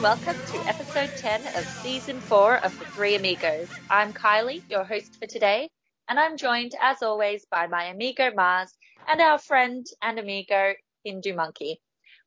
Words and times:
and 0.00 0.18
welcome 0.24 0.40
to 0.46 0.58
episode 0.66 1.10
10 1.18 1.40
of 1.58 1.66
season 1.82 2.20
4 2.20 2.64
of 2.64 2.78
The 2.78 2.86
Three 2.86 3.16
Amigos. 3.16 3.68
I'm 3.90 4.14
Kylie, 4.14 4.62
your 4.70 4.82
host 4.82 5.16
for 5.20 5.26
today, 5.26 5.68
and 6.08 6.18
I'm 6.18 6.38
joined, 6.38 6.72
as 6.80 7.02
always, 7.02 7.44
by 7.50 7.66
my 7.66 7.84
amigo 7.84 8.30
Mars 8.34 8.72
and 9.06 9.20
our 9.20 9.36
friend 9.36 9.86
and 10.00 10.18
amigo 10.18 10.72
Hindu 11.04 11.34
Monkey. 11.34 11.82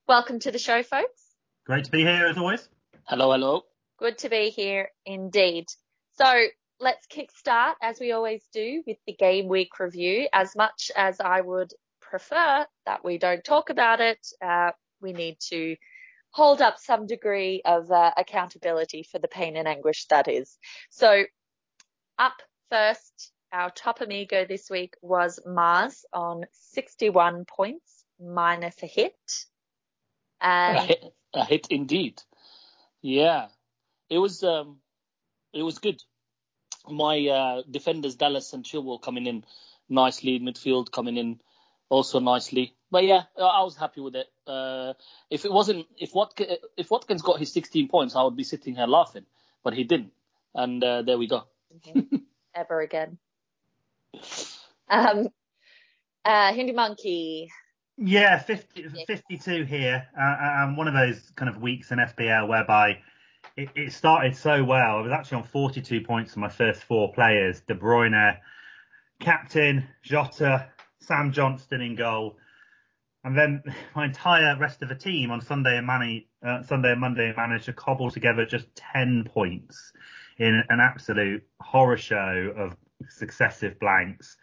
Welcome 0.08 0.40
to 0.42 0.52
the 0.52 0.60
show, 0.60 0.84
folks. 0.84 1.24
Great 1.66 1.86
to 1.86 1.92
be 1.92 2.02
here 2.02 2.28
as 2.28 2.38
always. 2.38 2.70
Hello, 3.06 3.32
hello. 3.32 3.64
Good 3.98 4.20
to 4.20 4.30
be 4.30 4.50
here 4.50 4.90
indeed. 5.06 5.66
So 6.18 6.46
let's 6.80 7.08
kickstart, 7.08 7.74
as 7.82 8.00
we 8.00 8.12
always 8.12 8.44
do, 8.54 8.84
with 8.86 8.98
the 9.08 9.14
game 9.14 9.48
week 9.48 9.80
review. 9.80 10.28
As 10.32 10.56
much 10.56 10.92
as 10.96 11.20
I 11.20 11.42
would 11.42 11.72
prefer 12.02 12.68
that 12.86 13.04
we 13.04 13.18
don't 13.18 13.44
talk 13.44 13.72
about 13.72 14.00
it, 14.00 14.28
uh, 14.46 14.72
we 15.02 15.14
need 15.14 15.38
to 15.50 15.76
hold 16.34 16.62
up 16.62 16.80
some 16.80 17.06
degree 17.06 17.62
of 17.64 17.92
uh, 17.92 18.12
accountability 18.18 19.04
for 19.04 19.20
the 19.20 19.28
pain 19.28 19.56
and 19.56 19.68
anguish 19.68 20.06
that 20.08 20.28
is. 20.28 20.58
So, 20.90 21.24
up 22.18 22.34
first, 22.70 23.32
our 23.52 23.70
top 23.70 24.02
amigo 24.02 24.46
this 24.46 24.70
week 24.70 24.96
was 25.02 25.40
Mars 25.46 26.06
on 26.12 26.46
61 26.72 27.46
points 27.46 28.04
minus 28.20 28.82
a 28.82 28.88
hit. 28.88 29.16
And 30.42 30.78
a 30.78 30.82
hit, 30.82 31.14
a 31.34 31.46
hit 31.46 31.68
indeed. 31.70 32.22
Yeah, 33.02 33.48
it 34.10 34.18
was 34.18 34.44
um, 34.44 34.78
it 35.54 35.62
was 35.62 35.78
good. 35.78 36.02
My 36.90 37.28
uh, 37.28 37.62
defenders 37.70 38.16
Dallas 38.16 38.54
and 38.54 38.66
Chilwell 38.66 39.02
coming 39.02 39.28
in 39.28 39.46
nicely, 39.88 40.40
midfield 40.40 40.92
coming 40.92 41.18
in 41.18 41.40
also 41.90 42.20
nicely. 42.20 42.76
But 42.94 43.06
yeah, 43.06 43.24
I 43.40 43.64
was 43.64 43.76
happy 43.76 44.02
with 44.02 44.16
it. 44.16 44.28
Uh, 44.46 44.94
if 45.28 45.46
it 45.46 45.52
wasn't, 45.52 45.88
if 45.98 46.14
Watkins, 46.14 46.60
if 46.78 46.92
Watkins 46.92 47.24
got 47.24 47.40
his 47.40 47.52
16 47.52 47.88
points, 47.88 48.16
I 48.16 48.22
would 48.22 48.36
be 48.36 48.44
sitting 48.44 48.76
here 48.76 48.86
laughing, 48.86 49.26
but 49.64 49.74
he 49.74 49.84
didn't, 49.84 50.12
and 50.54 50.84
uh, 50.84 51.02
there 51.02 51.18
we 51.18 51.26
go. 51.26 51.42
Mm-hmm. 51.88 52.18
Ever 52.56 52.82
again. 52.82 53.18
Um, 54.88 55.30
uh, 56.24 56.54
Hindu 56.54 56.74
Monkey. 56.74 57.50
Yeah, 57.98 58.38
50, 58.38 58.90
52 59.08 59.64
here, 59.64 60.08
uh, 60.16 60.36
and 60.40 60.78
one 60.78 60.88
of 60.88 60.94
those 60.94 61.32
kind 61.36 61.50
of 61.50 61.60
weeks 61.60 61.92
in 61.92 61.98
FPL 61.98 62.48
whereby 62.48 63.00
it, 63.58 63.70
it, 63.76 63.92
started 63.92 64.36
so 64.38 64.64
well. 64.64 64.98
I 64.98 65.02
was 65.02 65.12
actually 65.12 65.38
on 65.38 65.46
42 65.46 66.02
points 66.02 66.36
for 66.36 66.42
my 66.42 66.50
first 66.50 66.84
four 66.84 67.12
players: 67.12 67.60
De 67.62 67.74
Bruyne, 67.74 68.38
captain, 69.20 69.88
Jota, 70.04 70.68
Sam 71.00 71.32
Johnstone 71.32 71.82
in 71.82 71.96
goal, 71.96 72.38
and 73.24 73.38
then 73.38 73.64
my 73.96 74.06
entire 74.06 74.58
rest 74.58 74.82
of 74.82 74.90
the 74.90 74.96
team 74.96 75.32
on 75.32 75.42
Sunday 75.42 75.78
and 75.78 75.88
Monday, 75.88 76.28
uh, 76.46 76.64
Sunday 76.64 76.92
and 76.92 77.02
Monday 77.02 77.34
managed 77.36 77.66
to 77.66 77.74
cobble 77.74 78.12
together 78.12 78.46
just 78.46 78.68
10 78.76 79.30
points 79.34 79.94
in 80.38 80.64
an 80.70 80.80
absolute 80.80 81.44
horror 81.60 81.98
show 81.98 82.54
of 82.58 82.76
successive 83.10 83.80
blanks. 83.80 84.38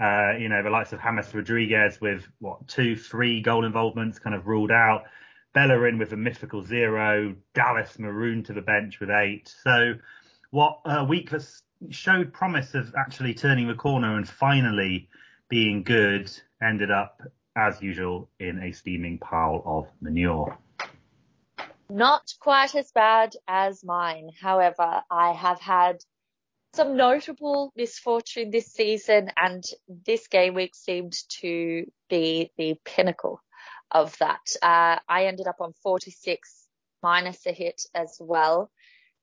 Uh, 0.00 0.32
you 0.38 0.48
know, 0.48 0.62
the 0.62 0.70
likes 0.70 0.92
of 0.92 1.00
James 1.00 1.34
Rodriguez 1.34 2.00
with 2.00 2.26
what 2.38 2.66
two, 2.66 2.96
three 2.96 3.42
goal 3.42 3.64
involvements 3.64 4.18
kind 4.18 4.34
of 4.34 4.46
ruled 4.46 4.70
out. 4.70 5.04
Bellerin 5.52 5.98
with 5.98 6.12
a 6.12 6.16
mythical 6.16 6.62
zero, 6.62 7.34
Dallas 7.52 7.98
marooned 7.98 8.46
to 8.46 8.54
the 8.54 8.62
bench 8.62 9.00
with 9.00 9.10
eight. 9.10 9.54
So, 9.62 9.94
what 10.50 10.80
a 10.86 11.04
week 11.04 11.30
that 11.30 11.46
showed 11.90 12.32
promise 12.32 12.74
of 12.74 12.94
actually 12.96 13.34
turning 13.34 13.68
the 13.68 13.74
corner 13.74 14.16
and 14.16 14.26
finally 14.26 15.08
being 15.48 15.82
good 15.82 16.30
ended 16.62 16.90
up, 16.90 17.20
as 17.56 17.80
usual, 17.82 18.28
in 18.38 18.62
a 18.62 18.72
steaming 18.72 19.18
pile 19.18 19.62
of 19.64 19.88
manure. 20.00 20.58
Not 21.90 22.32
quite 22.40 22.74
as 22.74 22.90
bad 22.92 23.34
as 23.46 23.84
mine. 23.84 24.30
However, 24.40 25.02
I 25.10 25.32
have 25.32 25.60
had 25.60 26.02
some 26.74 26.96
notable 26.96 27.72
misfortune 27.76 28.50
this 28.50 28.66
season, 28.66 29.30
and 29.36 29.62
this 29.88 30.26
game 30.28 30.54
week 30.54 30.74
seemed 30.74 31.14
to 31.40 31.84
be 32.08 32.50
the 32.56 32.78
pinnacle 32.84 33.42
of 33.90 34.16
that. 34.18 34.56
Uh, 34.62 34.98
I 35.06 35.26
ended 35.26 35.46
up 35.46 35.60
on 35.60 35.74
46 35.82 36.66
minus 37.02 37.44
a 37.46 37.52
hit 37.52 37.82
as 37.94 38.16
well. 38.18 38.70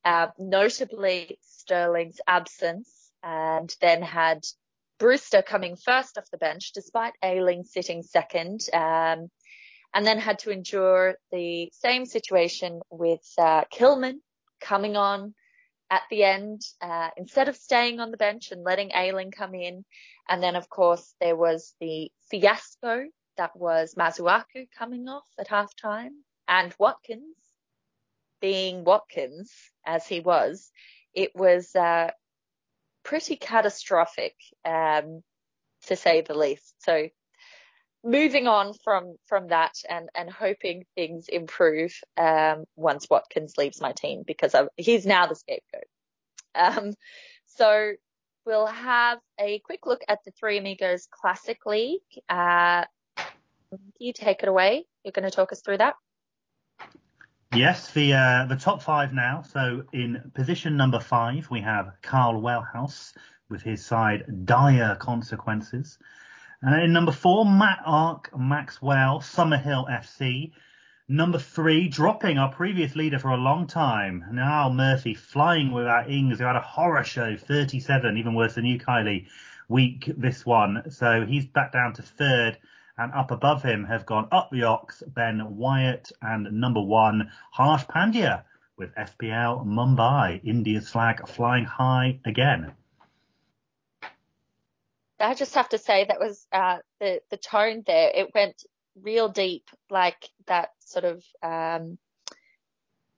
Uh, 0.05 0.27
notably 0.37 1.39
Sterling's 1.41 2.21
absence 2.27 3.11
and 3.23 3.75
then 3.81 4.01
had 4.01 4.45
Brewster 4.99 5.41
coming 5.41 5.75
first 5.77 6.17
off 6.17 6.29
the 6.29 6.37
bench, 6.37 6.71
despite 6.73 7.13
Ayling 7.23 7.63
sitting 7.63 8.03
second, 8.03 8.61
um, 8.73 9.29
and 9.93 10.05
then 10.05 10.19
had 10.19 10.39
to 10.39 10.51
endure 10.51 11.15
the 11.31 11.71
same 11.73 12.05
situation 12.05 12.81
with 12.91 13.25
uh, 13.37 13.63
Kilman 13.73 14.19
coming 14.61 14.97
on 14.97 15.33
at 15.89 16.03
the 16.11 16.23
end 16.23 16.61
uh, 16.81 17.09
instead 17.17 17.49
of 17.49 17.55
staying 17.55 17.99
on 17.99 18.11
the 18.11 18.17
bench 18.17 18.51
and 18.51 18.63
letting 18.63 18.91
Ayling 18.93 19.31
come 19.31 19.55
in. 19.55 19.85
And 20.27 20.43
then, 20.43 20.55
of 20.55 20.69
course, 20.69 21.15
there 21.19 21.35
was 21.35 21.73
the 21.79 22.11
fiasco 22.29 23.05
that 23.37 23.55
was 23.55 23.95
Masuaku 23.95 24.67
coming 24.77 25.07
off 25.07 25.25
at 25.39 25.47
halftime 25.47 26.11
and 26.47 26.75
Watkins 26.77 27.37
being 28.41 28.83
Watkins 28.83 29.51
as 29.85 30.05
he 30.05 30.19
was. 30.19 30.71
It 31.13 31.35
was 31.35 31.75
uh, 31.75 32.11
pretty 33.03 33.35
catastrophic, 33.35 34.35
um, 34.65 35.21
to 35.87 35.95
say 35.95 36.21
the 36.21 36.37
least. 36.37 36.75
So 36.79 37.09
moving 38.03 38.47
on 38.47 38.73
from 38.83 39.15
from 39.27 39.47
that 39.47 39.73
and 39.89 40.09
and 40.15 40.29
hoping 40.29 40.85
things 40.95 41.27
improve 41.27 41.93
um, 42.17 42.65
once 42.75 43.07
Watkins 43.09 43.55
leaves 43.57 43.81
my 43.81 43.91
team 43.91 44.23
because 44.25 44.55
I've, 44.55 44.69
he's 44.77 45.05
now 45.05 45.27
the 45.27 45.35
scapegoat. 45.35 45.83
Um, 46.55 46.93
so 47.45 47.93
we'll 48.45 48.67
have 48.67 49.19
a 49.39 49.59
quick 49.59 49.85
look 49.85 50.01
at 50.07 50.19
the 50.25 50.31
Three 50.31 50.57
Amigos 50.57 51.07
Classic 51.11 51.59
League. 51.65 52.01
Uh, 52.27 52.85
you 53.99 54.13
take 54.13 54.41
it 54.41 54.49
away. 54.49 54.85
You're 55.03 55.11
going 55.11 55.29
to 55.29 55.35
talk 55.35 55.51
us 55.51 55.61
through 55.61 55.77
that. 55.77 55.95
Yes, 57.55 57.91
the 57.93 58.13
uh, 58.13 58.45
the 58.45 58.55
top 58.55 58.83
five 58.83 59.11
now. 59.11 59.41
So 59.41 59.83
in 59.91 60.31
position 60.35 60.77
number 60.77 60.99
five, 60.99 61.49
we 61.49 61.61
have 61.61 61.93
Carl 62.03 62.41
Wellhouse 62.41 63.13
with 63.49 63.63
his 63.63 63.83
side 63.83 64.45
Dire 64.45 64.95
Consequences. 64.99 65.97
Uh, 66.65 66.75
in 66.75 66.93
number 66.93 67.11
four, 67.11 67.45
Matt 67.45 67.79
Ark 67.85 68.29
Maxwell 68.37 69.19
Summerhill 69.21 69.89
FC. 69.89 70.51
Number 71.07 71.39
three, 71.39 71.89
dropping 71.89 72.37
our 72.37 72.51
previous 72.51 72.95
leader 72.95 73.17
for 73.17 73.29
a 73.29 73.37
long 73.37 73.65
time, 73.65 74.25
Now 74.31 74.69
Murphy 74.69 75.15
flying 75.15 75.71
without 75.71 76.11
Ings, 76.11 76.37
who 76.37 76.45
had 76.45 76.55
a 76.55 76.61
horror 76.61 77.03
show, 77.03 77.35
37, 77.35 78.15
even 78.15 78.35
worse 78.35 78.53
than 78.53 78.65
you, 78.65 78.77
Kylie, 78.77 79.25
week 79.67 80.11
this 80.15 80.45
one. 80.45 80.91
So 80.91 81.25
he's 81.25 81.47
back 81.47 81.71
down 81.71 81.93
to 81.93 82.03
third 82.03 82.59
and 82.99 83.13
up 83.13 83.31
above 83.31 83.63
him 83.63 83.85
have 83.85 84.05
gone 84.05 84.27
up 84.31 84.49
the 84.51 84.63
Ox, 84.63 85.01
Ben 85.07 85.55
Wyatt, 85.57 86.11
and 86.21 86.51
number 86.59 86.81
one, 86.81 87.31
Harsh 87.51 87.85
Pandya 87.85 88.43
with 88.77 88.93
FPL 88.93 89.65
Mumbai, 89.65 90.43
India's 90.43 90.89
flag 90.89 91.27
flying 91.27 91.65
high 91.65 92.19
again. 92.25 92.73
I 95.19 95.33
just 95.33 95.55
have 95.55 95.69
to 95.69 95.77
say 95.77 96.05
that 96.05 96.19
was 96.19 96.45
uh, 96.51 96.77
the 96.99 97.21
the 97.29 97.37
tone 97.37 97.83
there. 97.85 98.11
It 98.13 98.33
went 98.33 98.63
real 99.01 99.29
deep, 99.29 99.69
like 99.89 100.29
that 100.47 100.71
sort 100.79 101.05
of 101.05 101.23
um, 101.41 101.97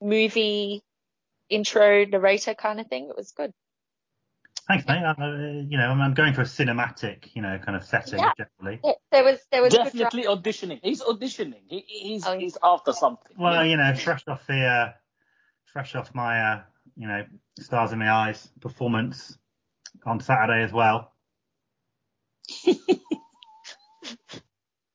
movie 0.00 0.82
intro 1.48 2.04
narrator 2.04 2.54
kind 2.54 2.80
of 2.80 2.86
thing. 2.86 3.08
It 3.08 3.16
was 3.16 3.32
good. 3.32 3.52
Thanks, 4.68 4.86
mate. 4.86 5.02
Uh, 5.02 5.64
you 5.68 5.76
know, 5.76 5.90
I'm 5.90 6.14
going 6.14 6.34
for 6.34 6.42
a 6.42 6.44
cinematic, 6.44 7.34
you 7.34 7.42
know, 7.42 7.58
kind 7.58 7.76
of 7.76 7.84
setting 7.84 8.20
yeah. 8.20 8.32
generally. 8.36 8.80
There 9.10 9.24
was, 9.24 9.40
there 9.50 9.60
was 9.62 9.74
definitely 9.74 10.24
auditioning. 10.24 10.78
He's 10.82 11.02
auditioning. 11.02 11.62
He, 11.66 11.84
he's, 11.86 12.24
oh, 12.26 12.38
he's 12.38 12.56
after 12.62 12.92
something. 12.92 13.36
Well, 13.38 13.64
you 13.66 13.76
know, 13.76 13.94
fresh 13.94 14.22
off 14.28 14.46
the, 14.46 14.64
uh, 14.64 14.92
fresh 15.66 15.94
off 15.96 16.14
my, 16.14 16.40
uh, 16.40 16.62
you 16.96 17.08
know, 17.08 17.24
stars 17.58 17.92
in 17.92 17.98
my 17.98 18.10
eyes 18.10 18.48
performance 18.60 19.36
on 20.06 20.20
Saturday 20.20 20.62
as 20.62 20.72
well. 20.72 21.12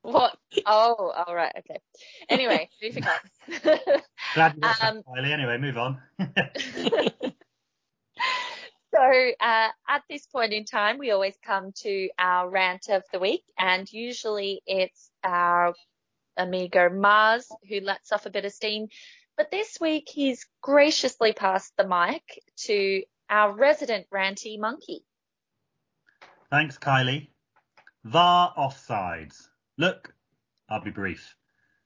what? 0.01 0.37
Oh, 0.65 1.13
all 1.15 1.35
right, 1.35 1.53
okay. 1.59 1.79
Anyway, 2.29 2.69
moving 2.81 3.03
on. 3.05 3.19
Glad 4.33 4.55
you 4.55 4.61
um, 4.87 5.03
Anyway, 5.17 5.57
move 5.57 5.77
on. 5.77 6.01
So 8.93 9.01
uh, 9.01 9.67
at 9.87 10.03
this 10.09 10.25
point 10.27 10.53
in 10.53 10.65
time, 10.65 10.97
we 10.97 11.11
always 11.11 11.35
come 11.45 11.71
to 11.83 12.09
our 12.17 12.49
rant 12.49 12.89
of 12.89 13.03
the 13.11 13.19
week, 13.19 13.43
and 13.59 13.91
usually 13.91 14.61
it's 14.65 15.09
our 15.23 15.73
amigo 16.37 16.89
Mars 16.89 17.47
who 17.67 17.81
lets 17.81 18.11
off 18.11 18.25
a 18.25 18.29
bit 18.29 18.45
of 18.45 18.51
steam. 18.51 18.87
But 19.35 19.51
this 19.51 19.77
week, 19.79 20.07
he's 20.09 20.45
graciously 20.61 21.33
passed 21.33 21.73
the 21.77 21.87
mic 21.87 22.23
to 22.65 23.03
our 23.29 23.53
resident 23.53 24.07
ranty 24.09 24.59
monkey. 24.59 25.03
Thanks, 26.49 26.77
Kylie. 26.77 27.27
VAR 28.03 28.53
offsides. 28.57 29.47
Look, 29.77 30.13
I'll 30.69 30.83
be 30.83 30.91
brief. 30.91 31.35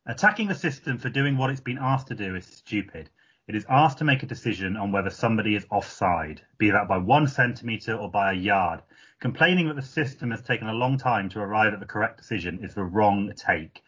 Attacking 0.06 0.48
the 0.48 0.56
system 0.56 0.98
for 0.98 1.10
doing 1.10 1.38
what 1.38 1.50
it's 1.50 1.62
been 1.62 1.80
asked 1.80 2.08
to 2.08 2.16
do 2.16 2.36
is 2.36 2.46
stupid. 2.46 3.10
It 3.48 3.56
is 3.56 3.66
asked 3.68 3.98
to 3.98 4.04
make 4.04 4.22
a 4.22 4.28
decision 4.28 4.78
on 4.78 4.92
whether 4.92 5.10
somebody 5.10 5.56
is 5.56 5.66
offside, 5.72 6.44
be 6.60 6.70
that 6.70 6.88
by 6.88 6.98
one 6.98 7.26
centimetre 7.26 7.96
or 7.96 8.08
by 8.08 8.32
a 8.32 8.36
yard. 8.36 8.84
Complaining 9.20 9.68
that 9.68 9.76
the 9.76 9.82
system 9.82 10.30
has 10.30 10.44
taken 10.44 10.68
a 10.68 10.74
long 10.74 10.98
time 10.98 11.28
to 11.30 11.40
arrive 11.40 11.74
at 11.74 11.80
the 11.80 11.88
correct 11.88 12.18
decision 12.18 12.64
is 12.64 12.76
the 12.76 12.84
wrong 12.84 13.34
take. 13.36 13.84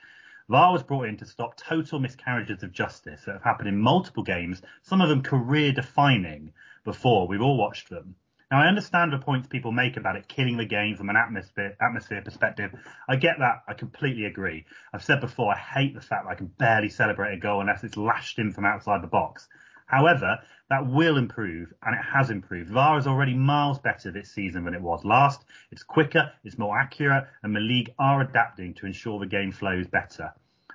VAR 0.49 0.73
was 0.73 0.81
brought 0.81 1.07
in 1.07 1.17
to 1.17 1.25
stop 1.25 1.55
total 1.55 1.99
miscarriages 1.99 2.63
of 2.63 2.71
justice 2.71 3.25
that 3.25 3.33
have 3.33 3.43
happened 3.43 3.69
in 3.69 3.77
multiple 3.77 4.23
games, 4.23 4.63
some 4.81 5.01
of 5.01 5.09
them 5.09 5.21
career 5.21 5.71
defining, 5.71 6.51
before. 6.83 7.27
We've 7.27 7.39
all 7.39 7.57
watched 7.57 7.89
them. 7.89 8.15
Now, 8.53 8.61
I 8.61 8.67
understand 8.67 9.11
the 9.11 9.17
points 9.17 9.47
people 9.47 9.71
make 9.71 9.97
about 9.97 10.15
it 10.15 10.27
killing 10.27 10.57
the 10.57 10.65
game 10.65 10.95
from 10.95 11.09
an 11.09 11.15
atmosphere, 11.15 11.75
atmosphere 11.81 12.21
perspective. 12.21 12.71
I 13.09 13.15
get 13.15 13.39
that. 13.39 13.63
I 13.67 13.73
completely 13.73 14.25
agree. 14.25 14.67
I've 14.93 15.03
said 15.03 15.21
before, 15.21 15.55
I 15.55 15.57
hate 15.57 15.95
the 15.95 16.01
fact 16.01 16.25
that 16.25 16.33
I 16.33 16.35
can 16.35 16.51
barely 16.59 16.89
celebrate 16.89 17.33
a 17.33 17.39
goal 17.39 17.61
unless 17.61 17.83
it's 17.83 17.97
lashed 17.97 18.37
in 18.37 18.51
from 18.51 18.65
outside 18.65 19.01
the 19.01 19.07
box. 19.07 19.47
However, 19.87 20.37
that 20.69 20.85
will 20.85 21.17
improve, 21.17 21.73
and 21.81 21.95
it 21.95 22.03
has 22.03 22.29
improved. 22.29 22.69
VAR 22.69 22.99
is 22.99 23.07
already 23.07 23.33
miles 23.33 23.79
better 23.79 24.11
this 24.11 24.31
season 24.31 24.65
than 24.65 24.75
it 24.75 24.81
was 24.83 25.03
last. 25.03 25.43
It's 25.71 25.81
quicker, 25.81 26.31
it's 26.43 26.59
more 26.59 26.77
accurate, 26.77 27.25
and 27.41 27.55
the 27.55 27.59
league 27.59 27.89
are 27.97 28.21
adapting 28.21 28.75
to 28.75 28.85
ensure 28.85 29.19
the 29.19 29.25
game 29.25 29.51
flows 29.51 29.87
better. 29.87 30.31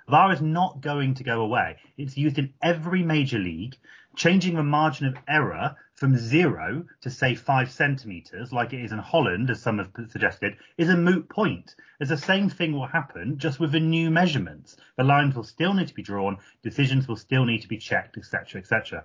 VAR 0.08 0.32
is 0.32 0.40
not 0.40 0.80
going 0.80 1.14
to 1.14 1.22
go 1.22 1.42
away. 1.42 1.76
It's 1.96 2.16
used 2.16 2.38
in 2.38 2.54
every 2.60 3.04
major 3.04 3.38
league. 3.38 3.76
Changing 4.18 4.56
the 4.56 4.64
margin 4.64 5.06
of 5.06 5.16
error 5.28 5.76
from 5.94 6.16
zero 6.16 6.84
to 7.02 7.08
say 7.08 7.36
five 7.36 7.70
centimetres, 7.70 8.52
like 8.52 8.72
it 8.72 8.82
is 8.82 8.90
in 8.90 8.98
Holland, 8.98 9.48
as 9.48 9.62
some 9.62 9.78
have 9.78 9.92
suggested, 10.10 10.56
is 10.76 10.88
a 10.88 10.96
moot 10.96 11.28
point. 11.28 11.76
As 12.00 12.08
the 12.08 12.16
same 12.16 12.50
thing 12.50 12.72
will 12.72 12.88
happen, 12.88 13.38
just 13.38 13.60
with 13.60 13.70
the 13.70 13.78
new 13.78 14.10
measurements. 14.10 14.76
The 14.96 15.04
lines 15.04 15.36
will 15.36 15.44
still 15.44 15.72
need 15.72 15.86
to 15.86 15.94
be 15.94 16.02
drawn, 16.02 16.38
decisions 16.64 17.06
will 17.06 17.14
still 17.14 17.44
need 17.44 17.62
to 17.62 17.68
be 17.68 17.78
checked, 17.78 18.18
etc., 18.18 18.60
etc. 18.60 19.04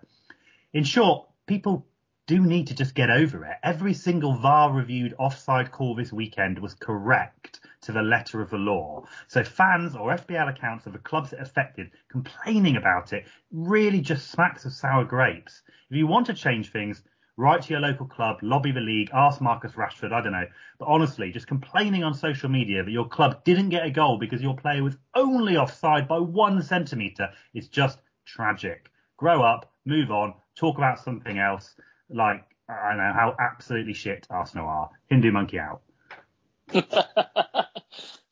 In 0.73 0.83
short, 0.83 1.27
people 1.45 1.85
do 2.25 2.39
need 2.39 2.67
to 2.67 2.73
just 2.73 2.95
get 2.95 3.09
over 3.09 3.43
it. 3.43 3.57
Every 3.63 3.93
single 3.93 4.33
VAR 4.33 4.71
reviewed 4.71 5.13
offside 5.19 5.73
call 5.73 5.93
this 5.93 6.13
weekend 6.13 6.57
was 6.57 6.73
correct 6.73 7.59
to 7.81 7.91
the 7.91 8.01
letter 8.01 8.41
of 8.41 8.49
the 8.49 8.57
law. 8.57 9.03
So 9.27 9.43
fans 9.43 9.93
or 9.93 10.15
FPL 10.15 10.49
accounts 10.49 10.85
of 10.85 10.93
the 10.93 10.99
clubs 10.99 11.33
affected 11.33 11.91
complaining 12.09 12.77
about 12.77 13.11
it 13.11 13.27
really 13.51 13.99
just 13.99 14.31
smacks 14.31 14.63
of 14.63 14.71
sour 14.71 15.03
grapes. 15.03 15.63
If 15.89 15.97
you 15.97 16.07
want 16.07 16.25
to 16.27 16.33
change 16.33 16.71
things, 16.71 17.03
write 17.35 17.63
to 17.63 17.71
your 17.71 17.81
local 17.81 18.05
club, 18.05 18.37
lobby 18.41 18.71
the 18.71 18.79
league, 18.79 19.09
ask 19.13 19.41
Marcus 19.41 19.73
Rashford, 19.73 20.13
I 20.13 20.21
don't 20.21 20.31
know. 20.31 20.47
But 20.79 20.87
honestly, 20.87 21.29
just 21.29 21.47
complaining 21.47 22.05
on 22.05 22.13
social 22.13 22.49
media 22.49 22.85
that 22.85 22.91
your 22.91 23.09
club 23.09 23.43
didn't 23.43 23.67
get 23.67 23.85
a 23.85 23.91
goal 23.91 24.17
because 24.17 24.41
your 24.41 24.55
player 24.55 24.81
was 24.81 24.95
only 25.13 25.57
offside 25.57 26.07
by 26.07 26.19
one 26.19 26.61
centimetre 26.63 27.31
is 27.53 27.67
just 27.67 27.99
tragic. 28.25 28.89
Grow 29.17 29.41
up, 29.41 29.73
move 29.83 30.09
on, 30.09 30.35
talk 30.55 30.77
about 30.77 30.99
something 30.99 31.37
else 31.37 31.75
like 32.13 32.45
I 32.69 32.89
don't 32.89 32.97
know 32.97 33.13
how 33.13 33.35
absolutely 33.39 33.93
shit 33.93 34.25
Arsenal 34.29 34.67
are. 34.67 34.89
Hindu 35.09 35.31
monkey 35.31 35.59
out. 35.59 35.81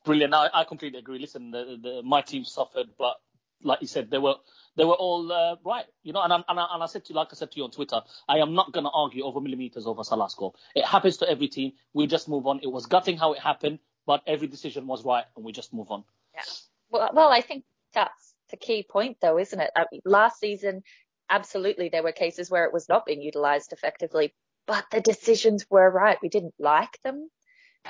Brilliant. 0.06 0.34
I, 0.34 0.50
I, 0.54 0.64
completely 0.64 1.00
agree. 1.00 1.20
Listen, 1.20 1.52
the, 1.52 1.78
the, 1.82 2.02
my 2.04 2.22
team 2.22 2.44
suffered, 2.44 2.88
but 2.98 3.18
like 3.64 3.82
you 3.82 3.88
said, 3.88 4.10
they 4.10 4.18
were 4.18 4.36
they 4.76 4.86
were 4.86 4.96
all 4.96 5.32
uh, 5.32 5.58
right. 5.64 5.86
You 6.04 6.14
know, 6.14 6.22
and, 6.22 6.34
I, 6.34 6.38
and, 6.48 6.60
I, 6.60 6.68
and 6.74 6.84
I 6.84 6.86
said 6.88 7.06
to 7.06 7.14
you, 7.14 7.16
like 7.16 7.28
I 7.32 7.36
said 7.36 7.52
to 7.52 7.58
you 7.58 7.66
on 7.66 7.72
Twitter, 7.72 8.02
I 8.28 8.38
am 8.40 8.54
not 8.54 8.72
going 8.72 8.86
to 8.86 8.90
argue 8.90 9.24
over 9.26 9.42
millimeters 9.42 9.86
over 9.86 10.04
Salah's 10.04 10.34
goal. 10.34 10.56
It 10.76 10.86
happens 10.86 11.18
to 11.18 11.30
every 11.30 11.50
team. 11.50 11.74
We 11.94 12.08
just 12.08 12.28
move 12.28 12.48
on. 12.48 12.62
It 12.64 12.72
was 12.72 12.86
gutting 12.86 13.18
how 13.18 13.34
it 13.34 13.40
happened, 13.40 13.80
but 14.08 14.22
every 14.26 14.48
decision 14.48 14.88
was 14.88 15.06
right, 15.06 15.26
and 15.36 15.46
we 15.46 15.52
just 15.52 15.74
move 15.74 15.92
on. 15.92 16.04
Yeah. 16.34 16.42
Well, 16.90 17.10
well, 17.14 17.30
I 17.30 17.42
think 17.42 17.64
that's 17.94 18.34
the 18.50 18.58
key 18.58 18.84
point, 18.90 19.18
though, 19.22 19.38
isn't 19.38 19.60
it? 19.60 19.70
I 19.76 19.86
mean, 19.92 20.02
last 20.06 20.40
season, 20.40 20.84
absolutely 21.32 21.90
there 21.90 22.04
were 22.04 22.12
cases 22.12 22.52
where 22.52 22.66
it 22.66 22.74
was 22.74 22.88
not 22.90 23.06
being 23.06 23.22
utilized 23.22 23.74
effectively, 23.74 24.34
but 24.68 24.86
the 24.92 25.02
decisions 25.02 25.66
were 25.70 25.90
right. 25.90 26.18
We 26.22 26.30
didn't 26.30 26.54
like 26.60 27.00
them, 27.04 27.30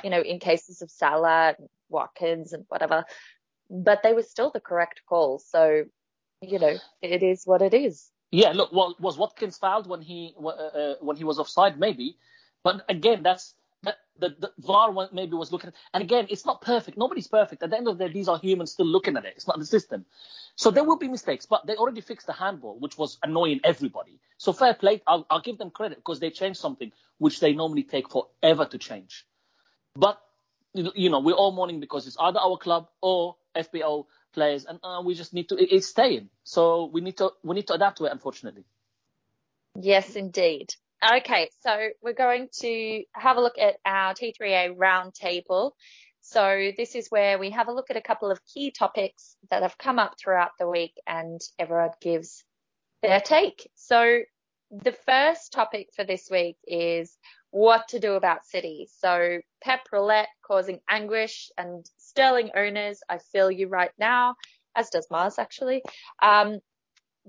you 0.03 0.09
know, 0.09 0.21
in 0.21 0.39
cases 0.39 0.81
of 0.81 0.89
Salah, 0.89 1.55
and 1.57 1.67
Watkins 1.89 2.53
and 2.53 2.65
whatever, 2.69 3.03
but 3.69 4.01
they 4.03 4.13
were 4.13 4.23
still 4.23 4.51
the 4.51 4.61
correct 4.61 5.01
calls. 5.07 5.45
So, 5.49 5.83
you 6.41 6.59
know, 6.59 6.77
it 7.01 7.23
is 7.23 7.43
what 7.45 7.61
it 7.61 7.73
is. 7.73 8.09
Yeah, 8.31 8.53
look, 8.53 8.71
well, 8.71 8.95
was 8.99 9.17
Watkins 9.17 9.57
fouled 9.57 9.87
when 9.87 10.01
he 10.01 10.33
uh, 10.41 10.47
uh, 10.47 10.95
when 11.01 11.17
he 11.17 11.25
was 11.25 11.37
offside? 11.37 11.77
Maybe, 11.77 12.17
but 12.63 12.85
again, 12.87 13.23
that's 13.23 13.53
the, 13.83 14.35
the 14.39 14.51
VAR 14.59 14.93
maybe 15.11 15.33
was 15.33 15.51
looking 15.51 15.69
at, 15.69 15.73
and 15.93 16.03
again, 16.03 16.27
it's 16.29 16.45
not 16.45 16.61
perfect. 16.61 16.97
Nobody's 16.97 17.27
perfect. 17.27 17.63
At 17.63 17.71
the 17.71 17.77
end 17.77 17.87
of 17.87 17.97
the 17.97 18.07
day, 18.07 18.13
these 18.13 18.27
are 18.27 18.37
humans 18.37 18.71
still 18.71 18.85
looking 18.85 19.17
at 19.17 19.25
it. 19.25 19.33
It's 19.35 19.47
not 19.47 19.59
the 19.59 19.65
system. 19.65 20.05
So 20.55 20.71
there 20.71 20.83
will 20.83 20.97
be 20.97 21.07
mistakes, 21.07 21.45
but 21.45 21.65
they 21.65 21.75
already 21.75 22.01
fixed 22.01 22.27
the 22.27 22.33
handball, 22.33 22.77
which 22.79 22.97
was 22.97 23.17
annoying 23.23 23.61
everybody. 23.63 24.19
So 24.37 24.53
fair 24.53 24.73
play. 24.73 25.01
I'll, 25.07 25.25
I'll 25.29 25.41
give 25.41 25.57
them 25.57 25.71
credit 25.71 25.97
because 25.97 26.19
they 26.19 26.29
changed 26.29 26.59
something 26.59 26.91
which 27.17 27.39
they 27.39 27.53
normally 27.53 27.83
take 27.83 28.09
forever 28.09 28.65
to 28.65 28.77
change. 28.77 29.25
But, 29.95 30.21
you 30.73 31.09
know, 31.09 31.19
we're 31.19 31.33
all 31.33 31.51
mourning 31.51 31.79
because 31.79 32.07
it's 32.07 32.17
either 32.19 32.39
our 32.39 32.57
club 32.57 32.87
or 33.01 33.35
FPL 33.55 34.05
players, 34.33 34.65
and 34.65 34.79
uh, 34.83 35.01
we 35.03 35.13
just 35.13 35.33
need 35.33 35.49
to, 35.49 35.57
it's 35.57 35.87
staying. 35.87 36.29
So 36.43 36.85
we 36.85 37.01
need 37.01 37.17
to, 37.17 37.31
we 37.43 37.55
need 37.55 37.67
to 37.67 37.73
adapt 37.73 37.97
to 37.97 38.05
it, 38.05 38.11
unfortunately. 38.11 38.63
Yes, 39.79 40.15
indeed. 40.15 40.73
Okay, 41.03 41.49
so 41.61 41.89
we're 42.03 42.13
going 42.13 42.47
to 42.59 43.03
have 43.13 43.37
a 43.37 43.41
look 43.41 43.57
at 43.57 43.77
our 43.83 44.13
T3A 44.13 44.75
roundtable. 44.77 45.71
So 46.21 46.71
this 46.77 46.93
is 46.93 47.07
where 47.09 47.39
we 47.39 47.49
have 47.49 47.67
a 47.69 47.71
look 47.71 47.89
at 47.89 47.97
a 47.97 48.01
couple 48.01 48.29
of 48.29 48.39
key 48.45 48.69
topics 48.69 49.35
that 49.49 49.63
have 49.63 49.79
come 49.79 49.97
up 49.97 50.13
throughout 50.19 50.51
the 50.59 50.69
week 50.69 50.93
and 51.07 51.41
everyone 51.57 51.89
gives 52.01 52.43
their 53.01 53.19
take. 53.19 53.67
So 53.73 54.19
the 54.69 54.91
first 54.91 55.51
topic 55.51 55.89
for 55.95 56.03
this 56.03 56.29
week 56.29 56.57
is 56.67 57.17
what 57.49 57.87
to 57.89 57.99
do 57.99 58.13
about 58.13 58.45
City. 58.45 58.87
So 58.99 59.39
Pep 59.59 59.79
roulette 59.91 60.29
causing 60.45 60.81
anguish 60.87 61.49
and 61.57 61.83
Sterling 61.97 62.51
owners, 62.55 63.01
I 63.09 63.17
feel 63.17 63.49
you 63.49 63.69
right 63.69 63.91
now, 63.97 64.35
as 64.75 64.91
does 64.91 65.07
Mars 65.09 65.39
actually. 65.39 65.81
Um, 66.21 66.59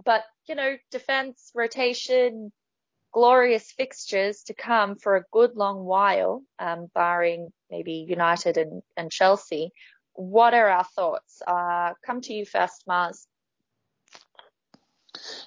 but 0.05 0.25
you 0.47 0.57
know, 0.57 0.77
defense, 0.91 1.51
rotation, 1.55 2.53
glorious 3.13 3.71
fixtures 3.71 4.43
to 4.45 4.55
come 4.55 4.97
for 4.97 5.17
a 5.17 5.25
good 5.31 5.55
long 5.55 5.85
while, 5.85 6.43
um, 6.59 6.89
barring 6.95 7.53
maybe 7.71 8.05
United 8.09 8.57
and, 8.57 8.83
and, 8.97 9.11
Chelsea. 9.11 9.71
What 10.15 10.55
are 10.55 10.69
our 10.69 10.85
thoughts? 10.85 11.43
Uh, 11.47 11.93
come 12.05 12.21
to 12.23 12.33
you 12.33 12.45
first, 12.45 12.85
Mars. 12.87 13.27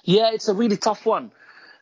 Yeah, 0.04 0.30
it's 0.32 0.48
a 0.48 0.54
really 0.54 0.76
tough 0.76 1.04
one. 1.04 1.32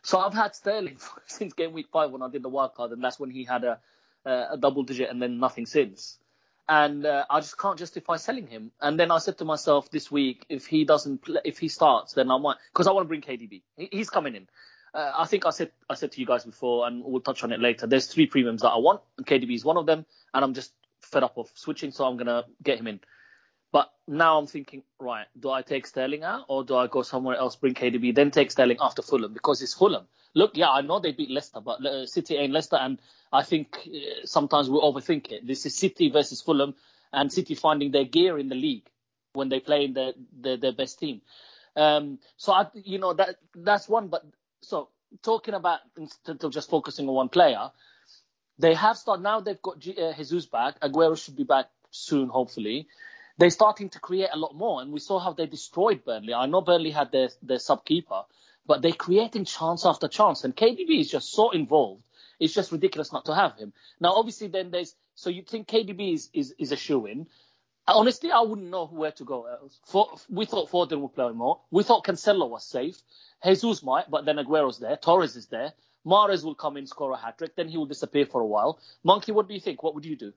So 0.01 0.19
I've 0.19 0.33
had 0.33 0.55
Sterling 0.55 0.97
since 1.27 1.53
game 1.53 1.73
week 1.73 1.87
five 1.91 2.11
when 2.11 2.21
I 2.21 2.29
did 2.29 2.43
the 2.43 2.49
wild 2.49 2.73
card, 2.75 2.91
and 2.91 3.03
that's 3.03 3.19
when 3.19 3.29
he 3.29 3.43
had 3.43 3.63
a, 3.63 3.79
a 4.25 4.57
double 4.59 4.83
digit 4.83 5.09
and 5.09 5.21
then 5.21 5.39
nothing 5.39 5.65
since. 5.65 6.17
And 6.67 7.05
uh, 7.05 7.25
I 7.29 7.41
just 7.41 7.59
can't 7.59 7.77
justify 7.77 8.15
selling 8.15 8.47
him. 8.47 8.71
And 8.81 8.99
then 8.99 9.11
I 9.11 9.19
said 9.19 9.37
to 9.37 9.45
myself 9.45 9.91
this 9.91 10.11
week, 10.11 10.47
if 10.49 10.65
he 10.65 10.83
doesn't, 10.83 11.19
play, 11.19 11.39
if 11.45 11.59
he 11.59 11.67
starts, 11.67 12.13
then 12.13 12.31
I 12.31 12.39
might, 12.39 12.57
because 12.73 12.87
I 12.87 12.91
want 12.91 13.05
to 13.05 13.07
bring 13.07 13.21
KDB. 13.21 13.61
He's 13.91 14.09
coming 14.09 14.35
in 14.35 14.47
uh, 14.95 15.11
I 15.17 15.25
think 15.25 15.45
I 15.45 15.49
said 15.49 15.71
I 15.89 15.95
said 15.95 16.13
to 16.13 16.21
you 16.21 16.25
guys 16.25 16.45
before, 16.45 16.87
and 16.87 17.03
we'll 17.03 17.21
touch 17.21 17.43
on 17.43 17.51
it 17.51 17.59
later. 17.59 17.85
There's 17.85 18.07
three 18.07 18.27
premiums 18.27 18.61
that 18.61 18.69
I 18.69 18.77
want, 18.77 19.01
and 19.17 19.27
KDB 19.27 19.53
is 19.53 19.65
one 19.65 19.77
of 19.77 19.85
them, 19.85 20.05
and 20.33 20.43
I'm 20.43 20.53
just 20.53 20.71
fed 21.01 21.23
up 21.23 21.37
of 21.37 21.51
switching, 21.53 21.91
so 21.91 22.05
I'm 22.05 22.17
gonna 22.17 22.45
get 22.63 22.79
him 22.79 22.87
in. 22.87 22.99
But 23.71 23.91
now 24.07 24.39
I'm 24.39 24.47
thinking, 24.47 24.83
right, 24.99 25.27
do 25.37 25.51
I 25.51 25.61
take 25.61 25.85
Sterling 25.85 26.23
out 26.23 26.45
or 26.47 26.63
do 26.63 26.77
I 26.77 26.87
go 26.87 27.01
somewhere 27.01 27.35
else, 27.35 27.57
bring 27.57 27.73
KDB, 27.73 28.15
then 28.15 28.31
take 28.31 28.49
Sterling 28.51 28.77
after 28.79 29.01
Fulham 29.01 29.33
because 29.33 29.61
it's 29.61 29.73
Fulham. 29.73 30.07
Look, 30.33 30.51
yeah, 30.55 30.69
I 30.69 30.79
know 30.79 30.99
they 30.99 31.11
beat 31.11 31.29
Leicester, 31.29 31.59
but 31.59 31.85
uh, 31.85 32.05
City 32.05 32.37
ain't 32.37 32.53
Leicester, 32.53 32.77
and 32.77 32.99
I 33.33 33.43
think 33.43 33.77
uh, 33.85 34.25
sometimes 34.25 34.69
we 34.69 34.77
overthink 34.77 35.31
it. 35.31 35.45
This 35.45 35.65
is 35.65 35.75
City 35.75 36.09
versus 36.09 36.41
Fulham, 36.41 36.73
and 37.11 37.31
City 37.31 37.55
finding 37.55 37.91
their 37.91 38.05
gear 38.05 38.37
in 38.37 38.47
the 38.47 38.55
league 38.55 38.87
when 39.33 39.49
they 39.49 39.59
play 39.59 39.83
in 39.85 39.93
their 39.93 40.13
their, 40.31 40.55
their 40.55 40.73
best 40.73 40.99
team. 40.99 41.21
Um, 41.75 42.19
so 42.37 42.53
I, 42.53 42.67
you 42.73 42.99
know, 42.99 43.13
that 43.13 43.35
that's 43.53 43.89
one. 43.89 44.07
But 44.07 44.23
so 44.67 44.89
talking 45.23 45.53
about 45.53 45.79
instead 45.97 46.43
of 46.43 46.51
just 46.51 46.69
focusing 46.69 47.07
on 47.07 47.15
one 47.15 47.29
player, 47.29 47.71
they 48.57 48.73
have 48.73 48.97
started 48.97 49.23
now. 49.23 49.39
They've 49.39 49.61
got 49.61 49.79
G, 49.79 49.95
uh, 50.01 50.13
Jesus 50.13 50.45
back. 50.45 50.79
Aguero 50.79 51.21
should 51.21 51.35
be 51.35 51.43
back 51.43 51.67
soon, 51.91 52.29
hopefully. 52.29 52.87
They're 53.37 53.49
starting 53.49 53.89
to 53.89 53.99
create 53.99 54.29
a 54.31 54.37
lot 54.37 54.55
more, 54.55 54.81
and 54.81 54.93
we 54.93 54.99
saw 54.99 55.19
how 55.19 55.33
they 55.33 55.45
destroyed 55.45 56.05
Burnley. 56.05 56.33
I 56.33 56.45
know 56.45 56.61
Burnley 56.61 56.91
had 56.91 57.11
their 57.11 57.29
their 57.41 57.59
sub 57.59 57.85
keeper, 57.85 58.23
but 58.65 58.81
they're 58.81 58.93
creating 58.93 59.45
chance 59.45 59.85
after 59.85 60.07
chance, 60.07 60.43
and 60.43 60.55
KDB 60.55 61.01
is 61.01 61.11
just 61.11 61.31
so 61.31 61.51
involved. 61.51 62.03
It's 62.39 62.53
just 62.53 62.71
ridiculous 62.71 63.11
not 63.13 63.25
to 63.25 63.35
have 63.35 63.57
him. 63.57 63.73
Now, 63.99 64.13
obviously, 64.13 64.47
then 64.47 64.71
there's 64.71 64.95
so 65.15 65.29
you 65.29 65.43
think 65.43 65.67
KDB 65.67 66.13
is 66.13 66.29
is, 66.33 66.55
is 66.57 66.71
a 66.71 66.77
shoe 66.77 67.05
in. 67.05 67.27
Honestly, 67.87 68.31
I 68.31 68.41
wouldn't 68.41 68.69
know 68.69 68.87
where 68.87 69.11
to 69.11 69.23
go 69.23 69.45
else. 69.45 69.79
For, 69.85 70.15
we 70.29 70.45
thought 70.45 70.71
Foden 70.71 71.01
would 71.01 71.13
play 71.13 71.31
more. 71.31 71.61
We 71.69 71.83
thought 71.83 72.05
Cancelo 72.05 72.49
was 72.49 72.65
safe. 72.65 72.97
Jesus 73.43 73.83
might, 73.83 74.09
but 74.09 74.25
then 74.25 74.37
Aguero's 74.37 74.79
there. 74.79 74.97
Torres 74.97 75.35
is 75.35 75.47
there. 75.47 75.73
Mahrez 76.05 76.43
will 76.43 76.55
come 76.55 76.77
in, 76.77 76.87
score 76.87 77.11
a 77.11 77.17
hat 77.17 77.37
trick. 77.37 77.55
Then 77.55 77.67
he 77.67 77.77
will 77.77 77.85
disappear 77.85 78.25
for 78.25 78.41
a 78.41 78.45
while. 78.45 78.79
Monkey, 79.03 79.31
what 79.31 79.47
do 79.47 79.53
you 79.53 79.59
think? 79.59 79.83
What 79.83 79.93
would 79.95 80.05
you 80.05 80.15
do? 80.15 80.33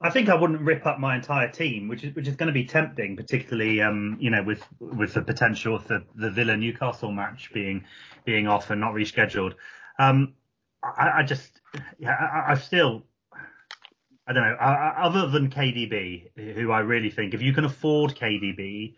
I 0.00 0.10
think 0.10 0.28
I 0.28 0.34
wouldn't 0.34 0.60
rip 0.60 0.86
up 0.86 0.98
my 0.98 1.16
entire 1.16 1.48
team, 1.48 1.88
which 1.88 2.04
is 2.04 2.14
which 2.14 2.28
is 2.28 2.36
going 2.36 2.48
to 2.48 2.52
be 2.52 2.64
tempting, 2.64 3.16
particularly 3.16 3.80
um, 3.80 4.16
you 4.20 4.30
know 4.30 4.42
with 4.42 4.62
with 4.80 5.14
the 5.14 5.22
potential 5.22 5.74
of 5.74 5.86
the, 5.86 6.04
the 6.14 6.30
Villa 6.30 6.56
Newcastle 6.56 7.12
match 7.12 7.50
being 7.54 7.84
being 8.24 8.46
off 8.46 8.70
and 8.70 8.80
not 8.80 8.92
rescheduled. 8.92 9.54
Um, 9.98 10.34
I, 10.82 11.20
I, 11.20 11.22
just 11.22 11.60
yeah 11.98 12.10
I, 12.10 12.52
I, 12.52 12.54
still 12.56 13.04
I 14.26 14.32
don't 14.32 14.42
know 14.42 14.56
other 14.56 15.28
than 15.28 15.50
KDB, 15.50 16.54
who 16.54 16.72
I 16.72 16.80
really 16.80 17.10
think 17.10 17.34
if 17.34 17.42
you 17.42 17.52
can 17.52 17.64
afford 17.64 18.14
KDB 18.14 18.94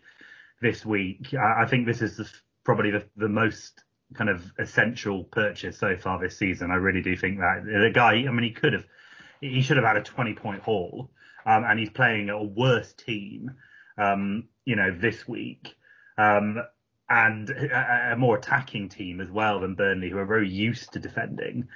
this 0.61 0.85
week, 0.85 1.33
I, 1.33 1.65
think 1.65 1.85
this 1.85 2.01
is 2.01 2.17
the, 2.17 2.29
probably 2.63 2.91
the, 2.91 3.03
the 3.17 3.27
most 3.27 3.83
kind 4.13 4.29
of 4.29 4.51
essential 4.57 5.25
purchase 5.25 5.77
so 5.77 5.97
far 5.97 6.19
this 6.19 6.37
season. 6.37 6.71
I 6.71 6.75
really 6.75 7.01
do 7.01 7.15
think 7.17 7.39
that 7.39 7.63
the 7.65 7.91
guy. 7.93 8.13
I 8.13 8.31
mean, 8.31 8.43
he 8.43 8.51
could 8.51 8.73
have 8.73 8.85
he 9.41 9.61
should 9.61 9.77
have 9.77 9.85
had 9.85 9.97
a 9.97 10.01
20 10.01 10.33
point 10.33 10.61
haul, 10.61 11.09
um, 11.45 11.63
and 11.65 11.79
he's 11.79 11.89
playing 11.89 12.29
a 12.29 12.41
worse 12.41 12.93
team, 12.93 13.51
um, 13.97 14.45
you 14.65 14.75
know, 14.75 14.95
this 14.97 15.27
week, 15.27 15.75
um, 16.17 16.63
and 17.09 17.49
a, 17.49 18.13
a, 18.13 18.15
more 18.15 18.37
attacking 18.37 18.89
team 18.89 19.21
as 19.21 19.29
well 19.29 19.59
than 19.59 19.75
Burnley, 19.75 20.09
who 20.09 20.17
are 20.17 20.25
very 20.25 20.49
used 20.49 20.93
to 20.93 20.99
defending. 20.99 21.67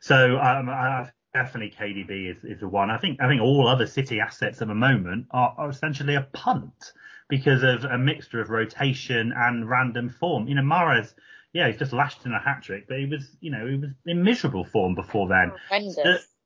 So 0.00 0.38
um, 0.38 0.68
I, 0.68 1.10
definitely 1.36 1.74
KDB 1.78 2.30
is, 2.30 2.44
is 2.44 2.60
the 2.60 2.68
one. 2.68 2.90
I 2.90 2.98
think 2.98 3.20
I 3.20 3.28
think 3.28 3.42
all 3.42 3.68
other 3.68 3.86
City 3.86 4.20
assets 4.20 4.62
at 4.62 4.68
the 4.68 4.74
moment 4.74 5.26
are, 5.30 5.54
are 5.58 5.68
essentially 5.68 6.14
a 6.14 6.28
punt 6.32 6.92
because 7.28 7.62
of 7.62 7.84
a 7.84 7.98
mixture 7.98 8.40
of 8.40 8.50
rotation 8.50 9.32
and 9.36 9.68
random 9.68 10.08
form. 10.08 10.48
You 10.48 10.54
know, 10.54 10.62
Mahrez 10.62 11.12
yeah, 11.56 11.68
he's 11.68 11.78
just 11.78 11.94
lashed 11.94 12.26
in 12.26 12.32
a 12.32 12.38
hat 12.38 12.62
trick, 12.62 12.86
but 12.86 12.98
he 12.98 13.06
was, 13.06 13.34
you 13.40 13.50
know, 13.50 13.66
he 13.66 13.76
was 13.76 13.90
in 14.04 14.22
miserable 14.22 14.64
form 14.64 14.94
before 14.94 15.26
then. 15.26 15.52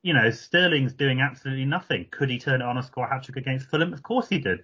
You 0.02 0.14
know, 0.14 0.30
Sterling's 0.30 0.92
doing 0.92 1.20
absolutely 1.20 1.64
nothing. 1.64 2.06
Could 2.12 2.30
he 2.30 2.38
turn 2.38 2.62
it 2.62 2.64
on 2.64 2.78
a 2.78 2.82
score 2.82 3.08
hat 3.08 3.24
trick 3.24 3.36
against 3.36 3.68
Fulham? 3.68 3.92
Of 3.92 4.04
course 4.04 4.28
he 4.28 4.38
did. 4.38 4.60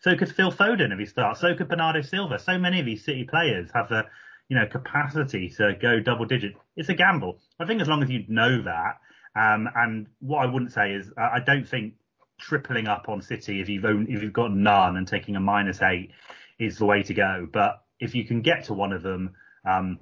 So 0.00 0.16
could 0.16 0.34
Phil 0.34 0.50
Foden 0.50 0.90
if 0.90 0.98
he 0.98 1.04
starts. 1.04 1.40
So 1.40 1.54
could 1.54 1.68
Bernardo 1.68 2.00
Silva. 2.00 2.38
So 2.38 2.58
many 2.58 2.80
of 2.80 2.86
these 2.86 3.04
City 3.04 3.24
players 3.24 3.68
have 3.74 3.90
the, 3.90 4.06
you 4.48 4.56
know, 4.56 4.66
capacity 4.66 5.50
to 5.58 5.74
go 5.80 6.00
double 6.00 6.24
digit. 6.24 6.54
It's 6.76 6.88
a 6.88 6.94
gamble. 6.94 7.38
I 7.60 7.66
think 7.66 7.82
as 7.82 7.88
long 7.88 8.02
as 8.02 8.08
you 8.08 8.24
know 8.26 8.62
that, 8.62 9.00
um, 9.34 9.68
and 9.74 10.06
what 10.20 10.38
I 10.38 10.46
wouldn't 10.46 10.72
say 10.72 10.92
is 10.92 11.10
I 11.16 11.40
don't 11.40 11.68
think 11.68 11.94
tripling 12.38 12.88
up 12.88 13.08
on 13.08 13.22
City 13.22 13.60
if 13.60 13.68
you've 13.68 13.84
owned, 13.84 14.08
if 14.08 14.22
you've 14.22 14.32
got 14.32 14.52
none 14.52 14.96
and 14.96 15.06
taking 15.06 15.36
a 15.36 15.40
minus 15.40 15.82
eight 15.82 16.10
is 16.58 16.78
the 16.78 16.86
way 16.86 17.02
to 17.02 17.14
go. 17.14 17.48
But 17.50 17.82
if 17.98 18.14
you 18.14 18.24
can 18.24 18.42
get 18.42 18.64
to 18.64 18.74
one 18.74 18.92
of 18.92 19.02
them, 19.02 19.34
um, 19.68 19.98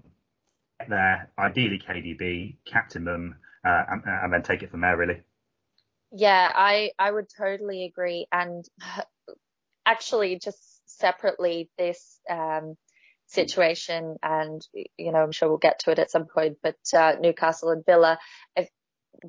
there, 0.88 1.30
ideally 1.38 1.78
KDB, 1.78 2.56
captain 2.64 3.04
them, 3.04 3.36
uh, 3.64 3.82
and, 3.90 4.02
and 4.06 4.32
then 4.32 4.42
take 4.42 4.62
it 4.62 4.70
from 4.70 4.80
there 4.80 4.96
really. 4.96 5.20
Yeah, 6.12 6.50
I 6.54 6.92
I 6.98 7.10
would 7.10 7.26
totally 7.36 7.84
agree. 7.84 8.26
And 8.32 8.64
actually, 9.86 10.38
just 10.38 10.58
separately, 10.86 11.70
this 11.76 12.18
um, 12.30 12.76
situation, 13.26 14.16
and 14.22 14.66
you 14.96 15.12
know, 15.12 15.18
I'm 15.18 15.32
sure 15.32 15.48
we'll 15.48 15.58
get 15.58 15.80
to 15.80 15.90
it 15.90 15.98
at 15.98 16.10
some 16.10 16.26
point. 16.26 16.58
But 16.62 16.78
uh, 16.94 17.16
Newcastle 17.20 17.70
and 17.70 17.84
Villa, 17.84 18.18
if, 18.56 18.68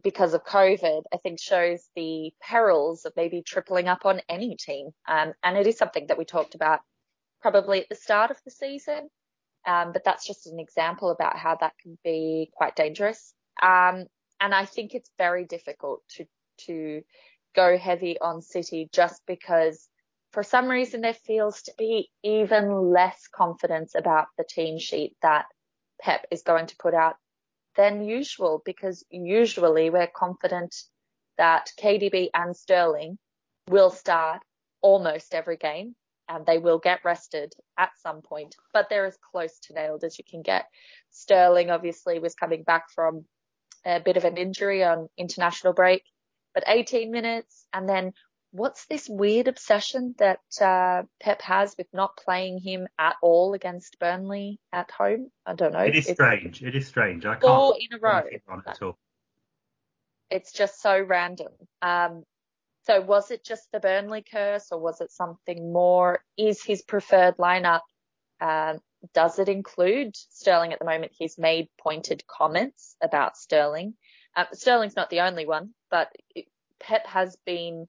because 0.03 0.33
of 0.33 0.43
COVID, 0.43 1.03
I 1.13 1.17
think 1.17 1.39
shows 1.39 1.89
the 1.95 2.31
perils 2.41 3.05
of 3.05 3.13
maybe 3.15 3.41
tripling 3.41 3.87
up 3.87 4.05
on 4.05 4.21
any 4.29 4.55
team. 4.55 4.89
Um, 5.07 5.33
and 5.43 5.57
it 5.57 5.67
is 5.67 5.77
something 5.77 6.07
that 6.07 6.17
we 6.17 6.25
talked 6.25 6.55
about 6.55 6.79
probably 7.41 7.81
at 7.81 7.89
the 7.89 7.95
start 7.95 8.31
of 8.31 8.37
the 8.45 8.51
season. 8.51 9.09
Um, 9.65 9.91
but 9.91 10.03
that's 10.03 10.25
just 10.25 10.47
an 10.47 10.59
example 10.59 11.09
about 11.09 11.37
how 11.37 11.55
that 11.55 11.73
can 11.81 11.97
be 12.03 12.49
quite 12.53 12.75
dangerous. 12.75 13.33
Um, 13.61 14.05
and 14.39 14.53
I 14.53 14.65
think 14.65 14.93
it's 14.93 15.11
very 15.17 15.45
difficult 15.45 16.01
to 16.15 16.25
to 16.65 17.01
go 17.55 17.77
heavy 17.77 18.19
on 18.19 18.41
City 18.41 18.89
just 18.93 19.21
because 19.25 19.87
for 20.31 20.43
some 20.43 20.67
reason 20.67 21.01
there 21.01 21.13
feels 21.13 21.61
to 21.63 21.73
be 21.77 22.09
even 22.23 22.91
less 22.91 23.27
confidence 23.33 23.95
about 23.95 24.27
the 24.37 24.43
team 24.43 24.77
sheet 24.77 25.15
that 25.21 25.45
Pep 26.01 26.25
is 26.31 26.43
going 26.43 26.67
to 26.67 26.75
put 26.77 26.93
out 26.93 27.15
than 27.79 28.03
usual 28.03 28.61
because 28.65 29.05
usually 29.09 29.89
we're 29.89 30.11
confident 30.13 30.75
that 31.37 31.71
KDB 31.81 32.29
and 32.33 32.53
Sterling 32.53 33.17
will 33.69 33.89
start 33.89 34.41
almost 34.81 35.33
every 35.33 35.55
game 35.55 35.95
and 36.27 36.45
they 36.45 36.57
will 36.57 36.77
get 36.77 37.05
rested 37.05 37.53
at 37.77 37.91
some 38.03 38.21
point, 38.21 38.57
but 38.73 38.89
they're 38.89 39.05
as 39.05 39.17
close 39.31 39.59
to 39.59 39.73
nailed 39.73 40.03
as 40.03 40.17
you 40.19 40.25
can 40.29 40.41
get. 40.41 40.65
Sterling 41.11 41.71
obviously 41.71 42.19
was 42.19 42.35
coming 42.35 42.63
back 42.63 42.89
from 42.93 43.23
a 43.85 44.01
bit 44.01 44.17
of 44.17 44.25
an 44.25 44.35
injury 44.35 44.83
on 44.83 45.07
international 45.17 45.71
break, 45.71 46.03
but 46.53 46.65
18 46.67 47.09
minutes. 47.11 47.65
And 47.71 47.87
then 47.87 48.11
what's 48.51 48.85
this 48.85 49.07
weird 49.07 49.47
obsession 49.47 50.15
that 50.17 50.39
uh, 50.61 51.03
Pep 51.19 51.41
has 51.41 51.75
with 51.77 51.87
not 51.93 52.17
playing 52.17 52.59
him 52.59 52.87
at 52.97 53.15
all 53.21 53.53
against 53.53 53.99
Burnley 53.99 54.59
at 54.71 54.91
home? 54.91 55.31
I 55.45 55.53
don't 55.53 55.73
know. 55.73 55.79
It 55.79 55.95
is 55.95 56.07
it's 56.07 56.15
strange. 56.15 56.63
It 56.63 56.75
is 56.75 56.87
strange. 56.87 57.25
I 57.25 57.33
can't. 57.33 57.41
Four 57.41 57.75
in 57.79 57.97
a 57.97 57.99
row. 57.99 58.21
On 58.47 58.59
it 58.59 58.63
at 58.67 58.81
all. 58.81 58.97
It's 60.29 60.51
just 60.51 60.81
so 60.81 60.99
random. 61.01 61.51
Um, 61.81 62.23
so 62.83 63.01
was 63.01 63.31
it 63.31 63.43
just 63.43 63.71
the 63.71 63.79
Burnley 63.79 64.23
curse 64.23 64.67
or 64.71 64.79
was 64.79 65.01
it 65.01 65.11
something 65.11 65.71
more? 65.73 66.23
Is 66.37 66.63
his 66.63 66.81
preferred 66.81 67.37
lineup 67.37 67.81
um, 68.41 68.79
does 69.13 69.39
it 69.39 69.49
include 69.49 70.15
Sterling 70.15 70.73
at 70.73 70.79
the 70.79 70.85
moment? 70.85 71.13
He's 71.15 71.37
made 71.37 71.69
pointed 71.79 72.25
comments 72.27 72.95
about 73.01 73.37
Sterling. 73.37 73.95
Um, 74.35 74.47
Sterling's 74.53 74.95
not 74.95 75.09
the 75.09 75.21
only 75.21 75.45
one, 75.45 75.73
but 75.89 76.11
Pep 76.79 77.05
has 77.07 77.37
been 77.45 77.87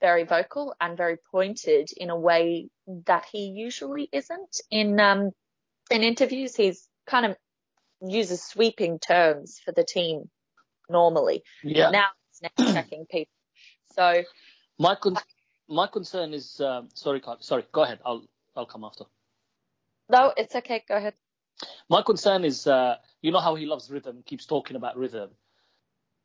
very 0.00 0.24
vocal 0.24 0.74
and 0.80 0.96
very 0.96 1.16
pointed 1.30 1.90
in 1.96 2.10
a 2.10 2.18
way 2.18 2.68
that 3.06 3.26
he 3.30 3.46
usually 3.48 4.08
isn't. 4.12 4.60
In 4.70 4.98
um, 5.00 5.30
in 5.90 6.02
interviews, 6.02 6.54
he's 6.56 6.88
kind 7.06 7.26
of 7.26 7.36
uses 8.02 8.42
sweeping 8.42 8.98
terms 8.98 9.60
for 9.64 9.72
the 9.72 9.84
team 9.84 10.30
normally. 10.88 11.42
Yeah. 11.62 11.90
Now 11.90 12.06
it's 12.30 12.42
now 12.58 12.72
checking 12.72 13.06
people. 13.10 13.32
So 13.92 14.22
my 14.78 14.94
con- 14.94 15.16
my 15.68 15.86
concern 15.86 16.34
is 16.34 16.60
uh, 16.60 16.82
sorry, 16.94 17.22
sorry. 17.40 17.64
Go 17.72 17.82
ahead. 17.82 18.00
I'll 18.04 18.26
I'll 18.56 18.66
come 18.66 18.84
after. 18.84 19.04
No, 20.08 20.32
it's 20.36 20.54
okay. 20.56 20.84
Go 20.88 20.96
ahead. 20.96 21.14
My 21.88 22.02
concern 22.02 22.44
is, 22.44 22.66
uh, 22.66 22.96
you 23.20 23.32
know 23.32 23.40
how 23.40 23.54
he 23.54 23.66
loves 23.66 23.90
rhythm, 23.90 24.22
keeps 24.24 24.46
talking 24.46 24.76
about 24.76 24.96
rhythm. 24.96 25.30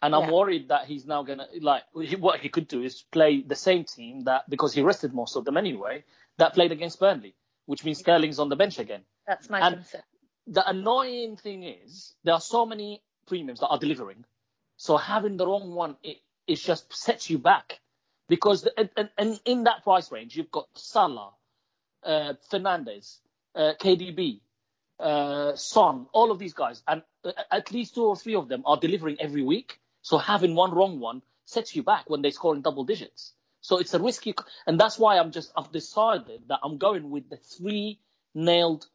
And 0.05 0.13
I'm 0.13 0.25
yeah. 0.25 0.31
worried 0.31 0.67
that 0.69 0.85
he's 0.85 1.07
now 1.07 1.23
going 1.23 1.39
to, 1.39 1.47
like, 1.61 1.81
he, 1.99 2.15
what 2.15 2.39
he 2.39 2.49
could 2.49 2.67
do 2.67 2.83
is 2.83 3.03
play 3.11 3.41
the 3.41 3.55
same 3.55 3.85
team 3.85 4.25
that, 4.25 4.47
because 4.47 4.71
he 4.71 4.83
rested 4.83 5.15
most 5.15 5.35
of 5.35 5.45
them 5.45 5.57
anyway, 5.57 6.03
that 6.37 6.53
played 6.53 6.71
against 6.71 6.99
Burnley, 6.99 7.33
which 7.65 7.83
means 7.83 7.97
Sterling's 7.97 8.37
on 8.37 8.49
the 8.49 8.55
bench 8.55 8.77
again. 8.77 9.01
That's 9.25 9.49
my 9.49 9.65
and 9.65 9.75
concern. 9.77 10.01
The 10.45 10.69
annoying 10.69 11.37
thing 11.37 11.63
is, 11.63 12.13
there 12.23 12.35
are 12.35 12.41
so 12.41 12.67
many 12.67 13.01
premiums 13.25 13.61
that 13.61 13.67
are 13.67 13.79
delivering. 13.79 14.25
So 14.77 14.95
having 14.95 15.37
the 15.37 15.47
wrong 15.47 15.73
one, 15.73 15.97
it, 16.03 16.17
it 16.45 16.57
just 16.57 16.95
sets 16.95 17.31
you 17.31 17.39
back. 17.39 17.79
Because 18.29 18.67
and, 18.77 19.09
and 19.17 19.39
in 19.43 19.63
that 19.63 19.83
price 19.83 20.11
range, 20.11 20.35
you've 20.35 20.51
got 20.51 20.67
Salah, 20.75 21.31
uh, 22.03 22.33
Fernandes, 22.51 23.17
uh, 23.55 23.73
KDB, 23.79 24.41
uh, 24.99 25.55
Son, 25.55 26.05
all 26.13 26.29
of 26.29 26.37
these 26.37 26.53
guys, 26.53 26.83
and 26.87 27.01
uh, 27.23 27.31
at 27.51 27.71
least 27.71 27.95
two 27.95 28.05
or 28.05 28.15
three 28.15 28.35
of 28.35 28.47
them 28.47 28.61
are 28.65 28.77
delivering 28.77 29.17
every 29.19 29.41
week. 29.41 29.79
So 30.05 30.19
having 30.19 30.53
one 30.53 30.71
wrong 30.71 30.99
one 30.99 31.23
sets 31.45 31.75
you 31.75 31.81
back 31.81 32.11
when 32.11 32.21
they 32.21 32.29
score 32.29 32.53
in 32.53 32.61
double 32.61 32.83
digits. 32.83 33.33
So 33.61 33.79
it's 33.79 33.91
a 33.95 33.99
risky, 33.99 34.35
and 34.67 34.79
that's 34.79 34.99
why 34.99 35.17
I'm 35.17 35.31
just 35.31 35.51
I've 35.57 35.71
decided 35.71 36.43
that 36.49 36.59
I'm 36.61 36.77
going 36.77 37.09
with 37.09 37.27
the 37.27 37.37
three 37.37 37.99
nailed 38.35 38.85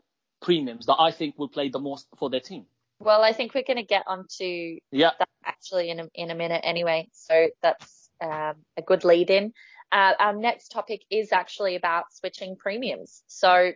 premiums 0.40 0.86
that 0.86 0.98
I 1.00 1.10
think 1.10 1.36
will 1.36 1.48
play 1.48 1.68
the 1.68 1.80
most 1.80 2.06
for 2.16 2.30
their 2.30 2.38
team. 2.38 2.66
Well, 3.00 3.24
I 3.24 3.32
think 3.32 3.54
we're 3.54 3.64
going 3.64 3.78
to 3.78 3.82
get 3.96 4.04
onto 4.06 4.78
yeah. 4.92 5.10
that 5.18 5.28
actually 5.44 5.90
in 5.90 5.98
a, 5.98 6.08
in 6.14 6.30
a 6.30 6.36
minute 6.36 6.60
anyway. 6.62 7.08
So 7.12 7.48
that's 7.60 8.08
um, 8.20 8.54
a 8.76 8.82
good 8.86 9.02
lead 9.02 9.30
in. 9.30 9.52
Uh, 9.90 10.12
our 10.16 10.32
next 10.32 10.68
topic 10.68 11.02
is 11.10 11.32
actually 11.32 11.74
about 11.74 12.04
switching 12.12 12.54
premiums. 12.54 13.24
So 13.26 13.72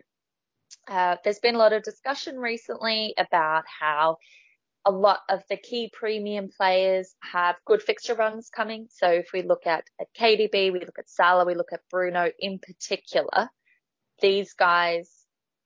uh, 0.87 1.17
there's 1.25 1.39
been 1.39 1.55
a 1.55 1.57
lot 1.57 1.73
of 1.73 1.83
discussion 1.83 2.37
recently 2.37 3.13
about 3.17 3.65
how 3.67 4.19
a 4.85 4.91
lot 4.91 5.21
of 5.29 5.41
the 5.49 5.57
key 5.57 5.89
premium 5.91 6.49
players 6.55 7.15
have 7.19 7.55
good 7.65 7.81
fixture 7.81 8.13
runs 8.13 8.49
coming. 8.49 8.87
So 8.91 9.09
if 9.09 9.29
we 9.33 9.41
look 9.41 9.65
at, 9.65 9.83
at 9.99 10.13
KDB, 10.13 10.71
we 10.71 10.79
look 10.79 10.99
at 10.99 11.09
Salah, 11.09 11.45
we 11.45 11.55
look 11.55 11.73
at 11.73 11.81
Bruno 11.89 12.31
in 12.39 12.59
particular, 12.59 13.49
these 14.21 14.53
guys 14.53 15.11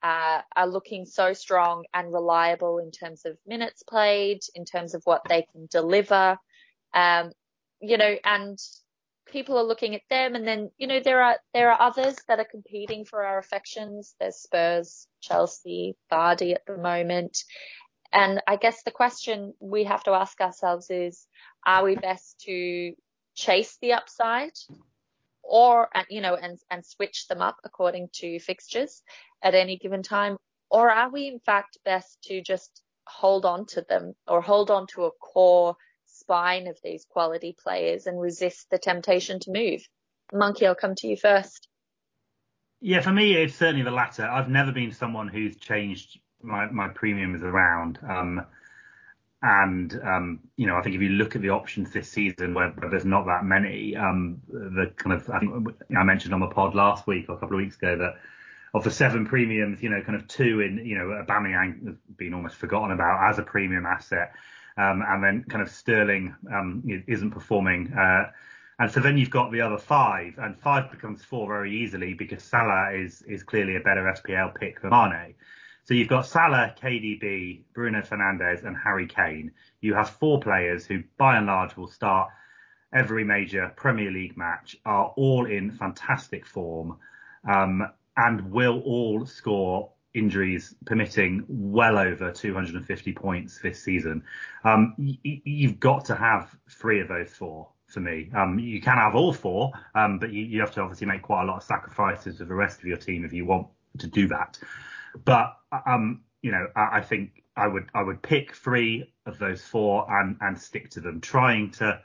uh, 0.02 0.40
are 0.56 0.66
looking 0.66 1.04
so 1.04 1.34
strong 1.34 1.84
and 1.92 2.12
reliable 2.12 2.78
in 2.78 2.90
terms 2.90 3.26
of 3.26 3.36
minutes 3.46 3.82
played, 3.82 4.40
in 4.54 4.64
terms 4.64 4.94
of 4.94 5.02
what 5.04 5.22
they 5.28 5.46
can 5.52 5.68
deliver. 5.70 6.38
Um, 6.94 7.32
you 7.80 7.98
know, 7.98 8.16
and 8.24 8.58
people 9.26 9.58
are 9.58 9.64
looking 9.64 9.94
at 9.94 10.02
them 10.08 10.34
and 10.34 10.46
then, 10.46 10.70
you 10.78 10.86
know, 10.86 11.00
there 11.00 11.22
are, 11.22 11.36
there 11.52 11.70
are 11.70 11.80
others 11.80 12.16
that 12.28 12.40
are 12.40 12.46
competing 12.50 13.04
for 13.04 13.24
our 13.24 13.38
affections. 13.38 14.14
There's 14.18 14.36
Spurs, 14.36 15.06
Chelsea, 15.20 15.96
Vardy 16.10 16.54
at 16.54 16.64
the 16.66 16.78
moment. 16.78 17.44
And 18.12 18.40
I 18.46 18.56
guess 18.56 18.82
the 18.82 18.90
question 18.90 19.54
we 19.60 19.84
have 19.84 20.02
to 20.04 20.10
ask 20.12 20.40
ourselves 20.40 20.90
is, 20.90 21.26
are 21.64 21.84
we 21.84 21.94
best 21.94 22.40
to 22.46 22.92
chase 23.34 23.78
the 23.80 23.92
upside 23.92 24.52
or, 25.42 25.88
you 26.08 26.20
know, 26.20 26.34
and, 26.34 26.58
and 26.70 26.84
switch 26.84 27.28
them 27.28 27.40
up 27.40 27.58
according 27.64 28.08
to 28.14 28.40
fixtures 28.40 29.02
at 29.42 29.54
any 29.54 29.78
given 29.78 30.02
time? 30.02 30.36
Or 30.70 30.90
are 30.90 31.10
we 31.10 31.28
in 31.28 31.38
fact 31.38 31.78
best 31.84 32.18
to 32.24 32.42
just 32.42 32.82
hold 33.06 33.44
on 33.44 33.66
to 33.66 33.82
them 33.82 34.14
or 34.26 34.40
hold 34.40 34.70
on 34.70 34.86
to 34.88 35.04
a 35.04 35.10
core 35.10 35.76
spine 36.06 36.66
of 36.66 36.78
these 36.82 37.06
quality 37.08 37.56
players 37.62 38.06
and 38.06 38.20
resist 38.20 38.68
the 38.70 38.78
temptation 38.78 39.38
to 39.40 39.52
move? 39.52 39.82
Monkey, 40.32 40.66
I'll 40.66 40.74
come 40.74 40.94
to 40.96 41.08
you 41.08 41.16
first. 41.16 41.68
Yeah, 42.80 43.00
for 43.00 43.12
me, 43.12 43.34
it's 43.34 43.54
certainly 43.54 43.82
the 43.82 43.90
latter. 43.90 44.24
I've 44.24 44.48
never 44.48 44.72
been 44.72 44.92
someone 44.92 45.28
who's 45.28 45.56
changed 45.56 46.18
my, 46.42 46.70
my 46.70 46.88
premium 46.88 47.34
is 47.34 47.42
around. 47.42 47.98
Um, 48.08 48.46
and 49.42 49.98
um, 50.04 50.40
you 50.56 50.66
know, 50.66 50.76
I 50.76 50.82
think 50.82 50.94
if 50.94 51.00
you 51.00 51.10
look 51.10 51.34
at 51.34 51.42
the 51.42 51.50
options 51.50 51.92
this 51.92 52.10
season, 52.10 52.52
where, 52.52 52.68
where 52.70 52.90
there's 52.90 53.06
not 53.06 53.26
that 53.26 53.44
many, 53.44 53.96
um, 53.96 54.42
the 54.48 54.92
kind 54.96 55.14
of 55.14 55.30
I 55.30 55.38
think 55.38 55.74
I 55.96 56.02
mentioned 56.02 56.34
on 56.34 56.40
the 56.40 56.48
pod 56.48 56.74
last 56.74 57.06
week 57.06 57.26
or 57.28 57.36
a 57.36 57.38
couple 57.38 57.56
of 57.56 57.62
weeks 57.62 57.76
ago 57.76 57.96
that 57.96 58.16
of 58.74 58.84
the 58.84 58.90
seven 58.90 59.26
premiums, 59.26 59.82
you 59.82 59.88
know, 59.88 60.00
kind 60.02 60.14
of 60.14 60.28
two 60.28 60.60
in, 60.60 60.84
you 60.84 60.96
know, 60.96 61.24
Aubameyang 61.24 61.86
has 61.86 61.96
been 62.16 62.34
almost 62.34 62.56
forgotten 62.56 62.92
about 62.92 63.30
as 63.30 63.38
a 63.38 63.42
premium 63.42 63.86
asset, 63.86 64.32
um, 64.76 65.02
and 65.06 65.24
then 65.24 65.44
kind 65.48 65.62
of 65.62 65.70
Sterling 65.70 66.34
um, 66.52 66.82
isn't 67.06 67.30
performing. 67.30 67.92
Uh, 67.92 68.30
and 68.78 68.90
so 68.90 69.00
then 69.00 69.18
you've 69.18 69.30
got 69.30 69.52
the 69.52 69.60
other 69.60 69.78
five, 69.78 70.34
and 70.38 70.58
five 70.58 70.90
becomes 70.90 71.24
four 71.24 71.48
very 71.48 71.82
easily 71.82 72.14
because 72.14 72.42
Salah 72.42 72.92
is 72.92 73.22
is 73.22 73.42
clearly 73.42 73.76
a 73.76 73.80
better 73.80 74.02
FPL 74.02 74.54
pick 74.54 74.80
than 74.80 74.90
Mane. 74.90 75.34
So 75.90 75.94
you've 75.94 76.06
got 76.06 76.24
Salah, 76.24 76.72
KDB, 76.80 77.62
Bruno 77.74 78.00
Fernandes, 78.02 78.62
and 78.62 78.76
Harry 78.76 79.08
Kane. 79.08 79.50
You 79.80 79.92
have 79.94 80.08
four 80.08 80.38
players 80.38 80.86
who, 80.86 81.02
by 81.18 81.36
and 81.36 81.46
large, 81.46 81.76
will 81.76 81.88
start 81.88 82.30
every 82.94 83.24
major 83.24 83.72
Premier 83.74 84.12
League 84.12 84.36
match, 84.36 84.76
are 84.84 85.12
all 85.16 85.46
in 85.46 85.72
fantastic 85.72 86.46
form, 86.46 86.96
um, 87.52 87.90
and 88.16 88.52
will 88.52 88.78
all 88.82 89.26
score 89.26 89.90
injuries 90.14 90.76
permitting 90.86 91.44
well 91.48 91.98
over 91.98 92.30
250 92.30 93.12
points 93.14 93.58
this 93.58 93.82
season. 93.82 94.22
Um, 94.62 94.94
y- 94.96 95.18
you've 95.24 95.80
got 95.80 96.04
to 96.04 96.14
have 96.14 96.56
three 96.68 97.00
of 97.00 97.08
those 97.08 97.30
four 97.30 97.66
for 97.88 97.98
me. 97.98 98.30
Um, 98.32 98.60
you 98.60 98.80
can 98.80 98.96
have 98.96 99.16
all 99.16 99.32
four, 99.32 99.72
um, 99.96 100.20
but 100.20 100.32
you, 100.32 100.44
you, 100.44 100.60
have 100.60 100.70
to 100.74 100.82
obviously 100.82 101.08
make 101.08 101.22
quite 101.22 101.42
a 101.42 101.46
lot 101.46 101.56
of 101.56 101.64
sacrifices 101.64 102.38
with 102.38 102.46
the 102.46 102.54
rest 102.54 102.78
of 102.78 102.84
your 102.84 102.96
team 102.96 103.24
if 103.24 103.32
you 103.32 103.44
want 103.44 103.66
to 103.98 104.06
do 104.06 104.28
that. 104.28 104.56
But 105.24 105.56
um, 105.86 106.22
you 106.42 106.52
know, 106.52 106.66
I, 106.76 106.98
I 106.98 107.00
think 107.00 107.42
I 107.56 107.66
would 107.66 107.88
I 107.94 108.02
would 108.02 108.22
pick 108.22 108.54
three 108.54 109.12
of 109.26 109.38
those 109.38 109.62
four 109.62 110.06
and 110.10 110.36
and 110.40 110.58
stick 110.58 110.90
to 110.90 111.00
them, 111.00 111.20
trying 111.20 111.70
to 111.72 112.00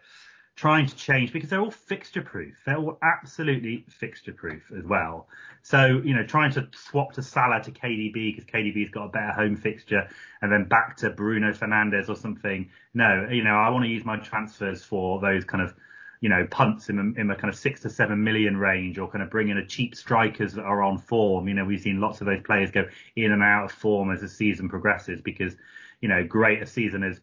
trying 0.55 0.85
to 0.85 0.95
change 0.95 1.33
because 1.33 1.49
they're 1.49 1.59
all 1.59 1.71
fixture 1.71 2.21
proof. 2.21 2.55
They're 2.65 2.77
all 2.77 2.97
absolutely 3.03 3.85
fixture 3.89 4.31
proof 4.31 4.71
as 4.77 4.85
well. 4.85 5.27
So, 5.63 6.01
you 6.03 6.15
know, 6.15 6.25
trying 6.25 6.51
to 6.53 6.69
swap 6.73 7.11
to 7.13 7.21
Salah 7.21 7.61
to 7.63 7.71
KDB 7.71 8.35
because 8.35 8.45
KDB's 8.45 8.89
got 8.89 9.05
a 9.05 9.09
better 9.09 9.33
home 9.33 9.57
fixture 9.57 10.07
and 10.41 10.51
then 10.51 10.63
back 10.65 10.95
to 10.97 11.09
Bruno 11.09 11.51
Fernandes 11.51 12.07
or 12.07 12.15
something. 12.15 12.69
No, 12.93 13.27
you 13.29 13.43
know, 13.43 13.55
I 13.55 13.69
want 13.69 13.83
to 13.83 13.89
use 13.89 14.05
my 14.05 14.17
transfers 14.17 14.83
for 14.83 15.19
those 15.19 15.43
kind 15.43 15.61
of 15.61 15.73
you 16.25 16.29
know, 16.29 16.47
punts 16.49 16.89
in 16.89 16.97
a, 16.97 17.21
in 17.21 17.29
a 17.29 17.35
kind 17.35 17.53
of 17.53 17.55
six 17.55 17.81
to 17.81 17.89
seven 17.91 18.23
million 18.23 18.57
range 18.57 18.97
or 18.97 19.07
kind 19.07 19.23
of 19.23 19.29
bring 19.29 19.49
in 19.49 19.59
a 19.59 19.65
cheap 19.67 19.93
strikers 19.93 20.53
that 20.53 20.63
are 20.63 20.81
on 20.81 20.97
form. 20.97 21.47
You 21.47 21.53
know, 21.53 21.63
we've 21.63 21.79
seen 21.79 22.01
lots 22.01 22.19
of 22.19 22.25
those 22.25 22.41
players 22.41 22.71
go 22.71 22.85
in 23.15 23.31
and 23.31 23.43
out 23.43 23.65
of 23.65 23.71
form 23.71 24.11
as 24.11 24.21
the 24.21 24.27
season 24.27 24.67
progresses 24.67 25.21
because, 25.21 25.55
you 26.01 26.09
know, 26.09 26.23
great 26.23 26.63
a 26.63 26.65
season 26.65 27.03
as 27.03 27.21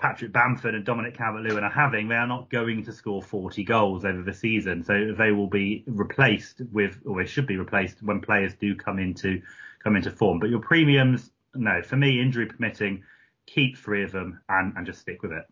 Patrick 0.00 0.32
Bamford 0.32 0.74
and 0.74 0.84
Dominic 0.84 1.16
Calvert-Lewin 1.16 1.62
are 1.62 1.70
having, 1.70 2.08
they 2.08 2.16
are 2.16 2.26
not 2.26 2.50
going 2.50 2.82
to 2.86 2.92
score 2.92 3.22
40 3.22 3.62
goals 3.62 4.04
over 4.04 4.24
the 4.24 4.34
season. 4.34 4.82
So 4.82 5.14
they 5.16 5.30
will 5.30 5.46
be 5.46 5.84
replaced 5.86 6.62
with, 6.72 6.98
or 7.06 7.22
they 7.22 7.28
should 7.28 7.46
be 7.46 7.58
replaced 7.58 8.02
when 8.02 8.20
players 8.20 8.54
do 8.54 8.74
come 8.74 8.98
into, 8.98 9.40
come 9.84 9.94
into 9.94 10.10
form. 10.10 10.40
But 10.40 10.50
your 10.50 10.58
premiums, 10.58 11.30
no, 11.54 11.80
for 11.80 11.94
me, 11.94 12.20
injury 12.20 12.46
permitting, 12.46 13.04
keep 13.46 13.78
three 13.78 14.02
of 14.02 14.10
them 14.10 14.40
and, 14.48 14.76
and 14.76 14.84
just 14.84 14.98
stick 14.98 15.22
with 15.22 15.30
it. 15.30 15.44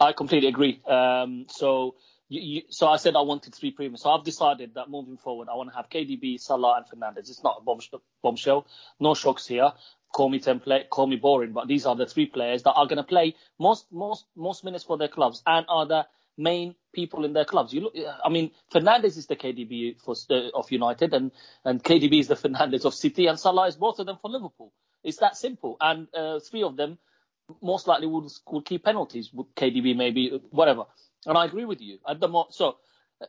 I 0.00 0.12
completely 0.12 0.48
agree. 0.48 0.80
Um, 0.86 1.46
so, 1.48 1.96
you, 2.28 2.40
you, 2.40 2.62
so 2.70 2.88
I 2.88 2.96
said 2.96 3.16
I 3.16 3.22
wanted 3.22 3.54
three 3.54 3.70
premiums. 3.70 4.02
So 4.02 4.10
I've 4.10 4.24
decided 4.24 4.74
that 4.74 4.90
moving 4.90 5.16
forward, 5.16 5.48
I 5.50 5.56
want 5.56 5.70
to 5.70 5.76
have 5.76 5.88
KDB, 5.88 6.40
Salah, 6.40 6.82
and 6.82 6.86
Fernandes. 6.86 7.30
It's 7.30 7.42
not 7.42 7.62
a 7.62 7.94
bombshell. 8.22 8.66
No 9.00 9.14
shocks 9.14 9.46
here. 9.46 9.72
Call 10.12 10.28
me 10.28 10.38
template, 10.38 10.90
call 10.90 11.08
me 11.08 11.16
boring, 11.16 11.52
but 11.52 11.66
these 11.66 11.86
are 11.86 11.96
the 11.96 12.06
three 12.06 12.26
players 12.26 12.62
that 12.62 12.72
are 12.72 12.86
going 12.86 12.98
to 12.98 13.02
play 13.02 13.34
most 13.58 13.86
most 13.90 14.26
most 14.36 14.62
minutes 14.62 14.84
for 14.84 14.96
their 14.96 15.08
clubs 15.08 15.42
and 15.44 15.66
are 15.68 15.86
the 15.86 16.06
main 16.38 16.76
people 16.92 17.24
in 17.24 17.32
their 17.32 17.44
clubs. 17.44 17.72
You 17.72 17.80
look, 17.80 17.94
I 18.24 18.28
mean, 18.28 18.52
Fernandes 18.72 19.16
is 19.16 19.26
the 19.26 19.34
KDB 19.34 20.00
for, 20.00 20.14
uh, 20.30 20.50
of 20.54 20.70
United, 20.70 21.14
and 21.14 21.32
and 21.64 21.82
KDB 21.82 22.20
is 22.20 22.28
the 22.28 22.36
Fernandes 22.44 22.84
of 22.84 22.94
City, 22.94 23.26
and 23.26 23.40
Salah 23.40 23.66
is 23.66 23.76
both 23.76 23.98
of 23.98 24.06
them 24.06 24.18
for 24.22 24.30
Liverpool. 24.30 24.72
It's 25.02 25.18
that 25.18 25.36
simple. 25.36 25.76
And 25.80 26.08
uh, 26.14 26.40
three 26.40 26.62
of 26.62 26.76
them 26.76 26.98
most 27.62 27.86
likely 27.86 28.06
would 28.06 28.30
will 28.46 28.62
keep 28.62 28.84
penalties. 28.84 29.30
KDB 29.30 29.96
maybe 29.96 30.40
whatever. 30.50 30.84
And 31.26 31.38
I 31.38 31.44
agree 31.44 31.64
with 31.64 31.80
you 31.80 31.98
at 32.08 32.20
the 32.20 32.28
mo- 32.28 32.48
so 32.50 32.76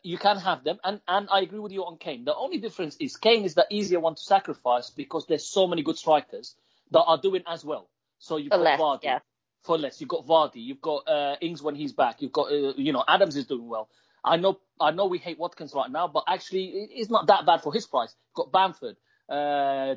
you 0.04 0.18
can 0.18 0.38
have 0.38 0.64
them, 0.64 0.80
and 0.84 1.00
and 1.08 1.28
I 1.32 1.42
agree 1.42 1.60
with 1.60 1.72
you 1.72 1.86
on 1.86 1.98
Kane. 1.98 2.26
The 2.26 2.36
only 2.36 2.58
difference 2.58 2.98
is 3.00 3.18
Kane 3.18 3.46
is 3.46 3.54
the 3.54 3.66
easier 3.70 4.00
one 4.00 4.16
to 4.16 4.22
sacrifice 4.22 4.90
because 4.90 5.26
there's 5.28 5.46
so 5.46 5.68
many 5.68 5.84
good 5.84 5.98
strikers 5.98 6.56
that 6.92 7.04
are 7.04 7.18
doing 7.18 7.44
as 7.48 7.64
well. 7.64 7.90
So 8.20 8.38
you've 8.38 8.52
for 8.52 8.58
got 8.58 8.64
less, 8.64 8.80
Vardy 8.80 9.04
yeah. 9.04 9.20
for 9.64 9.78
less. 9.78 10.00
You've 10.00 10.10
got 10.10 10.26
Vardy. 10.26 10.64
You've 10.66 10.82
got 10.82 11.08
uh, 11.08 11.36
Ings 11.42 11.62
when 11.62 11.76
he's 11.76 11.94
back. 11.94 12.22
You've 12.22 12.32
got 12.32 12.52
uh, 12.52 12.74
you 12.78 12.94
know 12.94 13.04
Adams 13.08 13.36
is 13.36 13.46
doing 13.46 13.68
well. 13.68 13.90
I 14.24 14.38
know 14.38 14.60
I 14.80 14.92
know 14.92 15.06
we 15.06 15.20
hate 15.20 15.38
Watkins 15.38 15.74
right 15.74 15.90
now, 15.90 16.08
but 16.08 16.24
actually 16.28 16.66
it's 16.92 17.10
not 17.10 17.28
that 17.28 17.46
bad 17.46 17.62
for 17.62 17.72
his 17.72 17.86
price. 17.86 18.14
You've 18.30 18.46
got 18.46 18.52
Bamford 18.52 18.98
uh, 19.30 19.96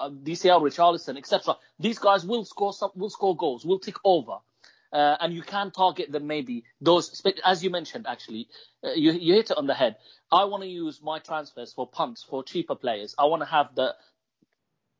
DCL, 0.00 0.60
Richarlison, 0.62 1.16
etc. 1.16 1.56
These 1.78 1.98
guys 1.98 2.24
will 2.24 2.44
score 2.44 2.72
some, 2.72 2.90
will 2.94 3.10
score 3.10 3.36
goals, 3.36 3.64
will 3.64 3.78
tick 3.78 3.96
over. 4.04 4.38
Uh, 4.90 5.16
and 5.20 5.34
you 5.34 5.42
can 5.42 5.70
target 5.70 6.10
them 6.10 6.26
maybe 6.26 6.64
those 6.80 7.22
as 7.44 7.62
you 7.62 7.68
mentioned 7.68 8.06
actually 8.08 8.48
uh, 8.82 8.92
you, 8.92 9.12
you 9.12 9.34
hit 9.34 9.50
it 9.50 9.58
on 9.58 9.66
the 9.66 9.74
head 9.74 9.96
i 10.32 10.44
want 10.44 10.62
to 10.62 10.66
use 10.66 11.02
my 11.02 11.18
transfers 11.18 11.74
for 11.74 11.86
punts 11.86 12.22
for 12.22 12.42
cheaper 12.42 12.74
players 12.74 13.14
i 13.18 13.26
want 13.26 13.42
to 13.42 13.46
have 13.46 13.66
the 13.74 13.94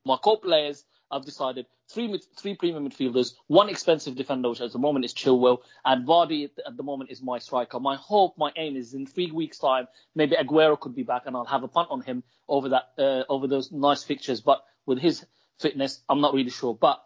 my 0.04 0.18
core 0.18 0.38
players 0.38 0.84
I've 1.10 1.24
decided 1.24 1.66
three 1.88 2.20
three 2.36 2.54
premium 2.54 2.88
midfielders, 2.88 3.34
one 3.46 3.68
expensive 3.68 4.14
defender, 4.14 4.50
which 4.50 4.60
at 4.60 4.72
the 4.72 4.78
moment 4.78 5.04
is 5.04 5.14
Chilwell, 5.14 5.58
and 5.84 6.06
Vardy 6.06 6.50
at 6.66 6.76
the 6.76 6.82
moment 6.82 7.10
is 7.10 7.22
my 7.22 7.38
striker. 7.38 7.80
My 7.80 7.96
hope, 7.96 8.36
my 8.36 8.52
aim 8.56 8.76
is 8.76 8.94
in 8.94 9.06
three 9.06 9.30
weeks' 9.30 9.58
time, 9.58 9.88
maybe 10.14 10.36
Aguero 10.36 10.78
could 10.78 10.94
be 10.94 11.02
back, 11.02 11.22
and 11.26 11.36
I'll 11.36 11.44
have 11.44 11.62
a 11.62 11.68
punt 11.68 11.88
on 11.90 12.02
him 12.02 12.22
over 12.48 12.70
that 12.70 12.92
uh, 12.98 13.24
over 13.28 13.46
those 13.46 13.72
nice 13.72 14.02
fixtures. 14.04 14.40
But 14.40 14.62
with 14.86 14.98
his 14.98 15.24
fitness, 15.58 16.00
I'm 16.08 16.20
not 16.20 16.34
really 16.34 16.50
sure. 16.50 16.74
But 16.74 17.02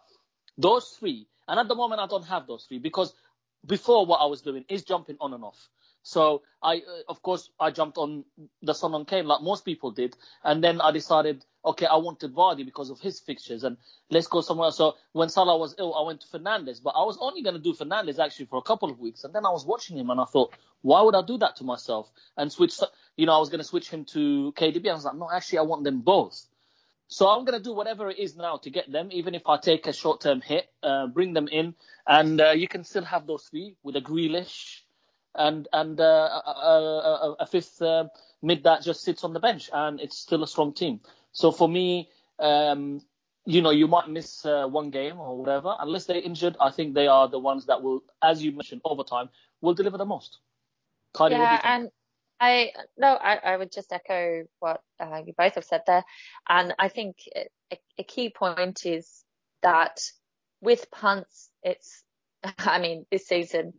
those 0.57 0.89
three, 0.99 1.27
and 1.47 1.59
at 1.59 1.67
the 1.67 1.75
moment 1.75 2.01
I 2.01 2.07
don't 2.07 2.25
have 2.25 2.47
those 2.47 2.65
three 2.65 2.79
because 2.79 3.13
before 3.65 4.05
what 4.05 4.17
I 4.17 4.25
was 4.25 4.41
doing 4.41 4.65
is 4.69 4.83
jumping 4.83 5.17
on 5.19 5.33
and 5.33 5.43
off. 5.43 5.69
So 6.03 6.43
I, 6.61 6.77
uh, 6.77 7.01
of 7.07 7.21
course, 7.21 7.49
I 7.59 7.71
jumped 7.71 7.97
on 7.97 8.25
the 8.61 8.73
Son 8.73 8.93
on 8.93 9.05
Kane 9.05 9.25
like 9.25 9.41
most 9.41 9.63
people 9.63 9.91
did, 9.91 10.15
and 10.43 10.61
then 10.61 10.81
I 10.81 10.91
decided, 10.91 11.45
okay, 11.65 11.85
I 11.85 11.95
wanted 11.95 12.35
Vardy 12.35 12.65
because 12.65 12.89
of 12.89 12.99
his 12.99 13.21
fixtures, 13.21 13.63
and 13.63 13.77
let's 14.09 14.27
go 14.27 14.41
somewhere. 14.41 14.71
So 14.71 14.95
when 15.13 15.29
Salah 15.29 15.57
was 15.57 15.75
ill, 15.79 15.95
I 15.95 16.05
went 16.05 16.21
to 16.21 16.27
Fernandes, 16.27 16.83
but 16.83 16.91
I 16.91 17.03
was 17.03 17.17
only 17.21 17.41
going 17.41 17.55
to 17.55 17.61
do 17.61 17.73
Fernandes 17.73 18.19
actually 18.19 18.45
for 18.47 18.57
a 18.57 18.61
couple 18.61 18.91
of 18.91 18.99
weeks, 18.99 19.23
and 19.23 19.33
then 19.33 19.45
I 19.45 19.49
was 19.49 19.65
watching 19.65 19.97
him, 19.97 20.09
and 20.09 20.19
I 20.19 20.25
thought, 20.25 20.53
why 20.81 21.01
would 21.01 21.15
I 21.15 21.21
do 21.21 21.37
that 21.37 21.55
to 21.57 21.63
myself 21.63 22.11
and 22.35 22.51
switch? 22.51 22.73
You 23.15 23.25
know, 23.25 23.33
I 23.33 23.39
was 23.39 23.49
going 23.49 23.61
to 23.61 23.67
switch 23.67 23.89
him 23.89 24.03
to 24.05 24.53
KDB. 24.57 24.89
I 24.89 24.93
was 24.93 25.05
like, 25.05 25.15
no, 25.15 25.29
actually, 25.31 25.59
I 25.59 25.63
want 25.63 25.85
them 25.85 26.01
both. 26.01 26.47
So 27.07 27.29
I'm 27.29 27.45
going 27.45 27.57
to 27.57 27.63
do 27.63 27.73
whatever 27.73 28.09
it 28.09 28.17
is 28.17 28.35
now 28.35 28.57
to 28.57 28.69
get 28.69 28.91
them, 28.91 29.09
even 29.11 29.35
if 29.35 29.47
I 29.47 29.57
take 29.57 29.87
a 29.87 29.93
short-term 29.93 30.41
hit, 30.41 30.67
uh, 30.81 31.07
bring 31.07 31.33
them 31.33 31.47
in, 31.47 31.75
and 32.07 32.41
uh, 32.41 32.51
you 32.51 32.67
can 32.67 32.83
still 32.83 33.03
have 33.03 33.27
those 33.27 33.43
three 33.43 33.75
with 33.83 33.95
a 33.95 34.01
Grealish, 34.01 34.82
and 35.35 35.67
and 35.73 35.99
uh, 35.99 36.41
a, 36.45 36.49
a, 36.49 37.35
a, 37.39 37.45
fifth 37.45 37.81
uh, 37.81 38.05
mid 38.41 38.63
that 38.63 38.83
just 38.83 39.01
sits 39.01 39.23
on 39.23 39.33
the 39.33 39.39
bench, 39.39 39.69
and 39.73 39.99
it's 39.99 40.17
still 40.17 40.43
a 40.43 40.47
strong 40.47 40.73
team. 40.73 40.99
So 41.31 41.51
for 41.51 41.67
me, 41.67 42.09
um, 42.39 43.01
you 43.45 43.61
know, 43.61 43.71
you 43.71 43.87
might 43.87 44.09
miss 44.09 44.45
uh, 44.45 44.67
one 44.67 44.89
game 44.89 45.19
or 45.19 45.37
whatever, 45.37 45.75
unless 45.79 46.05
they're 46.05 46.17
injured. 46.17 46.55
I 46.59 46.71
think 46.71 46.93
they 46.93 47.07
are 47.07 47.27
the 47.27 47.39
ones 47.39 47.65
that 47.65 47.81
will, 47.81 48.03
as 48.21 48.43
you 48.43 48.51
mentioned, 48.51 48.81
over 48.85 49.03
time, 49.03 49.29
will 49.61 49.73
deliver 49.73 49.97
the 49.97 50.05
most. 50.05 50.39
Kylie, 51.15 51.31
yeah, 51.31 51.61
and 51.63 51.89
I 52.39 52.71
no, 52.97 53.09
I, 53.09 53.37
I 53.37 53.57
would 53.57 53.71
just 53.71 53.91
echo 53.91 54.43
what 54.59 54.81
uh, 54.99 55.21
you 55.25 55.33
both 55.37 55.55
have 55.55 55.65
said 55.65 55.81
there, 55.87 56.03
and 56.47 56.73
I 56.79 56.89
think 56.89 57.17
a, 57.35 57.77
a 57.97 58.03
key 58.03 58.29
point 58.29 58.85
is 58.85 59.23
that 59.61 59.99
with 60.61 60.89
punts, 60.91 61.49
it's, 61.61 62.03
I 62.57 62.79
mean, 62.79 63.05
this 63.11 63.27
season 63.27 63.73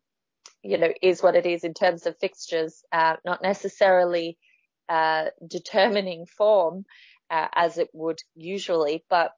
you 0.65 0.79
know, 0.79 0.93
is 1.03 1.23
what 1.23 1.37
it 1.37 1.47
is 1.47 1.63
in 1.63 1.75
terms 1.75 2.07
of 2.07 2.19
fixtures, 2.19 2.83
uh, 2.91 3.17
not 3.25 3.43
necessarily 3.43 4.39
uh, 4.89 5.27
determining 5.47 6.27
form 6.27 6.85
uh, 7.31 7.49
as 7.55 7.79
it 7.79 7.89
would 7.93 8.21
usually, 8.35 9.05
but 9.11 9.33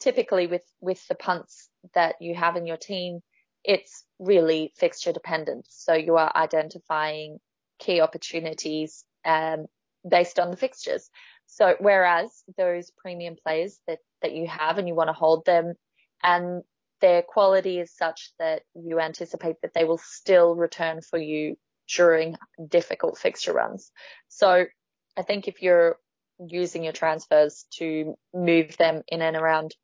typically 0.00 0.46
with 0.46 0.64
with 0.80 1.06
the 1.08 1.14
punts 1.14 1.68
that 1.94 2.16
you 2.20 2.34
have 2.34 2.56
in 2.56 2.66
your 2.66 2.76
team, 2.76 3.20
it's 3.64 4.04
really 4.18 4.72
fixture 4.76 5.12
dependent. 5.12 5.66
So 5.68 5.94
you 5.94 6.16
are 6.16 6.32
identifying 6.34 7.38
key 7.78 8.00
opportunities 8.00 9.04
um, 9.24 9.66
based 10.08 10.38
on 10.38 10.50
the 10.50 10.56
fixtures. 10.56 11.08
So 11.46 11.76
whereas 11.78 12.42
those 12.56 12.90
premium 12.90 13.36
players 13.42 13.80
that, 13.86 13.98
that 14.22 14.32
you 14.32 14.46
have 14.48 14.78
and 14.78 14.88
you 14.88 14.94
want 14.94 15.08
to 15.08 15.14
hold 15.14 15.44
them 15.46 15.74
and 16.22 16.62
their 17.00 17.22
quality 17.22 17.78
is 17.78 17.94
such 17.94 18.32
that 18.38 18.62
you 18.74 19.00
anticipate 19.00 19.56
that 19.62 19.74
they 19.74 19.84
will 19.84 19.98
still 19.98 20.54
return 20.54 21.00
for 21.00 21.18
you 21.18 21.56
during 21.88 22.36
difficult 22.68 23.18
fixture 23.18 23.52
runs. 23.52 23.90
So 24.28 24.66
I 25.16 25.22
think 25.22 25.48
if 25.48 25.62
you're 25.62 25.96
using 26.38 26.84
your 26.84 26.92
transfers 26.92 27.66
to 27.78 28.14
move 28.34 28.76
them 28.76 29.02
in 29.08 29.22
and 29.22 29.36
around, 29.36 29.74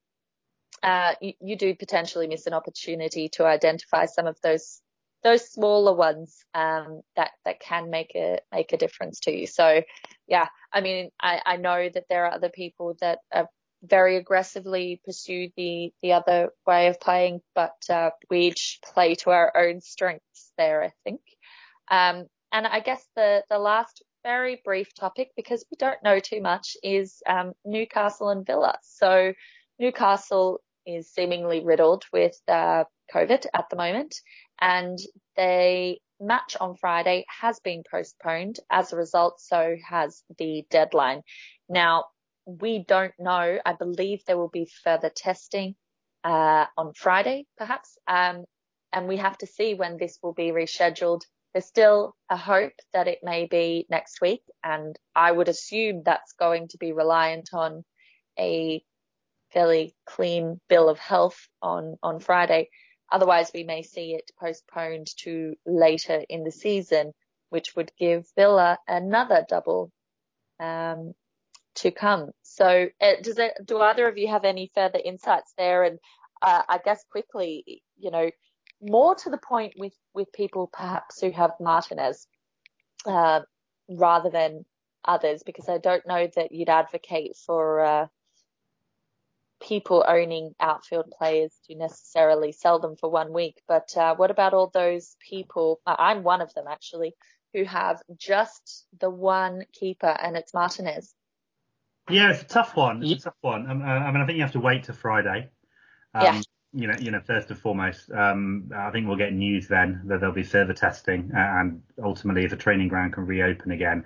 uh, 0.82 1.14
you, 1.20 1.32
you, 1.40 1.56
do 1.56 1.74
potentially 1.74 2.26
miss 2.26 2.46
an 2.46 2.52
opportunity 2.52 3.28
to 3.30 3.44
identify 3.44 4.06
some 4.06 4.26
of 4.26 4.36
those 4.42 4.80
those 5.22 5.50
smaller 5.50 5.94
ones 5.94 6.44
um, 6.52 7.00
that 7.16 7.30
that 7.46 7.58
can 7.58 7.90
make 7.90 8.12
a 8.14 8.40
make 8.52 8.72
a 8.72 8.76
difference 8.76 9.20
to 9.20 9.32
you. 9.32 9.46
So, 9.46 9.82
yeah, 10.28 10.48
I 10.72 10.82
mean, 10.82 11.10
I, 11.20 11.40
I 11.46 11.56
know 11.56 11.88
that 11.88 12.04
there 12.10 12.26
are 12.26 12.34
other 12.34 12.50
people 12.50 12.96
that 13.00 13.20
are 13.32 13.48
very 13.88 14.16
aggressively 14.16 15.00
pursue 15.04 15.48
the 15.56 15.92
the 16.02 16.12
other 16.12 16.50
way 16.66 16.88
of 16.88 17.00
playing, 17.00 17.40
but 17.54 17.76
uh, 17.90 18.10
we 18.30 18.46
each 18.46 18.80
play 18.92 19.14
to 19.16 19.30
our 19.30 19.52
own 19.56 19.80
strengths 19.80 20.52
there, 20.56 20.82
I 20.82 20.92
think. 21.04 21.20
Um, 21.90 22.26
and 22.52 22.66
I 22.66 22.80
guess 22.80 23.04
the 23.16 23.42
the 23.50 23.58
last 23.58 24.02
very 24.22 24.62
brief 24.64 24.94
topic, 24.94 25.30
because 25.36 25.64
we 25.70 25.76
don't 25.76 26.02
know 26.02 26.18
too 26.18 26.40
much, 26.40 26.76
is 26.82 27.22
um, 27.28 27.52
Newcastle 27.64 28.30
and 28.30 28.46
Villa. 28.46 28.78
So 28.82 29.34
Newcastle 29.78 30.60
is 30.86 31.10
seemingly 31.10 31.64
riddled 31.64 32.04
with 32.12 32.36
uh, 32.48 32.84
COVID 33.14 33.46
at 33.52 33.66
the 33.70 33.76
moment, 33.76 34.14
and 34.60 34.98
the 35.36 35.96
match 36.20 36.56
on 36.60 36.76
Friday 36.76 37.26
has 37.40 37.60
been 37.60 37.82
postponed. 37.90 38.60
As 38.70 38.92
a 38.92 38.96
result, 38.96 39.40
so 39.40 39.76
has 39.88 40.22
the 40.38 40.64
deadline. 40.70 41.22
Now, 41.68 42.04
we 42.46 42.84
don't 42.86 43.14
know. 43.18 43.58
I 43.64 43.72
believe 43.72 44.24
there 44.24 44.38
will 44.38 44.48
be 44.48 44.68
further 44.84 45.10
testing 45.14 45.74
uh, 46.22 46.66
on 46.76 46.92
Friday, 46.94 47.46
perhaps, 47.56 47.98
um, 48.06 48.44
and 48.92 49.08
we 49.08 49.16
have 49.18 49.36
to 49.38 49.46
see 49.46 49.74
when 49.74 49.96
this 49.96 50.18
will 50.22 50.32
be 50.32 50.50
rescheduled. 50.52 51.22
There's 51.52 51.66
still 51.66 52.16
a 52.30 52.36
hope 52.36 52.72
that 52.92 53.08
it 53.08 53.20
may 53.22 53.46
be 53.46 53.86
next 53.88 54.20
week, 54.20 54.42
and 54.62 54.98
I 55.14 55.30
would 55.30 55.48
assume 55.48 56.02
that's 56.02 56.32
going 56.32 56.68
to 56.68 56.78
be 56.78 56.92
reliant 56.92 57.50
on 57.52 57.84
a 58.38 58.82
fairly 59.52 59.94
clean 60.04 60.60
bill 60.68 60.88
of 60.88 60.98
health 60.98 61.48
on 61.62 61.96
on 62.02 62.18
Friday. 62.18 62.70
Otherwise, 63.12 63.50
we 63.54 63.62
may 63.62 63.82
see 63.82 64.14
it 64.14 64.30
postponed 64.40 65.06
to 65.18 65.54
later 65.64 66.24
in 66.28 66.42
the 66.42 66.50
season, 66.50 67.12
which 67.50 67.76
would 67.76 67.92
give 67.98 68.26
Villa 68.34 68.78
another 68.88 69.44
double 69.48 69.92
um, 70.58 71.14
to 71.76 71.90
come. 71.90 72.30
So 72.42 72.88
uh, 73.00 73.12
does 73.22 73.38
it, 73.38 73.52
do 73.64 73.78
either 73.78 74.08
of 74.08 74.18
you 74.18 74.28
have 74.28 74.44
any 74.44 74.70
further 74.74 75.00
insights 75.04 75.52
there? 75.58 75.84
And 75.84 75.98
uh, 76.42 76.62
I 76.68 76.78
guess 76.84 77.04
quickly, 77.10 77.82
you 77.98 78.10
know, 78.10 78.30
more 78.80 79.14
to 79.14 79.30
the 79.30 79.38
point 79.38 79.74
with, 79.76 79.94
with 80.14 80.32
people 80.32 80.70
perhaps 80.72 81.20
who 81.20 81.30
have 81.30 81.52
Martinez, 81.60 82.26
uh, 83.06 83.40
rather 83.88 84.30
than 84.30 84.64
others, 85.04 85.42
because 85.44 85.68
I 85.68 85.78
don't 85.78 86.06
know 86.06 86.28
that 86.36 86.52
you'd 86.52 86.68
advocate 86.68 87.36
for, 87.46 87.80
uh, 87.80 88.06
people 89.62 90.04
owning 90.06 90.54
outfield 90.60 91.06
players 91.16 91.54
to 91.66 91.74
necessarily 91.74 92.52
sell 92.52 92.78
them 92.78 92.96
for 92.96 93.10
one 93.10 93.32
week. 93.32 93.62
But, 93.66 93.96
uh, 93.96 94.14
what 94.14 94.30
about 94.30 94.52
all 94.52 94.70
those 94.72 95.16
people? 95.28 95.80
I'm 95.86 96.22
one 96.22 96.42
of 96.42 96.52
them 96.54 96.66
actually 96.68 97.14
who 97.54 97.64
have 97.64 98.02
just 98.16 98.86
the 99.00 99.08
one 99.08 99.64
keeper 99.72 100.06
and 100.06 100.36
it's 100.36 100.52
Martinez. 100.52 101.14
Yeah, 102.10 102.30
it's 102.30 102.42
a 102.42 102.46
tough 102.46 102.76
one. 102.76 103.02
It's 103.02 103.22
a 103.22 103.30
tough 103.30 103.34
one. 103.40 103.70
Um, 103.70 103.82
uh, 103.82 103.86
I 103.86 104.10
mean, 104.12 104.20
I 104.20 104.26
think 104.26 104.36
you 104.36 104.42
have 104.42 104.52
to 104.52 104.60
wait 104.60 104.84
to 104.84 104.92
Friday. 104.92 105.48
Um, 106.14 106.22
yeah. 106.22 106.42
You 106.76 106.88
know, 106.88 106.98
you 106.98 107.10
know, 107.12 107.20
first 107.20 107.50
and 107.50 107.58
foremost, 107.58 108.10
um, 108.10 108.70
I 108.74 108.90
think 108.90 109.06
we'll 109.06 109.16
get 109.16 109.32
news 109.32 109.68
then 109.68 110.02
that 110.06 110.18
there'll 110.18 110.34
be 110.34 110.42
further 110.42 110.74
testing, 110.74 111.30
uh, 111.32 111.38
and 111.38 111.82
ultimately, 112.02 112.44
if 112.44 112.52
a 112.52 112.56
training 112.56 112.88
ground 112.88 113.12
can 113.12 113.26
reopen 113.26 113.70
again, 113.70 114.04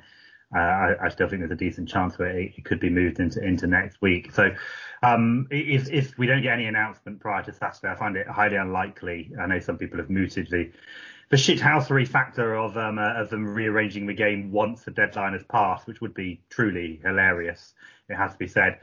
uh, 0.54 0.58
I, 0.58 1.06
I, 1.06 1.08
still 1.08 1.28
think 1.28 1.40
there's 1.40 1.50
a 1.50 1.56
decent 1.56 1.88
chance 1.88 2.16
that 2.16 2.26
it, 2.26 2.52
it, 2.58 2.64
could 2.66 2.78
be 2.78 2.90
moved 2.90 3.20
into 3.20 3.42
into 3.42 3.66
next 3.66 4.02
week. 4.02 4.32
So, 4.32 4.50
um, 5.02 5.46
if 5.50 5.90
if 5.90 6.18
we 6.18 6.26
don't 6.26 6.42
get 6.42 6.52
any 6.52 6.66
announcement 6.66 7.20
prior 7.20 7.42
to 7.44 7.54
Saturday, 7.54 7.88
I 7.88 7.94
find 7.96 8.16
it 8.16 8.26
highly 8.28 8.56
unlikely. 8.56 9.32
I 9.40 9.46
know 9.46 9.60
some 9.60 9.78
people 9.78 9.98
have 9.98 10.10
mooted 10.10 10.48
the 10.50 10.70
the 11.30 11.36
shithousery 11.36 12.06
factor 12.06 12.54
of 12.54 12.76
um, 12.76 12.98
uh, 12.98 13.14
of 13.14 13.30
them 13.30 13.46
rearranging 13.46 14.06
the 14.06 14.14
game 14.14 14.50
once 14.50 14.84
the 14.84 14.90
deadline 14.90 15.32
has 15.32 15.44
passed, 15.44 15.86
which 15.86 16.00
would 16.00 16.14
be 16.14 16.40
truly 16.48 17.00
hilarious. 17.04 17.74
It 18.08 18.16
has 18.16 18.32
to 18.32 18.38
be 18.38 18.46
said, 18.46 18.80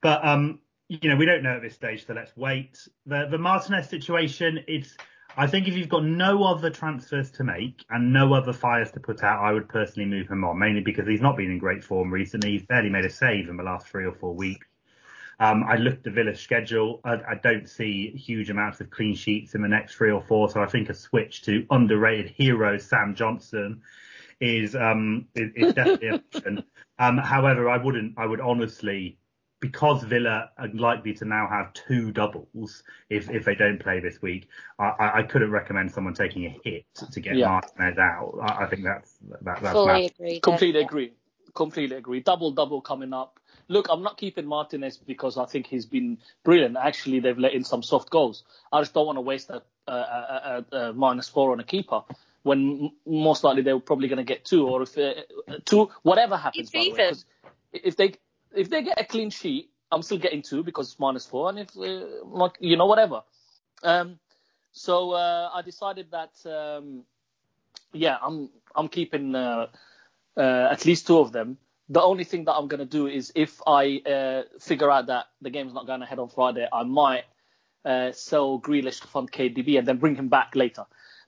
but 0.00 0.26
um, 0.26 0.60
you 0.88 1.08
know 1.08 1.16
we 1.16 1.26
don't 1.26 1.42
know 1.42 1.56
at 1.56 1.62
this 1.62 1.74
stage, 1.74 2.06
so 2.06 2.14
let's 2.14 2.36
wait. 2.36 2.88
The 3.06 3.28
the 3.30 3.38
Martinez 3.38 3.88
situation, 3.88 4.60
it's 4.66 4.96
I 5.36 5.46
think 5.46 5.66
if 5.66 5.76
you've 5.76 5.88
got 5.88 6.04
no 6.04 6.44
other 6.44 6.70
transfers 6.70 7.30
to 7.32 7.44
make 7.44 7.84
and 7.90 8.12
no 8.12 8.34
other 8.34 8.52
fires 8.52 8.90
to 8.92 9.00
put 9.00 9.22
out, 9.22 9.44
I 9.44 9.52
would 9.52 9.68
personally 9.68 10.08
move 10.08 10.28
him 10.28 10.44
on, 10.44 10.58
mainly 10.58 10.80
because 10.80 11.08
he's 11.08 11.20
not 11.20 11.36
been 11.36 11.50
in 11.50 11.58
great 11.58 11.82
form 11.82 12.12
recently. 12.12 12.52
He's 12.52 12.66
barely 12.66 12.90
made 12.90 13.04
a 13.04 13.10
save 13.10 13.48
in 13.48 13.56
the 13.56 13.64
last 13.64 13.88
three 13.88 14.04
or 14.04 14.12
four 14.12 14.34
weeks. 14.34 14.66
Um, 15.40 15.64
I 15.64 15.76
looked 15.76 16.06
at 16.06 16.12
Villa's 16.12 16.40
schedule. 16.40 17.00
I, 17.04 17.14
I, 17.14 17.34
don't 17.42 17.68
see 17.68 18.10
huge 18.10 18.50
amounts 18.50 18.80
of 18.80 18.90
clean 18.90 19.14
sheets 19.14 19.54
in 19.54 19.62
the 19.62 19.68
next 19.68 19.96
three 19.96 20.10
or 20.10 20.22
four, 20.22 20.48
so 20.48 20.62
I 20.62 20.66
think 20.66 20.88
a 20.90 20.94
switch 20.94 21.42
to 21.42 21.66
underrated 21.70 22.30
hero 22.30 22.78
Sam 22.78 23.14
Johnstone 23.14 23.82
is 24.40 24.76
um, 24.76 25.26
is, 25.34 25.50
is 25.54 25.74
definitely 25.74 26.08
an 26.08 26.22
option. 26.34 26.64
Um, 26.96 27.18
however, 27.18 27.68
I 27.68 27.76
wouldn't. 27.76 28.14
I 28.16 28.24
would 28.24 28.40
honestly, 28.40 29.18
because 29.58 30.04
Villa 30.04 30.50
are 30.58 30.68
likely 30.74 31.12
to 31.14 31.24
now 31.24 31.48
have 31.50 31.72
two 31.72 32.12
doubles 32.12 32.84
if 33.10 33.28
if 33.30 33.44
they 33.44 33.56
don't 33.56 33.80
play 33.80 33.98
this 33.98 34.22
week, 34.22 34.46
I, 34.78 35.10
I 35.14 35.22
couldn't 35.24 35.50
recommend 35.50 35.90
someone 35.90 36.14
taking 36.14 36.44
a 36.44 36.56
hit 36.62 36.84
to 37.10 37.18
get 37.18 37.34
yeah. 37.34 37.48
Martinez 37.48 37.98
out. 37.98 38.38
I, 38.42 38.62
I 38.62 38.66
think 38.66 38.84
that's 38.84 39.18
that, 39.42 39.60
that's 39.60 39.72
fully 39.72 40.06
agree. 40.06 40.38
Completely 40.38 40.82
agree. 40.82 41.12
Completely 41.52 41.96
agree. 41.96 42.20
Double 42.20 42.52
double 42.52 42.80
coming 42.80 43.12
up 43.12 43.40
look, 43.68 43.88
I'm 43.90 44.02
not 44.02 44.16
keeping 44.16 44.46
Martinez 44.46 44.96
because 44.96 45.38
I 45.38 45.46
think 45.46 45.66
he's 45.66 45.86
been 45.86 46.18
brilliant. 46.44 46.76
Actually, 46.76 47.20
they've 47.20 47.38
let 47.38 47.52
in 47.52 47.64
some 47.64 47.82
soft 47.82 48.10
goals. 48.10 48.44
I 48.72 48.80
just 48.80 48.94
don't 48.94 49.06
want 49.06 49.16
to 49.16 49.22
waste 49.22 49.50
a, 49.50 49.62
a, 49.86 49.92
a, 49.92 50.76
a 50.76 50.92
minus 50.92 51.28
four 51.28 51.52
on 51.52 51.60
a 51.60 51.64
keeper 51.64 52.02
when 52.42 52.90
most 53.06 53.42
likely 53.42 53.62
they're 53.62 53.80
probably 53.80 54.08
going 54.08 54.18
to 54.18 54.24
get 54.24 54.44
two, 54.44 54.68
or 54.68 54.82
if 54.82 54.96
uh, 54.98 55.14
two, 55.64 55.90
whatever 56.02 56.36
happens. 56.36 56.70
By 56.70 56.84
the 56.84 56.90
way, 56.92 57.12
if 57.72 57.96
they 57.96 58.14
if 58.54 58.70
they 58.70 58.82
get 58.82 59.00
a 59.00 59.04
clean 59.04 59.30
sheet, 59.30 59.70
I'm 59.90 60.02
still 60.02 60.18
getting 60.18 60.42
two 60.42 60.62
because 60.62 60.90
it's 60.90 61.00
minus 61.00 61.26
four, 61.26 61.48
and 61.48 61.58
if 61.58 61.76
uh, 61.76 62.48
you 62.60 62.76
know 62.76 62.86
whatever. 62.86 63.22
Um, 63.82 64.18
so 64.72 65.12
uh, 65.12 65.50
I 65.54 65.62
decided 65.62 66.10
that 66.10 66.32
um, 66.44 67.04
yeah, 67.92 68.18
I'm 68.22 68.50
I'm 68.76 68.88
keeping 68.88 69.34
uh, 69.34 69.68
uh, 70.36 70.68
at 70.70 70.84
least 70.84 71.06
two 71.06 71.18
of 71.18 71.32
them 71.32 71.56
the 71.88 72.00
only 72.00 72.24
thing 72.24 72.44
that 72.44 72.54
I'm 72.54 72.68
going 72.68 72.80
to 72.80 72.86
do 72.86 73.06
is 73.06 73.32
if 73.34 73.60
I 73.66 74.00
uh, 74.06 74.42
figure 74.58 74.90
out 74.90 75.06
that 75.08 75.26
the 75.42 75.50
game's 75.50 75.74
not 75.74 75.86
going 75.86 76.02
ahead 76.02 76.18
on 76.18 76.28
Friday, 76.28 76.66
I 76.72 76.82
might 76.82 77.24
uh, 77.84 78.12
sell 78.12 78.60
Grealish 78.60 79.00
to 79.02 79.06
fund 79.06 79.30
KDB 79.30 79.78
and 79.78 79.86
then 79.86 79.98
bring 79.98 80.16
him 80.16 80.28
back 80.28 80.54
later. 80.54 80.84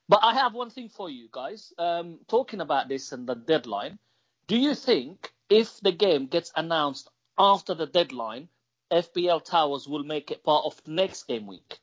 But 0.09 0.21
I 0.23 0.35
have 0.35 0.55
one 0.55 0.71
thing 0.71 0.89
for 0.89 1.11
you 1.11 1.29
guys. 1.31 1.73
Um, 1.79 2.21
talking 2.29 2.61
about 2.61 2.89
this 2.89 3.13
and 3.13 3.27
the 3.27 3.35
deadline, 3.35 3.99
do 4.47 4.57
you 4.57 4.75
think 4.75 5.33
if 5.51 5.81
the 5.81 5.93
game 5.93 6.27
gets 6.27 6.53
announced 6.57 7.11
after 7.39 7.75
the 7.75 7.87
deadline, 7.87 8.49
FPL 8.91 9.45
Towers 9.45 9.89
will 9.89 10.05
make 10.05 10.31
it 10.31 10.45
part 10.45 10.65
of 10.65 10.81
next 10.87 11.25
game 11.25 11.47
week? 11.47 11.79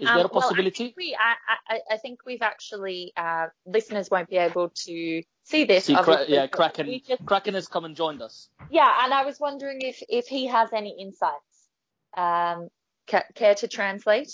Is 0.00 0.08
um, 0.08 0.16
there 0.16 0.26
a 0.26 0.28
possibility? 0.28 0.84
Well, 0.84 0.92
I, 0.92 0.94
think 0.94 0.96
we, 0.96 1.16
I, 1.18 1.74
I, 1.74 1.94
I 1.94 1.96
think 1.98 2.20
we've 2.26 2.42
actually 2.42 3.12
uh, 3.16 3.46
listeners 3.66 4.08
won't 4.10 4.28
be 4.28 4.36
able 4.36 4.70
to 4.70 5.22
see 5.44 5.64
this. 5.64 5.84
See, 5.84 5.94
Cra- 5.94 6.24
yeah, 6.28 6.46
Kraken, 6.46 7.00
just, 7.06 7.24
Kraken 7.26 7.54
has 7.54 7.68
come 7.68 7.84
and 7.84 7.94
joined 7.94 8.22
us. 8.22 8.48
Yeah, 8.70 8.90
and 9.04 9.12
I 9.12 9.24
was 9.24 9.38
wondering 9.38 9.80
if 9.82 10.02
if 10.08 10.26
he 10.26 10.46
has 10.46 10.70
any 10.72 10.96
insights. 11.00 11.36
Um, 12.16 12.68
care 13.34 13.54
to 13.54 13.68
translate? 13.68 14.32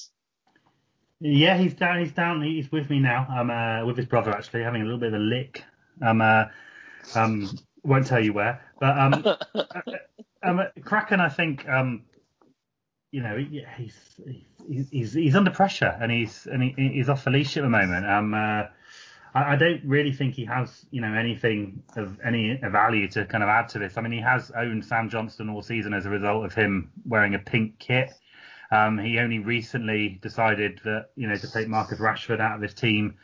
Yeah, 1.21 1.57
he's 1.57 1.75
down. 1.75 2.01
He's 2.01 2.13
down. 2.13 2.43
He's 2.43 2.71
with 2.71 2.91
me 2.91 2.99
now. 2.99 3.27
I'm 3.29 3.51
uh, 3.51 3.87
with 3.87 3.97
his 3.97 4.07
brother 4.07 4.31
actually, 4.31 4.63
having 4.63 4.83
a 4.83 4.85
little 4.85 5.01
bit 5.01 5.15
of 5.15 5.21
a 5.21 5.25
lick. 5.25 5.65
Um, 6.03 6.21
uh, 6.21 6.45
um, 7.15 7.51
won't 7.83 8.07
tell 8.07 8.23
you 8.23 8.33
where, 8.33 8.61
but 8.79 8.99
um, 8.99 9.25
uh, 9.55 9.65
um, 10.43 10.61
Kraken, 10.85 11.21
I 11.21 11.29
think, 11.29 11.67
um, 11.69 12.03
you 13.13 13.23
know, 13.23 13.39
he's 13.39 13.99
he's 14.27 14.56
he's, 14.69 15.13
he's 15.13 15.37
under 15.37 15.51
pressure 15.51 15.97
and 16.01 16.11
he's 16.11 16.47
and 16.47 16.63
he, 16.63 16.75
he's 16.77 17.09
off 17.09 17.25
the 17.25 17.31
leash 17.31 17.57
at 17.57 17.63
the 17.63 17.69
moment. 17.69 18.07
Um, 18.07 18.35
uh, 18.35 18.65
I, 19.35 19.53
I, 19.53 19.57
don't 19.57 19.83
really 19.85 20.13
think 20.13 20.35
he 20.35 20.45
has, 20.47 20.87
you 20.91 21.01
know, 21.01 21.13
anything 21.13 21.83
of 21.97 22.19
any 22.25 22.57
value 22.57 23.09
to 23.09 23.25
kind 23.27 23.43
of 23.43 23.49
add 23.49 23.69
to 23.71 23.79
this. 23.79 23.97
I 23.97 24.01
mean, 24.01 24.13
he 24.13 24.21
has 24.21 24.51
owned 24.57 24.85
Sam 24.85 25.09
Johnstone 25.09 25.51
all 25.51 25.63
season 25.63 25.95
as 25.95 26.07
a 26.07 26.11
result 26.11 26.45
of 26.45 26.55
him 26.55 26.91
wearing 27.05 27.35
a 27.35 27.39
pink 27.39 27.79
kit. 27.79 28.13
Um, 28.71 28.99
he 28.99 29.19
only 29.19 29.39
recently 29.39 30.19
decided 30.23 30.81
that 30.85 31.11
you 31.15 31.29
know 31.29 31.37
to 31.37 31.51
take 31.51 31.69
Marcus 31.69 31.99
Rashford 31.99 32.41
out 32.41 32.57
of 32.57 32.63
his 32.63 32.75
team 32.75 33.15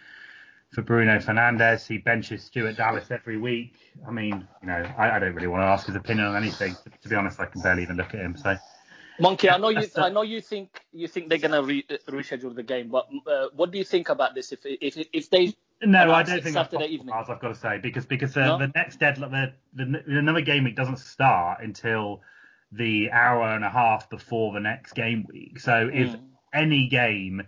for 0.73 0.83
Bruno 0.83 1.19
Fernandes. 1.19 1.87
He 1.87 1.99
benches 1.99 2.45
Stuart 2.45 2.77
Dallas 2.77 3.11
every 3.11 3.39
week. 3.39 3.77
I 4.07 4.11
mean, 4.11 4.47
you 4.63 4.69
know, 4.69 4.85
I, 4.97 5.13
I 5.13 5.19
don't 5.19 5.35
really 5.35 5.49
want 5.49 5.63
to 5.63 5.67
ask 5.67 5.87
his 5.87 5.97
opinion 5.97 6.27
on 6.29 6.37
anything. 6.37 6.75
To, 6.75 6.91
to, 6.91 7.09
be 7.09 7.15
honest, 7.15 7.41
I 7.41 7.47
can 7.47 7.61
barely 7.61 7.83
even 7.83 7.97
look 7.97 8.15
at 8.15 8.21
him. 8.21 8.37
So, 8.37 8.57
Monkey, 9.21 9.51
I 9.51 9.59
know 9.59 9.69
you. 9.69 9.87
I 9.97 10.09
know 10.09 10.23
you 10.23 10.41
think 10.41 10.81
you 10.93 11.09
think 11.09 11.29
they're 11.29 11.39
gonna 11.39 11.63
re, 11.63 11.85
reschedule 12.09 12.55
the 12.55 12.63
game, 12.63 12.89
but 12.89 13.09
uh, 13.27 13.49
what 13.55 13.71
do 13.71 13.79
you 13.79 13.85
think 13.85 14.09
about 14.09 14.35
this? 14.35 14.53
If 14.53 14.61
if 14.65 14.97
if 15.13 15.31
they 15.31 15.55
no, 15.85 16.13
I 16.13 16.23
don't 16.23 16.43
think 16.43 16.55
Saturday 16.55 16.79
that's 16.79 16.93
evening. 16.93 17.15
I've 17.15 17.27
got 17.27 17.41
to 17.41 17.55
say 17.55 17.79
because 17.79 18.07
because 18.07 18.37
uh, 18.37 18.47
no? 18.47 18.59
the 18.59 18.73
next 18.75 18.99
deadline, 18.99 19.53
the, 19.75 19.85
the 19.85 20.19
another 20.19 20.41
game 20.41 20.65
week 20.65 20.77
doesn't 20.77 20.99
start 20.99 21.61
until 21.63 22.23
the 22.71 23.11
hour 23.11 23.55
and 23.55 23.65
a 23.65 23.71
half 23.71 24.09
before 24.09 24.53
the 24.53 24.61
next 24.61 24.95
game 24.95 25.27
week. 25.29 25.61
So 25.61 25.91
if 25.93 26.09
mm. 26.09 26.21
any 26.55 26.89
game 26.89 27.43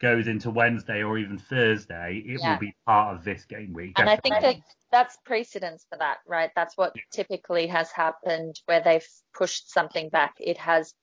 goes 0.00 0.28
into 0.28 0.50
Wednesday 0.50 1.02
or 1.02 1.18
even 1.18 1.38
Thursday, 1.38 2.22
it 2.24 2.40
yeah. 2.40 2.52
will 2.52 2.60
be 2.60 2.76
part 2.86 3.16
of 3.16 3.24
this 3.24 3.44
game 3.44 3.72
week. 3.72 3.98
And 3.98 4.06
definitely. 4.06 4.32
I 4.32 4.40
think 4.40 4.62
that 4.62 4.74
that's 4.92 5.16
precedence 5.24 5.84
for 5.90 5.98
that, 5.98 6.18
right? 6.26 6.50
That's 6.54 6.76
what 6.76 6.92
yeah. 6.94 7.02
typically 7.12 7.66
has 7.66 7.90
happened 7.90 8.60
where 8.66 8.82
they've 8.82 9.06
pushed 9.34 9.70
something 9.70 10.08
back. 10.08 10.34
It 10.38 10.58
has 10.58 10.94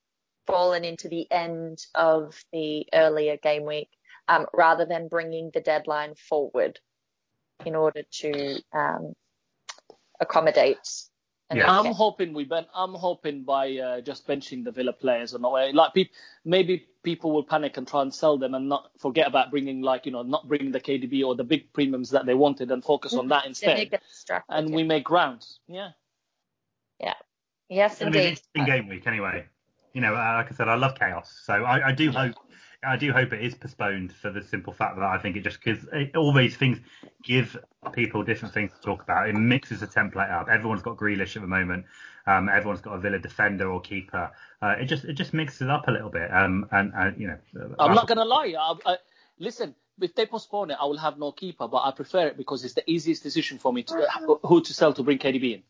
fallen 0.47 0.83
into 0.83 1.09
the 1.09 1.29
end 1.31 1.85
of 1.95 2.35
the 2.51 2.87
earlier 2.93 3.37
game 3.37 3.65
week 3.65 3.89
um, 4.27 4.45
rather 4.53 4.85
than 4.85 5.07
bringing 5.07 5.51
the 5.53 5.61
deadline 5.61 6.15
forward 6.15 6.79
in 7.65 7.75
order 7.75 8.03
to 8.11 8.61
um, 8.73 9.13
accommodate 10.19 10.87
yeah. 11.53 11.79
I'm 11.79 11.93
hoping 11.93 12.33
we 12.33 12.43
ben. 12.43 12.65
I'm 12.73 12.93
hoping 12.93 13.43
by 13.43 13.77
uh, 13.77 14.01
just 14.01 14.27
benching 14.27 14.63
the 14.63 14.71
Villa 14.71 14.93
players 14.93 15.35
or 15.35 15.39
not. 15.39 15.73
Like 15.73 15.93
pe- 15.93 16.09
maybe 16.43 16.87
people 17.03 17.31
will 17.31 17.43
panic 17.43 17.77
and 17.77 17.87
try 17.87 18.01
and 18.01 18.13
sell 18.13 18.37
them 18.37 18.55
and 18.55 18.67
not 18.67 18.89
forget 18.97 19.27
about 19.27 19.51
bringing 19.51 19.81
like 19.81 20.07
you 20.07 20.11
know 20.11 20.23
not 20.23 20.47
bringing 20.47 20.71
the 20.71 20.79
KDB 20.79 21.23
or 21.23 21.35
the 21.35 21.43
big 21.43 21.71
premiums 21.71 22.09
that 22.11 22.25
they 22.25 22.33
wanted 22.33 22.71
and 22.71 22.83
focus 22.83 23.13
on 23.13 23.27
that 23.27 23.45
instead. 23.45 23.77
And 24.49 24.73
we 24.73 24.83
make 24.83 25.03
grounds. 25.03 25.59
Yeah. 25.67 25.89
Yeah. 26.99 27.13
Yes, 27.69 27.93
it's 27.93 28.01
indeed. 28.01 28.19
It's 28.19 28.41
an 28.55 28.61
interesting 28.61 28.65
game 28.65 28.89
week 28.89 29.05
anyway. 29.05 29.45
You 29.95 30.01
know, 30.01 30.13
uh, 30.13 30.33
like 30.35 30.51
I 30.51 30.55
said, 30.55 30.67
I 30.67 30.75
love 30.75 30.99
chaos, 30.99 31.33
so 31.45 31.53
I, 31.53 31.87
I 31.87 31.91
do 31.93 32.11
hope 32.11 32.35
I 32.85 32.97
do 32.97 33.11
hope 33.11 33.33
it 33.33 33.41
is 33.41 33.55
postponed 33.55 34.11
for 34.11 34.29
the 34.29 34.43
simple 34.43 34.73
fact 34.73 34.97
that 34.97 35.05
I 35.05 35.17
think 35.17 35.37
it 35.37 35.43
just 35.45 35.59
because 35.63 35.87
all 36.15 36.33
these 36.33 36.55
things 36.55 36.79
give 37.23 37.57
people 37.93 38.21
different 38.23 38.53
things 38.53 38.71
to 38.73 38.81
talk 38.81 39.01
about. 39.01 39.29
It 39.29 39.35
mixes 39.35 39.79
the 39.79 39.87
template 39.87 40.31
up. 40.31 40.49
Everyone's 40.49 40.81
got 40.81 40.97
Grealish 40.97 41.35
at 41.37 41.41
the 41.41 41.47
moment. 41.47 41.85
Um, 42.27 42.49
everyone's 42.49 42.81
got 42.81 42.95
a 42.95 42.99
Villa 42.99 43.19
defender 43.19 43.71
or 43.71 43.79
keeper. 43.79 44.31
Uh, 44.61 44.75
it 44.79 44.85
just 44.85 45.05
it 45.05 45.13
just 45.13 45.33
mixes 45.33 45.61
it 45.61 45.69
up 45.69 45.87
a 45.87 45.91
little 45.91 46.09
bit. 46.09 46.29
Um, 46.29 46.67
and, 46.71 46.91
and 46.93 47.19
you 47.19 47.27
know, 47.27 47.37
I'm 47.79 47.95
not 47.95 48.07
gonna 48.07 48.25
lie. 48.25 48.53
I, 48.59 48.75
I, 48.85 48.97
listen, 49.39 49.75
if 50.01 50.13
they 50.13 50.25
postpone 50.25 50.71
it, 50.71 50.77
I 50.79 50.85
will 50.85 50.97
have 50.97 51.17
no 51.17 51.31
keeper, 51.31 51.67
but 51.67 51.83
I 51.83 51.91
prefer 51.91 52.27
it 52.27 52.37
because 52.37 52.63
it's 52.65 52.73
the 52.73 52.89
easiest 52.89 53.23
decision 53.23 53.59
for 53.59 53.71
me 53.71 53.83
to 53.83 53.95
uh, 53.95 54.35
who 54.43 54.61
to 54.61 54.73
sell 54.73 54.93
to 54.93 55.03
bring 55.03 55.19
KDB 55.19 55.55
in. 55.55 55.63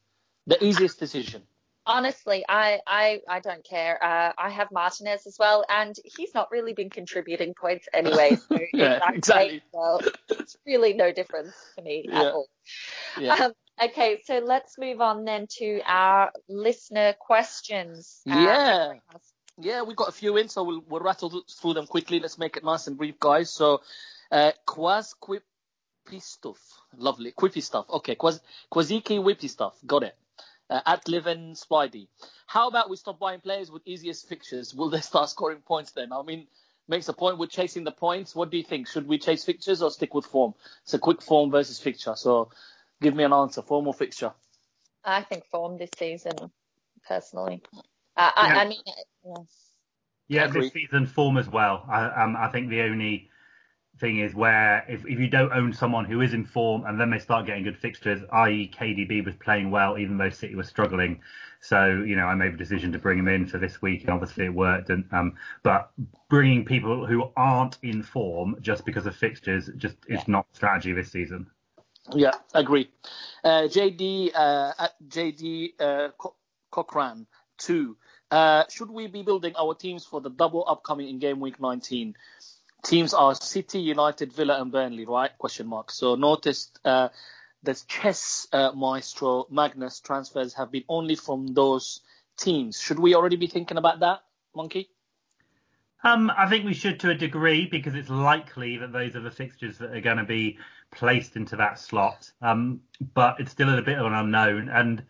The 0.47 0.63
easiest 0.63 0.99
decision 0.99 1.43
honestly, 1.85 2.43
I, 2.47 2.79
I, 2.85 3.21
I 3.27 3.39
don't 3.39 3.63
care. 3.63 4.03
Uh, 4.03 4.33
I 4.37 4.49
have 4.49 4.71
Martinez 4.71 5.27
as 5.27 5.37
well, 5.39 5.65
and 5.69 5.95
he's 6.03 6.33
not 6.33 6.51
really 6.51 6.73
been 6.73 6.89
contributing 6.89 7.53
points 7.53 7.87
anyway. 7.93 8.37
So 8.47 8.59
yeah, 8.73 8.99
exactly. 9.11 9.61
Well, 9.73 10.01
it's 10.29 10.55
really 10.65 10.93
no 10.93 11.11
difference 11.11 11.53
to 11.77 11.83
me 11.83 12.05
yeah. 12.07 12.21
at 12.21 12.33
all. 12.33 12.47
Yeah. 13.19 13.33
Um, 13.33 13.53
okay, 13.83 14.21
so 14.23 14.39
let's 14.39 14.77
move 14.77 15.01
on 15.01 15.25
then 15.25 15.47
to 15.57 15.81
our 15.85 16.31
listener 16.47 17.13
questions. 17.19 18.21
Uh, 18.29 18.39
yeah. 18.39 18.93
Yeah, 19.57 19.81
we've 19.83 19.95
got 19.95 20.09
a 20.09 20.11
few 20.11 20.37
in, 20.37 20.49
so 20.49 20.63
we'll, 20.63 20.83
we'll 20.87 21.01
rattle 21.01 21.43
through 21.61 21.73
them 21.73 21.87
quickly. 21.87 22.19
Let's 22.19 22.37
make 22.37 22.57
it 22.57 22.63
nice 22.63 22.87
and 22.87 22.97
brief, 22.97 23.19
guys. 23.19 23.49
So, 23.49 23.81
uh, 24.31 24.51
Quaz 24.65 25.15
Quippy 25.21 26.21
stuff. 26.21 26.59
Lovely. 26.97 27.31
Quippy 27.31 27.63
stuff. 27.63 27.85
Okay. 27.89 28.15
Quaz, 28.15 28.41
Quaziki 28.71 29.17
Whippy 29.19 29.49
stuff. 29.49 29.75
Got 29.85 30.03
it 30.03 30.15
uh, 30.69 30.81
at 30.85 31.07
Livin 31.07 31.53
Spidey. 31.53 32.07
How 32.47 32.67
about 32.67 32.89
we 32.89 32.97
stop 32.97 33.19
buying 33.19 33.41
players 33.41 33.71
with 33.71 33.81
easiest 33.85 34.27
fixtures? 34.27 34.73
Will 34.73 34.89
they 34.89 35.01
start 35.01 35.29
scoring 35.29 35.59
points 35.59 35.91
then? 35.91 36.11
I 36.11 36.21
mean, 36.23 36.47
makes 36.87 37.09
a 37.09 37.13
point 37.13 37.37
with 37.37 37.49
chasing 37.49 37.83
the 37.83 37.91
points. 37.91 38.35
What 38.35 38.51
do 38.51 38.57
you 38.57 38.63
think? 38.63 38.87
Should 38.87 39.07
we 39.07 39.17
chase 39.17 39.43
fixtures 39.43 39.81
or 39.81 39.91
stick 39.91 40.13
with 40.13 40.25
form? 40.25 40.53
It's 40.83 40.93
a 40.93 40.99
quick 40.99 41.21
form 41.21 41.51
versus 41.51 41.79
fixture. 41.79 42.15
So 42.15 42.49
give 43.01 43.15
me 43.15 43.23
an 43.23 43.33
answer, 43.33 43.61
form 43.61 43.87
or 43.87 43.93
fixture? 43.93 44.33
I 45.03 45.21
think 45.21 45.45
form 45.45 45.77
this 45.77 45.91
season, 45.97 46.33
personally. 47.07 47.61
Uh, 48.17 48.31
I, 48.35 48.47
yeah. 48.47 48.59
I, 48.59 48.67
mean, 48.67 48.79
yes. 49.23 49.71
Yeah, 50.27 50.47
this 50.47 50.73
season 50.73 51.05
form 51.05 51.37
as 51.37 51.47
well. 51.47 51.85
I, 51.87 52.23
um, 52.23 52.35
I 52.35 52.47
think 52.47 52.69
the 52.69 52.81
only 52.81 53.29
thing 53.99 54.19
is 54.19 54.35
where 54.35 54.85
if, 54.89 55.05
if 55.05 55.19
you 55.19 55.27
don't 55.27 55.51
own 55.51 55.73
someone 55.73 56.05
who 56.05 56.21
is 56.21 56.33
in 56.33 56.45
form 56.45 56.85
and 56.85 56.99
then 56.99 57.09
they 57.09 57.19
start 57.19 57.45
getting 57.45 57.63
good 57.63 57.77
fixtures, 57.77 58.21
i.e. 58.31 58.71
KDB 58.73 59.25
was 59.25 59.35
playing 59.35 59.71
well 59.71 59.97
even 59.97 60.17
though 60.17 60.29
City 60.29 60.55
was 60.55 60.67
struggling. 60.67 61.21
So, 61.61 62.03
you 62.05 62.15
know, 62.15 62.25
I 62.25 62.35
made 62.35 62.53
the 62.53 62.57
decision 62.57 62.91
to 62.91 62.99
bring 62.99 63.17
him 63.17 63.27
in 63.27 63.47
for 63.47 63.57
this 63.57 63.81
week 63.81 64.01
and 64.01 64.09
obviously 64.11 64.45
it 64.45 64.53
worked. 64.53 64.89
And, 64.89 65.05
um, 65.11 65.33
but 65.63 65.91
bringing 66.29 66.65
people 66.65 67.05
who 67.05 67.31
aren't 67.35 67.77
in 67.81 68.03
form 68.03 68.57
just 68.61 68.85
because 68.85 69.05
of 69.05 69.15
fixtures 69.15 69.69
just 69.77 69.95
is 70.07 70.27
not 70.27 70.45
strategy 70.53 70.91
this 70.91 71.11
season. 71.11 71.47
Yeah, 72.13 72.33
agree. 72.53 72.91
Uh, 73.43 73.63
JD, 73.63 74.31
uh, 74.35 74.87
JD, 75.07 75.73
uh, 75.79 76.09
Cochran, 76.69 77.25
two. 77.57 77.97
Uh, 78.29 78.63
should 78.69 78.91
we 78.91 79.07
be 79.07 79.23
building 79.23 79.53
our 79.57 79.73
teams 79.73 80.05
for 80.05 80.21
the 80.21 80.29
double 80.29 80.65
upcoming 80.67 81.09
in 81.09 81.19
game 81.19 81.39
week 81.39 81.59
19? 81.59 82.15
Teams 82.85 83.13
are 83.13 83.35
City, 83.35 83.79
United, 83.79 84.31
Villa, 84.31 84.61
and 84.61 84.71
Burnley, 84.71 85.05
right? 85.05 85.35
Question 85.37 85.67
mark. 85.67 85.91
So 85.91 86.15
noticed 86.15 86.79
uh, 86.85 87.09
the 87.63 87.73
chess 87.87 88.47
uh, 88.53 88.71
maestro 88.73 89.47
Magnus 89.49 89.99
transfers 89.99 90.53
have 90.53 90.71
been 90.71 90.83
only 90.87 91.15
from 91.15 91.47
those 91.47 92.01
teams. 92.37 92.79
Should 92.79 92.99
we 92.99 93.15
already 93.15 93.35
be 93.35 93.47
thinking 93.47 93.77
about 93.77 93.99
that, 93.99 94.21
Monkey? 94.55 94.89
Um, 96.03 96.31
I 96.37 96.47
think 96.47 96.65
we 96.65 96.75
should 96.75 96.99
to 96.99 97.09
a 97.09 97.15
degree 97.15 97.65
because 97.65 97.95
it's 97.95 98.09
likely 98.09 98.77
that 98.77 98.93
those 98.93 99.15
are 99.15 99.21
the 99.21 99.31
fixtures 99.31 99.79
that 99.79 99.91
are 99.91 100.01
going 100.01 100.17
to 100.17 100.23
be 100.23 100.59
placed 100.91 101.35
into 101.35 101.55
that 101.55 101.79
slot. 101.79 102.31
Um, 102.43 102.81
but 103.15 103.39
it's 103.39 103.51
still 103.51 103.75
a 103.75 103.81
bit 103.81 103.97
of 103.97 104.05
an 104.05 104.13
unknown, 104.13 104.69
and 104.69 105.03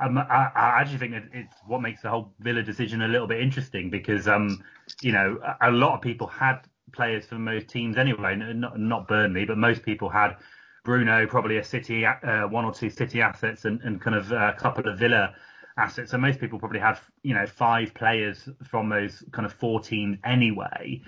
um, 0.00 0.18
I, 0.18 0.50
I, 0.56 0.80
actually 0.80 0.98
think 0.98 1.12
that 1.12 1.24
it's 1.32 1.54
what 1.68 1.80
makes 1.80 2.02
the 2.02 2.10
whole 2.10 2.34
Villa 2.40 2.64
decision 2.64 3.02
a 3.02 3.08
little 3.08 3.28
bit 3.28 3.40
interesting 3.40 3.90
because, 3.90 4.26
um, 4.26 4.64
you 5.02 5.12
know, 5.12 5.38
a, 5.60 5.70
a 5.70 5.70
lot 5.70 5.94
of 5.94 6.02
people 6.02 6.26
had 6.26 6.62
players 6.92 7.26
for 7.26 7.36
most 7.36 7.68
teams 7.68 7.96
anyway. 7.96 8.36
Not, 8.36 8.78
not 8.78 9.08
Burnley, 9.08 9.44
but 9.44 9.58
most 9.58 9.82
people 9.82 10.08
had 10.08 10.36
Bruno, 10.84 11.26
probably 11.26 11.56
a 11.56 11.64
City, 11.64 12.04
uh, 12.04 12.46
one 12.48 12.64
or 12.64 12.72
two 12.72 12.90
City 12.90 13.20
assets, 13.22 13.64
and, 13.64 13.80
and 13.82 14.00
kind 14.00 14.16
of 14.16 14.32
a 14.32 14.54
couple 14.58 14.88
of 14.88 14.98
Villa 14.98 15.34
assets. 15.76 16.10
So 16.10 16.18
most 16.18 16.40
people 16.40 16.58
probably 16.58 16.80
had, 16.80 16.98
you 17.22 17.34
know, 17.34 17.46
five 17.46 17.94
players 17.94 18.48
from 18.62 18.88
those 18.88 19.24
kind 19.32 19.46
of 19.46 19.52
four 19.52 19.80
teams 19.80 20.18
anyway. 20.24 21.02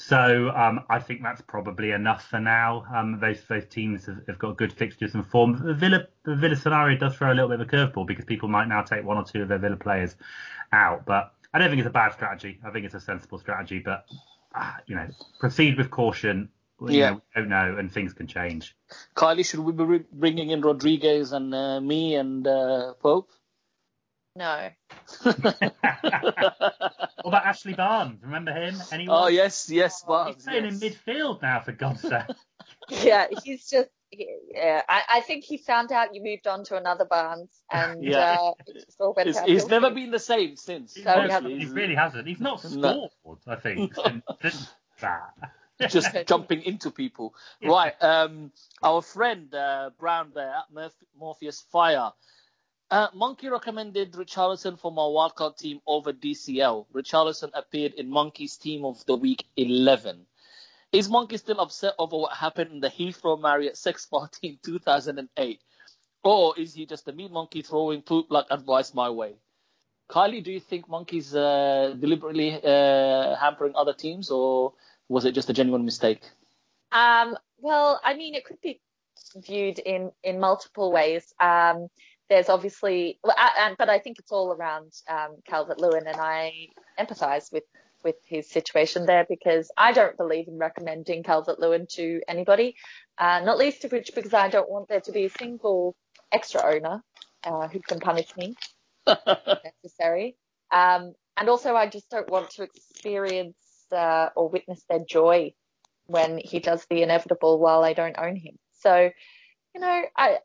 So 0.00 0.52
um, 0.54 0.84
I 0.88 1.00
think 1.00 1.24
that's 1.24 1.40
probably 1.40 1.90
enough 1.90 2.24
for 2.24 2.38
now. 2.38 2.86
Um, 2.94 3.18
those 3.18 3.42
those 3.48 3.66
teams 3.66 4.06
have, 4.06 4.20
have, 4.28 4.38
got 4.38 4.56
good 4.56 4.72
fixtures 4.72 5.14
and 5.14 5.26
form. 5.26 5.60
The 5.60 5.74
Villa 5.74 6.06
the 6.24 6.36
Villa 6.36 6.54
scenario 6.54 6.96
does 6.96 7.16
throw 7.16 7.32
a 7.32 7.34
little 7.34 7.48
bit 7.48 7.60
of 7.60 7.66
a 7.66 7.70
curveball 7.70 8.06
because 8.06 8.24
people 8.24 8.48
might 8.48 8.68
now 8.68 8.82
take 8.82 9.04
one 9.04 9.16
or 9.16 9.24
two 9.24 9.42
of 9.42 9.48
their 9.48 9.58
Villa 9.58 9.74
players 9.74 10.14
out. 10.72 11.04
But 11.04 11.32
I 11.52 11.58
don't 11.58 11.68
think 11.68 11.80
it's 11.80 11.88
a 11.88 11.90
bad 11.90 12.12
strategy. 12.12 12.60
I 12.64 12.70
think 12.70 12.86
it's 12.86 12.94
a 12.94 13.00
sensible 13.00 13.40
strategy. 13.40 13.80
But 13.80 14.06
you 14.86 14.96
know, 14.96 15.08
proceed 15.40 15.76
with 15.76 15.90
caution. 15.90 16.50
yeah, 16.86 17.10
know, 17.10 17.14
we 17.16 17.40
don't 17.40 17.48
know, 17.48 17.76
and 17.78 17.90
things 17.90 18.12
can 18.12 18.26
change. 18.26 18.76
Kylie, 19.16 19.44
should 19.44 19.60
we 19.60 19.72
be 19.72 20.04
bringing 20.12 20.50
in 20.50 20.60
Rodriguez 20.60 21.32
and 21.32 21.54
uh, 21.54 21.80
Mee 21.80 22.14
and 22.14 22.46
uh, 22.46 22.94
Pope? 22.94 23.30
No. 24.38 24.70
what 25.22 25.34
about 27.24 27.44
Ashley 27.44 27.74
Barnes? 27.74 28.22
Remember 28.22 28.52
him? 28.52 28.76
Anyone? 28.92 29.24
Oh 29.24 29.26
yes, 29.26 29.68
yes, 29.68 30.04
Barnes. 30.06 30.36
He's 30.36 30.44
playing 30.44 30.64
yes. 30.64 30.80
in 30.80 30.90
midfield 30.90 31.42
now, 31.42 31.60
for 31.60 31.72
God's 31.72 32.02
sake. 32.02 32.22
yeah, 32.88 33.26
he's 33.42 33.68
just. 33.68 33.88
Yeah, 34.10 34.82
I, 34.88 35.02
I, 35.08 35.20
think 35.20 35.44
he 35.44 35.58
found 35.58 35.92
out 35.92 36.14
you 36.14 36.22
moved 36.22 36.46
on 36.46 36.64
to 36.64 36.76
another 36.76 37.04
Barnes, 37.04 37.50
and 37.70 38.02
yeah. 38.02 38.38
uh, 39.00 39.12
he's, 39.22 39.38
he's 39.40 39.66
never 39.66 39.90
been 39.90 40.10
the 40.10 40.18
same 40.18 40.56
since. 40.56 40.94
So 40.94 41.28
he, 41.42 41.58
he, 41.58 41.66
really 41.66 41.94
hasn't. 41.94 42.26
He's 42.26 42.40
not 42.40 42.60
scored, 42.60 43.10
no. 43.24 43.38
I 43.46 43.56
think, 43.56 43.94
since 44.42 44.72
that. 45.00 45.34
just 45.90 46.16
jumping 46.26 46.62
into 46.62 46.90
people. 46.90 47.34
Yeah. 47.60 47.68
Right. 47.68 48.02
Um, 48.02 48.50
our 48.82 49.02
friend 49.02 49.54
uh, 49.54 49.90
Brown 49.98 50.32
there 50.34 50.54
at 50.54 50.92
Morpheus 51.14 51.60
Fire 51.70 52.12
uh, 52.90 53.08
Monkey 53.14 53.48
recommended 53.48 54.12
Richarlison 54.12 54.78
for 54.78 54.90
my 54.90 55.02
wildcard 55.02 55.58
team 55.58 55.80
over 55.86 56.12
DCL. 56.12 56.86
Richarlison 56.94 57.50
appeared 57.54 57.94
in 57.94 58.08
Monkey's 58.08 58.56
team 58.56 58.84
of 58.84 59.04
the 59.06 59.16
week 59.16 59.44
11. 59.56 60.24
Is 60.92 61.10
Monkey 61.10 61.36
still 61.36 61.60
upset 61.60 61.94
over 61.98 62.16
what 62.16 62.34
happened 62.34 62.72
in 62.72 62.80
the 62.80 62.88
Heathrow 62.88 63.40
Marriott 63.40 63.76
sex 63.76 64.06
party 64.06 64.48
in 64.48 64.58
2008? 64.64 65.60
Or 66.24 66.58
is 66.58 66.74
he 66.74 66.86
just 66.86 67.08
a 67.08 67.12
mean 67.12 67.32
monkey 67.32 67.62
throwing 67.62 68.02
poop 68.02 68.26
like 68.30 68.46
advice 68.50 68.94
my 68.94 69.10
way? 69.10 69.34
Kylie, 70.10 70.42
do 70.42 70.50
you 70.50 70.60
think 70.60 70.88
Monkey's 70.88 71.34
uh, 71.34 71.94
deliberately 71.98 72.54
uh, 72.54 73.36
hampering 73.36 73.74
other 73.76 73.92
teams, 73.92 74.30
or 74.30 74.72
was 75.08 75.26
it 75.26 75.32
just 75.32 75.50
a 75.50 75.52
genuine 75.52 75.84
mistake? 75.84 76.22
Um, 76.92 77.36
well, 77.58 78.00
I 78.02 78.14
mean, 78.14 78.34
it 78.34 78.46
could 78.46 78.60
be 78.62 78.80
viewed 79.36 79.78
in 79.78 80.10
in 80.24 80.40
multiple 80.40 80.90
ways. 80.90 81.34
Um, 81.38 81.88
there's 82.30 82.48
obviously, 82.48 83.20
and, 83.58 83.76
but 83.78 83.90
I 83.90 83.98
think 83.98 84.18
it's 84.18 84.32
all 84.32 84.52
around 84.52 84.92
um, 85.08 85.36
Calvert 85.46 85.78
Lewin, 85.78 86.06
and 86.06 86.16
I 86.16 86.68
empathise 86.98 87.52
with 87.52 87.64
with 88.04 88.16
his 88.24 88.48
situation 88.48 89.06
there 89.06 89.26
because 89.28 89.70
I 89.76 89.92
don't 89.92 90.16
believe 90.16 90.48
in 90.48 90.58
recommending 90.58 91.22
Calvert 91.22 91.58
Lewin 91.58 91.86
to 91.92 92.20
anybody, 92.28 92.76
uh, 93.18 93.40
not 93.44 93.58
least 93.58 93.84
of 93.84 93.92
which 93.92 94.12
because 94.14 94.34
I 94.34 94.48
don't 94.48 94.70
want 94.70 94.88
there 94.88 95.00
to 95.00 95.12
be 95.12 95.24
a 95.24 95.30
single 95.30 95.94
extra 96.32 96.62
owner 96.64 97.02
uh, 97.44 97.68
who 97.68 97.80
can 97.80 98.00
punish 98.00 98.36
me 98.36 98.54
if 99.06 99.64
necessary. 99.84 100.36
Um, 100.70 101.14
and 101.36 101.48
also, 101.48 101.74
I 101.74 101.88
just 101.88 102.10
don't 102.10 102.30
want 102.30 102.50
to 102.50 102.64
experience 102.64 103.56
uh, 103.92 104.28
or 104.36 104.48
witness 104.48 104.84
their 104.88 105.04
joy 105.08 105.52
when 106.06 106.38
he 106.38 106.58
does 106.58 106.84
the 106.90 107.02
inevitable 107.02 107.58
while 107.58 107.84
I 107.84 107.92
don't 107.92 108.18
own 108.18 108.36
him. 108.36 108.58
So, 108.80 109.10
you 109.74 109.80
know, 109.80 110.02
I 110.16 110.38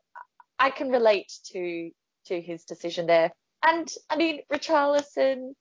I 0.58 0.70
can 0.70 0.90
relate 0.90 1.32
to 1.52 1.90
to 2.26 2.40
his 2.40 2.64
decision 2.64 3.06
there. 3.06 3.32
And 3.66 3.88
I 4.08 4.16
mean, 4.16 4.40
Richarlison, 4.52 5.54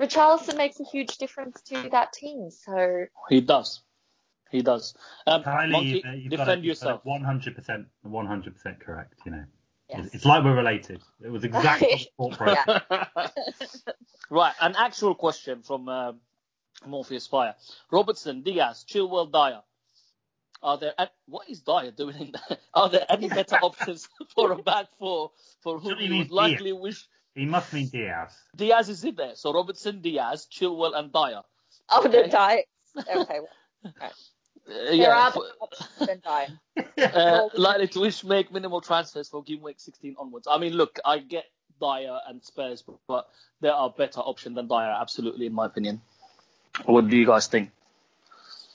Richarlison 0.00 0.56
makes 0.56 0.78
a 0.80 0.84
huge 0.84 1.18
difference 1.18 1.60
to 1.62 1.88
that 1.90 2.12
team. 2.12 2.50
So 2.50 3.06
he 3.28 3.40
does, 3.40 3.80
he 4.50 4.62
does. 4.62 4.94
Um, 5.26 5.42
Kylie, 5.42 5.70
Monkey, 5.70 5.88
you've, 5.88 6.22
you've 6.22 6.30
defend 6.30 6.46
got 6.46 6.64
yourself. 6.64 7.00
One 7.04 7.22
hundred 7.22 7.56
percent, 7.56 7.86
one 8.02 8.26
hundred 8.26 8.54
percent 8.54 8.80
correct. 8.80 9.14
You 9.26 9.32
know, 9.32 9.44
yes. 9.88 10.06
it's, 10.06 10.14
it's 10.16 10.24
like 10.24 10.44
we're 10.44 10.54
related. 10.54 11.02
It 11.20 11.30
was 11.30 11.44
exactly 11.44 11.88
the 12.18 12.30
thought 12.30 12.36
process. 12.36 12.82
Yeah. 12.90 13.92
right, 14.30 14.54
an 14.60 14.74
actual 14.78 15.14
question 15.14 15.62
from 15.62 15.88
uh, 15.88 16.12
Morpheus 16.86 17.26
Fire. 17.26 17.54
Robertson, 17.90 18.42
Diaz, 18.42 18.84
Chilwell, 18.88 19.32
Dier. 19.32 19.62
Are 20.60 20.76
there 20.76 20.92
what 21.26 21.48
is 21.48 21.60
Dier 21.60 21.92
doing 21.92 22.16
in 22.16 22.32
there? 22.32 22.58
Are 22.74 22.88
there 22.88 23.06
any 23.08 23.28
better 23.28 23.56
options 23.56 24.08
for 24.34 24.52
a 24.52 24.56
back 24.56 24.86
four 24.98 25.30
for 25.60 25.78
whom 25.78 25.90
you 25.90 25.96
he 25.96 26.08
would 26.10 26.18
means 26.18 26.30
likely 26.30 26.72
wish 26.72 27.06
He 27.38 27.46
must 27.46 27.72
mean 27.72 27.86
Diaz. 27.88 28.36
Diaz 28.56 28.88
is 28.88 29.04
in 29.04 29.14
there? 29.14 29.36
So 29.36 29.52
Robertson, 29.52 30.00
Diaz, 30.00 30.48
Chilwell, 30.50 30.98
and 30.98 31.12
Dier. 31.12 31.42
Oh, 31.88 32.00
Okay. 32.04 32.22
the 32.22 32.28
diet. 32.28 32.64
Okay, 32.98 33.38
well, 33.40 33.48
Uh, 34.00 34.08
there 34.66 34.92
yeah, 34.94 35.16
are 35.26 35.30
for- 35.32 35.44
better 35.70 36.06
than 36.06 36.20
diet. 36.20 37.14
uh, 37.14 37.48
likely 37.54 37.86
to 37.88 38.00
wish 38.00 38.24
make 38.24 38.52
minimal 38.52 38.80
transfers 38.80 39.28
for 39.28 39.42
game 39.44 39.62
week 39.62 39.78
16 39.78 40.16
onwards. 40.18 40.48
I 40.50 40.58
mean, 40.58 40.72
look, 40.72 40.98
I 41.04 41.18
get 41.20 41.44
Dier 41.80 42.18
and 42.26 42.42
Spurs, 42.42 42.82
but 43.06 43.28
there 43.60 43.72
are 43.72 43.88
better 43.88 44.18
options 44.20 44.56
than 44.56 44.66
Dier, 44.66 44.96
absolutely, 45.00 45.46
in 45.46 45.52
my 45.52 45.66
opinion. 45.66 46.00
What 46.86 47.08
do 47.08 47.16
you 47.16 47.24
guys 47.24 47.46
think? 47.46 47.70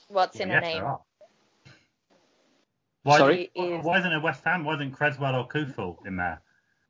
What's 0.07 0.39
in 0.39 0.47
yes, 0.49 0.63
a 0.63 0.65
name? 0.65 0.83
Why, 3.03 3.17
Sorry? 3.17 3.51
He 3.53 3.61
is- 3.61 3.83
Why 3.83 3.99
isn't 3.99 4.11
it 4.13 4.21
West 4.23 4.41
Ham? 4.45 4.63
Why 4.63 4.75
isn't 4.75 4.93
Cresswell 4.93 5.35
or 5.35 5.47
Coufal 5.49 5.97
in 6.07 6.15
there? 6.15 6.41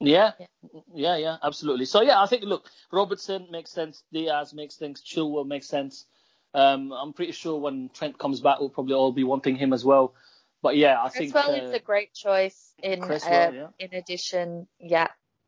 Yeah, 0.04 0.32
Yeah. 0.40 0.48
yeah, 0.94 1.16
yeah, 1.18 1.38
absolutely. 1.44 1.86
So 1.86 2.02
yeah, 2.02 2.22
I 2.22 2.26
think 2.26 2.44
look, 2.44 2.70
Robertson 2.92 3.48
makes 3.52 3.72
sense, 3.72 4.04
Diaz 4.12 4.54
makes 4.54 4.76
sense, 4.76 5.02
Chilwell 5.02 5.46
makes 5.48 5.68
sense. 5.68 6.06
Um, 6.54 6.92
I'm 6.92 7.14
pretty 7.14 7.32
sure 7.32 7.60
when 7.60 7.90
Trent 7.94 8.18
comes 8.18 8.40
back, 8.42 8.60
we'll 8.60 8.70
probably 8.70 8.94
all 8.94 9.12
be 9.12 9.24
wanting 9.24 9.56
him 9.56 9.74
as 9.74 9.84
well. 9.84 10.14
But 10.62 10.78
yeah, 10.78 11.02
I 11.04 11.10
think 11.10 11.32
Cresswell 11.34 11.56
uh, 11.56 11.64
is 11.64 11.74
a 11.74 11.80
great 11.80 12.14
choice 12.14 12.74
in 12.82 13.02
Cresswell, 13.02 13.50
uh, 13.50 13.52
yeah. 13.52 13.68
in 13.80 13.94
addition. 13.94 14.68
Yeah. 14.80 15.08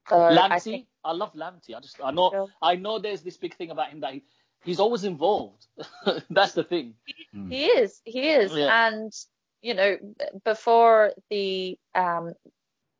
So 0.10 0.20
I 0.22 0.36
Lamptey. 0.36 0.62
think 0.64 0.88
I, 1.04 1.14
love 1.14 1.34
Lamptey. 1.34 1.76
I 1.76 1.80
just 1.80 1.98
I 2.04 2.12
know 2.12 2.30
Sure. 2.32 2.48
I 2.62 2.76
know 2.76 3.00
there's 3.00 3.22
this 3.22 3.38
big 3.38 3.56
thing 3.56 3.72
about 3.72 3.90
him 3.90 4.02
that 4.02 4.14
he, 4.14 4.24
he's 4.64 4.80
always 4.80 5.04
involved. 5.04 5.66
That's 6.30 6.54
the 6.54 6.64
thing. 6.64 6.96
he 7.50 7.66
is. 7.66 8.02
He 8.04 8.30
is. 8.30 8.54
Yeah. 8.54 8.88
And 8.88 9.12
you 9.62 9.74
know, 9.74 9.98
before 10.44 11.14
the 11.30 11.78
um 11.96 12.34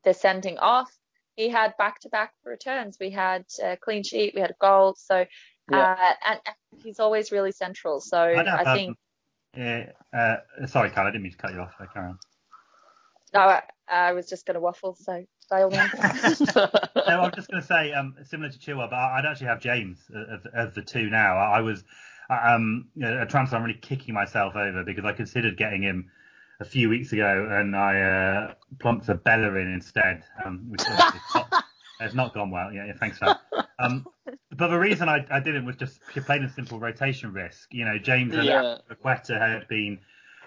the 0.04 0.14
sending 0.14 0.58
off, 0.58 0.90
he 1.36 1.48
had 1.48 1.76
back 1.76 2.00
to 2.00 2.08
back 2.08 2.32
returns. 2.44 2.96
We 2.98 3.10
had 3.10 3.44
a 3.62 3.76
clean 3.76 4.02
sheet. 4.02 4.34
We 4.34 4.40
had 4.40 4.50
a 4.50 4.56
goal. 4.60 4.96
So. 4.98 5.26
Yeah. 5.68 5.78
Uh, 5.78 6.12
and 6.28 6.40
and 6.46 6.82
he's 6.84 7.00
always 7.00 7.32
really 7.32 7.50
central. 7.50 8.00
So 8.00 8.20
I'd 8.20 8.46
I 8.46 8.74
think 8.76 8.90
um, 8.90 8.96
yeah, 9.56 9.90
uh, 10.12 10.66
sorry, 10.66 10.90
Carl, 10.90 11.08
I 11.08 11.10
didn't 11.10 11.24
mean 11.24 11.32
to 11.32 11.38
cut 11.38 11.52
you 11.52 11.60
off. 11.60 11.72
Carry 11.92 12.08
on. 12.08 12.18
no, 13.34 13.40
I, 13.40 13.62
I 13.88 14.12
was 14.12 14.28
just 14.28 14.46
going 14.46 14.54
to 14.54 14.60
waffle. 14.60 14.94
So 14.94 15.24
by 15.50 15.62
all 15.62 15.70
means. 15.70 15.90
no, 16.56 16.68
I'm 16.94 17.32
just 17.32 17.50
going 17.50 17.60
to 17.60 17.66
say, 17.66 17.92
um, 17.92 18.16
similar 18.24 18.50
to 18.50 18.58
Chilwell, 18.58 18.90
but 18.90 18.96
I- 18.96 19.18
I'd 19.18 19.26
actually 19.26 19.48
have 19.48 19.60
James 19.60 19.98
of, 20.14 20.46
of 20.52 20.74
the 20.74 20.82
two 20.82 21.08
now. 21.08 21.36
I, 21.36 21.58
I 21.58 21.60
was, 21.60 21.84
um, 22.28 22.88
a 23.02 23.26
transfer 23.26 23.56
I'm 23.56 23.62
really 23.62 23.78
kicking 23.78 24.14
myself 24.14 24.56
over 24.56 24.82
because 24.84 25.04
I 25.04 25.12
considered 25.12 25.56
getting 25.56 25.82
him 25.82 26.10
a 26.60 26.64
few 26.64 26.88
weeks 26.88 27.12
ago 27.12 27.48
and 27.50 27.76
I 27.76 28.00
uh, 28.00 28.54
plumped 28.78 29.08
a 29.08 29.14
Bellerin 29.14 29.72
instead, 29.72 30.22
um, 30.44 30.64
which 30.68 30.82
has 30.84 31.14
not, 31.34 31.64
has 32.00 32.14
not 32.14 32.34
gone 32.34 32.50
well. 32.50 32.72
Yeah, 32.72 32.86
yeah 32.86 32.92
thanks 32.98 33.18
for 33.18 33.26
that. 33.26 33.68
Um, 33.78 34.06
but 34.56 34.68
the 34.68 34.78
reason 34.78 35.08
I, 35.08 35.26
I 35.30 35.40
didn't 35.40 35.66
was 35.66 35.76
just 35.76 36.00
plain 36.24 36.42
and 36.42 36.50
simple 36.50 36.78
rotation 36.78 37.32
risk. 37.32 37.68
You 37.72 37.84
know, 37.84 37.98
James 37.98 38.34
and 38.34 38.44
Yeah. 38.44 38.78
Had 39.28 39.68
been 39.68 39.98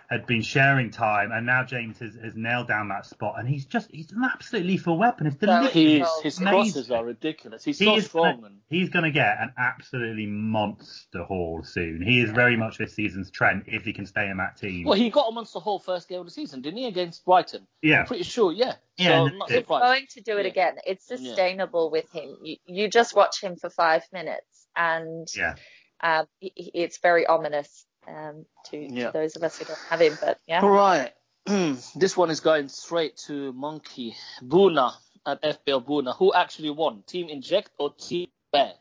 had 0.10 0.26
been 0.26 0.42
sharing 0.42 0.90
time, 0.90 1.32
and 1.32 1.46
now 1.46 1.64
James 1.64 2.00
has, 2.00 2.16
has 2.16 2.36
nailed 2.36 2.68
down 2.68 2.88
that 2.90 3.06
spot, 3.06 3.36
and 3.38 3.48
he's 3.48 3.66
just 3.66 3.92
he's 3.92 4.12
an 4.12 4.24
absolute 4.24 4.66
lethal 4.66 4.98
weapon. 4.98 5.28
It's 5.28 5.38
Well, 5.40 5.62
deliberate. 5.62 5.74
He's, 5.74 6.04
Oh, 6.06 6.22
his 6.24 6.40
amazing. 6.40 6.54
crosses 6.74 6.92
are 6.92 7.06
ridiculous. 7.06 7.64
He's 7.64 7.78
He 7.78 7.86
so 7.86 7.96
is 7.98 8.06
strong. 8.08 8.36
gonna- 8.38 8.48
And, 8.48 8.56
He's 8.70 8.90
going 8.90 9.04
to 9.06 9.12
get 9.12 9.38
an 9.40 9.54
absolutely 9.58 10.26
monster 10.26 11.24
haul 11.24 11.62
soon. 11.64 12.02
He 12.02 12.22
is 12.22 12.32
very 12.32 12.56
much 12.58 12.78
this 12.78 12.94
season's 12.96 13.30
Trent 13.32 13.64
if 13.68 13.84
he 13.84 13.94
can 13.94 14.06
stay 14.06 14.30
in 14.30 14.38
that 14.38 14.58
team. 14.58 14.86
well, 14.86 14.98
he 14.98 15.10
got 15.10 15.28
a 15.30 15.32
monster 15.32 15.60
haul 15.60 15.80
first 15.80 16.08
game 16.10 16.20
of 16.20 16.26
the 16.26 16.32
season, 16.32 16.62
didn't 16.62 16.78
he, 16.78 16.88
against 16.88 17.24
Brighton? 17.26 17.68
yeah, 17.82 18.00
I'm 18.02 18.06
pretty 18.08 18.24
sure, 18.24 18.52
yeah. 18.52 18.76
Yeah, 18.98 19.08
so 19.10 19.26
I'm 19.28 19.38
not 19.38 19.52
it- 19.52 19.64
surprised. 19.66 19.84
going 19.84 20.08
to 20.10 20.22
do 20.22 20.38
it 20.38 20.46
Yeah. 20.46 20.52
again. 20.52 20.76
It's 20.86 21.08
Yeah. 21.10 21.18
sustainable 21.18 21.92
with 21.92 22.12
him. 22.12 22.36
You, 22.44 22.58
you 22.66 22.88
just 22.90 23.16
watch 23.16 23.42
him 23.42 23.56
for 23.58 23.70
five 23.70 24.04
minutes, 24.12 24.68
and 24.76 25.28
yeah. 25.38 25.56
um, 26.02 26.26
he- 26.40 26.54
he- 26.56 26.72
it's 26.74 26.98
very 27.00 27.26
ominous 27.26 27.86
um, 28.08 28.46
to, 28.66 28.78
Yeah. 28.78 29.08
to 29.08 29.12
those 29.14 29.36
of 29.36 29.44
us 29.44 29.58
who 29.60 29.66
don't 29.66 29.80
have 29.90 30.02
him. 30.02 30.18
But 30.20 30.40
yeah, 30.48 30.62
All 30.62 30.70
right. 30.70 31.14
this 31.46 32.16
one 32.18 32.30
is 32.30 32.40
going 32.40 32.68
straight 32.70 33.18
to 33.28 33.52
Monkey 33.54 34.16
Buna 34.44 34.94
at 35.26 35.42
FPL 35.42 35.86
Buna. 35.86 36.16
Who 36.18 36.34
actually 36.34 36.70
won? 36.70 37.04
Team 37.08 37.30
Inject 37.30 37.70
or 37.78 37.94
Team 37.94 38.28
Bear? 38.52 38.74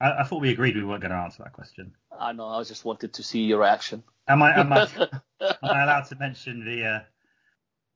I, 0.00 0.20
I 0.20 0.22
thought 0.24 0.40
we 0.40 0.50
agreed 0.50 0.76
we 0.76 0.84
weren't 0.84 1.02
going 1.02 1.12
to 1.12 1.16
answer 1.18 1.42
that 1.42 1.52
question. 1.52 1.94
I 2.18 2.32
know. 2.32 2.46
I 2.46 2.62
just 2.64 2.84
wanted 2.84 3.14
to 3.14 3.22
see 3.22 3.40
your 3.44 3.60
reaction. 3.60 4.02
Am 4.28 4.42
I 4.42 4.58
am 4.58 4.72
I, 4.72 4.82
am 5.40 5.50
I 5.62 5.82
allowed 5.82 6.04
to 6.08 6.16
mention 6.16 6.64
the 6.64 6.84
uh, 6.84 7.00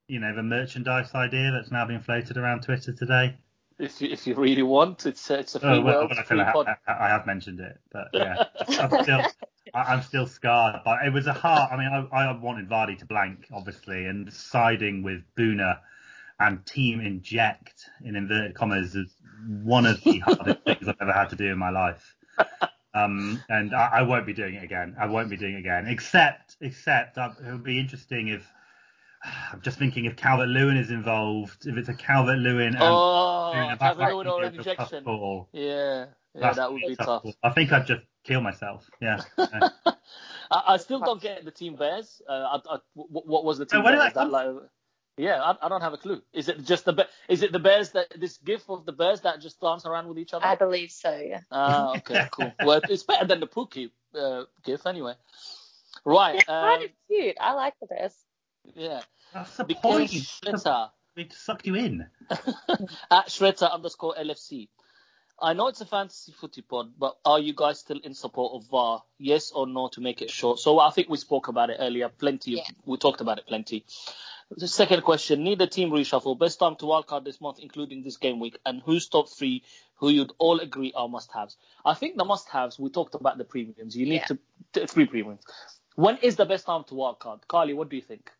you 0.07 0.19
know 0.19 0.35
the 0.35 0.43
merchandise 0.43 1.13
idea 1.15 1.51
that's 1.51 1.71
now 1.71 1.85
being 1.85 2.01
floated 2.01 2.37
around 2.37 2.61
Twitter 2.63 2.91
today? 2.93 3.37
if 3.79 4.01
you, 4.01 4.09
if 4.09 4.25
you 4.25 4.33
really 4.35 4.63
want, 4.63 5.05
it's 5.05 5.29
a, 5.29 5.39
it's 5.39 5.53
a 5.55 5.59
free 5.59 5.69
Oh, 5.69 5.81
well, 5.81 5.99
world, 5.99 6.09
well, 6.11 6.19
I, 6.19 6.23
free 6.23 6.37
feel 6.37 6.45
I, 6.47 6.51
pod. 6.51 6.67
I, 6.87 7.05
I 7.05 7.09
have 7.09 7.25
mentioned 7.27 7.59
it, 7.59 7.79
but 7.91 8.07
yeah, 8.13 8.45
I'm 8.79 9.03
still 9.03 9.21
I, 9.73 9.93
I'm 9.93 10.01
still 10.01 10.27
scarred. 10.27 10.81
But 10.85 11.05
it 11.05 11.13
was 11.13 11.27
a 11.27 11.33
hard. 11.33 11.71
I 11.71 11.77
mean, 11.77 11.87
I, 12.11 12.25
I 12.25 12.37
wanted 12.37 12.69
Vardy 12.69 12.97
to 12.99 13.05
blank, 13.05 13.47
obviously, 13.53 14.05
and 14.05 14.31
siding 14.31 15.03
with 15.03 15.21
Buna 15.37 15.79
and 16.39 16.65
Team 16.65 16.99
Inject 17.01 17.89
in 18.03 18.15
inverted 18.15 18.55
commas 18.55 18.95
is 18.95 19.15
one 19.47 19.85
of 19.85 20.03
the 20.03 20.19
hardest 20.19 20.61
things 20.65 20.87
I've 20.87 20.95
ever 21.01 21.13
had 21.13 21.29
to 21.29 21.35
do 21.35 21.45
in 21.51 21.57
my 21.57 21.69
life. 21.69 22.15
Um, 22.93 23.41
and 23.49 23.75
I, 23.75 23.89
I 23.93 24.01
won't 24.03 24.25
be 24.25 24.33
doing 24.33 24.55
it 24.55 24.63
again. 24.63 24.95
I 24.99 25.07
won't 25.07 25.29
be 25.29 25.37
doing 25.37 25.55
it 25.55 25.59
again, 25.59 25.87
except 25.87 26.57
except 26.61 27.17
uh, 27.17 27.31
it 27.45 27.51
would 27.51 27.63
be 27.63 27.79
interesting 27.79 28.29
if. 28.29 28.47
I'm 29.51 29.61
just 29.61 29.79
thinking 29.79 30.05
if 30.05 30.15
Calvert 30.15 30.47
Lewin 30.47 30.77
is 30.77 30.91
involved, 30.91 31.65
if 31.65 31.75
it's 31.75 31.89
a 31.89 31.93
Calvert 31.93 32.37
Lewin 32.37 32.75
and 32.75 32.83
Oh, 32.83 33.51
Calvert 33.79 34.13
Lewin 34.13 34.27
or 34.27 34.43
a 34.43 34.47
an 34.47 34.53
tough 34.53 34.67
injection. 34.93 35.03
Yeah, 35.51 36.05
yeah, 36.37 36.53
that 36.53 36.71
would 36.71 36.81
be 36.87 36.95
tough. 36.95 37.25
I 37.43 37.49
think 37.51 37.71
I'd 37.71 37.85
just 37.87 38.01
kill 38.23 38.41
myself. 38.41 38.89
Yeah. 39.01 39.21
I, 39.37 39.93
I 40.51 40.77
still 40.77 40.99
don't 40.99 41.21
get 41.21 41.43
the 41.43 41.51
Team 41.51 41.75
Bears. 41.75 42.21
Uh, 42.27 42.31
I, 42.31 42.75
I, 42.75 42.77
what, 42.93 43.27
what 43.27 43.45
was 43.45 43.57
the 43.57 43.65
Team 43.65 43.83
where 43.83 43.93
did 43.93 43.99
Bears? 43.99 44.13
that 44.13 44.29
like, 44.29 44.55
yeah, 45.17 45.41
I, 45.41 45.65
I 45.65 45.69
don't 45.69 45.81
have 45.81 45.93
a 45.93 45.97
clue. 45.97 46.21
Is 46.33 46.47
it 46.47 46.63
just 46.63 46.85
the 46.85 46.93
Be- 46.93 47.03
is 47.27 47.41
it 47.43 47.51
the 47.51 47.59
Bears 47.59 47.91
that 47.91 48.07
this 48.19 48.37
gif 48.37 48.69
of 48.69 48.85
the 48.85 48.91
Bears 48.93 49.21
that 49.21 49.41
just 49.41 49.59
dance 49.59 49.85
around 49.85 50.07
with 50.07 50.19
each 50.19 50.33
other? 50.33 50.45
I 50.45 50.55
believe 50.55 50.91
so. 50.91 51.15
Yeah. 51.17 51.41
Ah, 51.51 51.93
okay, 51.97 52.27
cool. 52.31 52.53
Well, 52.63 52.81
it's 52.87 53.03
better 53.03 53.25
than 53.25 53.39
the 53.39 53.47
Pookie 53.47 53.89
uh, 54.17 54.43
gif 54.63 54.85
anyway. 54.85 55.13
Right. 56.05 56.35
It's 56.35 56.45
kind 56.45 56.77
Um, 56.81 56.83
of 56.85 56.91
cute. 57.07 57.35
I 57.41 57.53
like 57.53 57.73
the 57.81 57.87
Bears. 57.87 58.13
yeah. 58.75 59.01
That's 59.33 59.57
the 59.57 59.63
Because 59.65 59.81
point. 59.81 60.09
Shredder 60.11 60.89
It 61.17 61.33
sucked 61.33 61.67
you 61.67 61.75
in. 61.75 62.07
at 62.29 63.27
Shredder 63.27 63.71
underscore 63.71 64.15
LFC. 64.15 64.69
I 65.39 65.53
know 65.53 65.67
it's 65.67 65.81
a 65.81 65.85
fantasy 65.85 66.31
footy 66.31 66.61
pod, 66.61 66.93
but 66.97 67.17
are 67.23 67.39
you 67.39 67.53
guys 67.55 67.79
still 67.79 67.99
in 68.03 68.13
support 68.13 68.53
of 68.53 68.69
VAR? 68.69 69.03
Yes 69.19 69.51
or 69.51 69.67
no 69.67 69.87
to 69.89 70.01
make 70.01 70.21
it 70.21 70.31
short? 70.31 70.59
So 70.59 70.79
I 70.79 70.89
think 70.89 71.09
we 71.09 71.17
spoke 71.17 71.47
about 71.47 71.69
it 71.69 71.77
earlier. 71.79 72.09
Plenty. 72.09 72.51
Yeah. 72.51 72.63
We 72.85 72.97
talked 72.97 73.21
about 73.21 73.37
it 73.37 73.47
plenty. 73.47 73.85
The 74.49 74.67
second 74.67 75.01
question: 75.01 75.43
Need 75.43 75.61
a 75.61 75.67
team 75.67 75.91
reshuffle. 75.91 76.39
Best 76.39 76.59
time 76.59 76.75
to 76.77 76.85
wildcard 76.85 77.25
this 77.25 77.41
month, 77.41 77.59
including 77.59 78.01
this 78.01 78.17
game 78.17 78.39
week, 78.39 78.57
and 78.65 78.81
who's 78.83 79.07
top 79.07 79.29
three 79.29 79.63
who 79.97 80.09
you'd 80.09 80.31
all 80.37 80.59
agree 80.59 80.93
are 80.95 81.09
must-haves? 81.09 81.57
I 81.83 81.93
think 81.95 82.17
the 82.17 82.25
must-haves. 82.25 82.79
We 82.79 82.89
talked 82.89 83.15
about 83.15 83.37
the 83.37 83.43
premiums. 83.43 83.95
You 83.95 84.05
need 84.05 84.23
yeah. 84.29 84.37
to 84.73 84.87
three 84.87 85.05
premiums. 85.05 85.41
When 85.95 86.17
is 86.17 86.35
the 86.35 86.45
best 86.45 86.65
time 86.65 86.83
to 86.85 86.93
wildcard? 86.93 87.47
Carly, 87.47 87.73
what 87.73 87.89
do 87.89 87.95
you 87.95 88.01
think? 88.01 88.31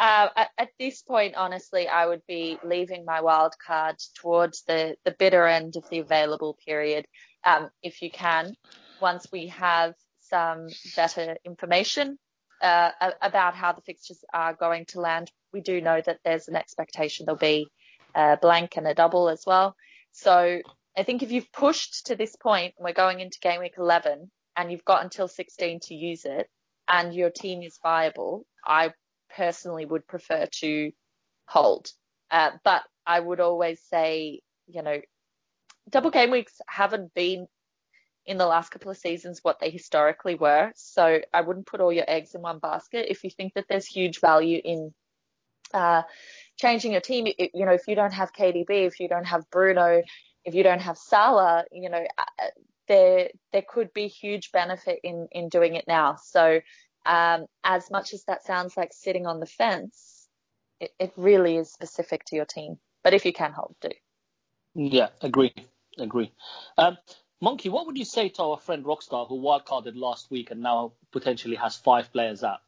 Uh, 0.00 0.28
at, 0.34 0.48
at, 0.56 0.68
this 0.78 1.02
point, 1.02 1.34
honestly, 1.34 1.86
I 1.86 2.06
would 2.06 2.22
be 2.26 2.58
leaving 2.64 3.04
my 3.04 3.20
wild 3.20 3.52
card 3.64 3.96
towards 4.14 4.62
the, 4.62 4.96
the 5.04 5.10
bitter 5.10 5.46
end 5.46 5.76
of 5.76 5.86
the 5.90 5.98
available 5.98 6.56
period, 6.66 7.04
um, 7.44 7.68
if 7.82 8.00
you 8.00 8.10
can. 8.10 8.54
Once 9.02 9.26
we 9.30 9.48
have 9.48 9.92
some 10.20 10.68
better 10.96 11.36
information 11.44 12.18
uh, 12.62 12.92
about 13.20 13.54
how 13.54 13.72
the 13.72 13.82
fixtures 13.82 14.24
are 14.32 14.54
going 14.54 14.86
to 14.86 15.00
land, 15.00 15.30
we 15.52 15.60
do 15.60 15.82
know 15.82 16.00
that 16.00 16.20
there's 16.24 16.48
an 16.48 16.56
expectation 16.56 17.26
there'll 17.26 17.38
be 17.38 17.66
a 18.14 18.38
blank 18.40 18.78
and 18.78 18.86
a 18.86 18.94
double 18.94 19.28
as 19.28 19.44
well. 19.46 19.76
So 20.12 20.62
I 20.96 21.02
think 21.02 21.22
if 21.22 21.30
you've 21.30 21.52
pushed 21.52 22.06
to 22.06 22.16
this 22.16 22.36
point, 22.36 22.72
and 22.78 22.86
we're 22.86 22.94
going 22.94 23.20
into 23.20 23.38
game 23.40 23.60
week 23.60 23.74
11, 23.76 24.30
and 24.56 24.72
you've 24.72 24.84
got 24.86 25.04
until 25.04 25.28
16 25.28 25.80
to 25.80 25.94
use 25.94 26.24
it, 26.24 26.48
and 26.88 27.14
your 27.14 27.28
team 27.28 27.62
is 27.62 27.78
viable, 27.82 28.46
I 28.64 28.92
personally 29.36 29.86
would 29.86 30.06
prefer 30.06 30.46
to 30.60 30.92
hold. 31.46 31.90
Uh, 32.30 32.50
but 32.64 32.82
I 33.06 33.18
would 33.18 33.40
always 33.40 33.80
say, 33.90 34.40
you 34.66 34.82
know, 34.82 35.00
double 35.88 36.10
game 36.10 36.30
weeks 36.30 36.60
haven't 36.68 37.12
been 37.14 37.46
in 38.26 38.38
the 38.38 38.46
last 38.46 38.70
couple 38.70 38.90
of 38.90 38.96
seasons 38.96 39.40
what 39.42 39.58
they 39.58 39.70
historically 39.70 40.34
were. 40.34 40.70
So 40.76 41.20
I 41.32 41.40
wouldn't 41.40 41.66
put 41.66 41.80
all 41.80 41.92
your 41.92 42.04
eggs 42.06 42.34
in 42.34 42.42
one 42.42 42.58
basket. 42.58 43.06
If 43.10 43.24
you 43.24 43.30
think 43.30 43.54
that 43.54 43.66
there's 43.68 43.86
huge 43.86 44.20
value 44.20 44.60
in 44.62 44.94
uh, 45.72 46.02
changing 46.56 46.92
your 46.92 47.00
team, 47.00 47.26
it, 47.26 47.50
you 47.54 47.66
know, 47.66 47.72
if 47.72 47.88
you 47.88 47.94
don't 47.94 48.12
have 48.12 48.32
KDB, 48.32 48.86
if 48.86 49.00
you 49.00 49.08
don't 49.08 49.26
have 49.26 49.50
Bruno, 49.50 50.02
if 50.44 50.54
you 50.54 50.62
don't 50.62 50.80
have 50.80 50.98
Salah, 50.98 51.64
you 51.72 51.90
know, 51.90 52.04
uh, 52.18 52.46
there 52.88 53.30
there 53.52 53.64
could 53.66 53.92
be 53.92 54.08
huge 54.08 54.52
benefit 54.52 55.00
in 55.02 55.28
in 55.30 55.48
doing 55.48 55.74
it 55.74 55.84
now. 55.86 56.16
So 56.16 56.60
um, 57.06 57.46
as 57.64 57.90
much 57.90 58.12
as 58.14 58.24
that 58.24 58.44
sounds 58.44 58.76
like 58.76 58.92
sitting 58.92 59.26
on 59.26 59.40
the 59.40 59.46
fence, 59.46 60.28
it, 60.80 60.90
it 60.98 61.12
really 61.16 61.56
is 61.56 61.72
specific 61.72 62.24
to 62.26 62.36
your 62.36 62.44
team. 62.44 62.78
But 63.02 63.14
if 63.14 63.24
you 63.24 63.32
can 63.32 63.52
hold, 63.52 63.74
do. 63.80 63.90
Yeah, 64.74 65.08
agree, 65.20 65.54
agree. 65.98 66.32
Um, 66.76 66.96
Monkey, 67.40 67.70
what 67.70 67.86
would 67.86 67.96
you 67.96 68.04
say 68.04 68.28
to 68.28 68.42
our 68.42 68.58
friend 68.58 68.84
Rockstar 68.84 69.26
who 69.26 69.40
wildcarded 69.40 69.96
last 69.96 70.30
week 70.30 70.50
and 70.50 70.62
now 70.62 70.92
potentially 71.10 71.56
has 71.56 71.76
five 71.76 72.12
players 72.12 72.44
out? 72.44 72.60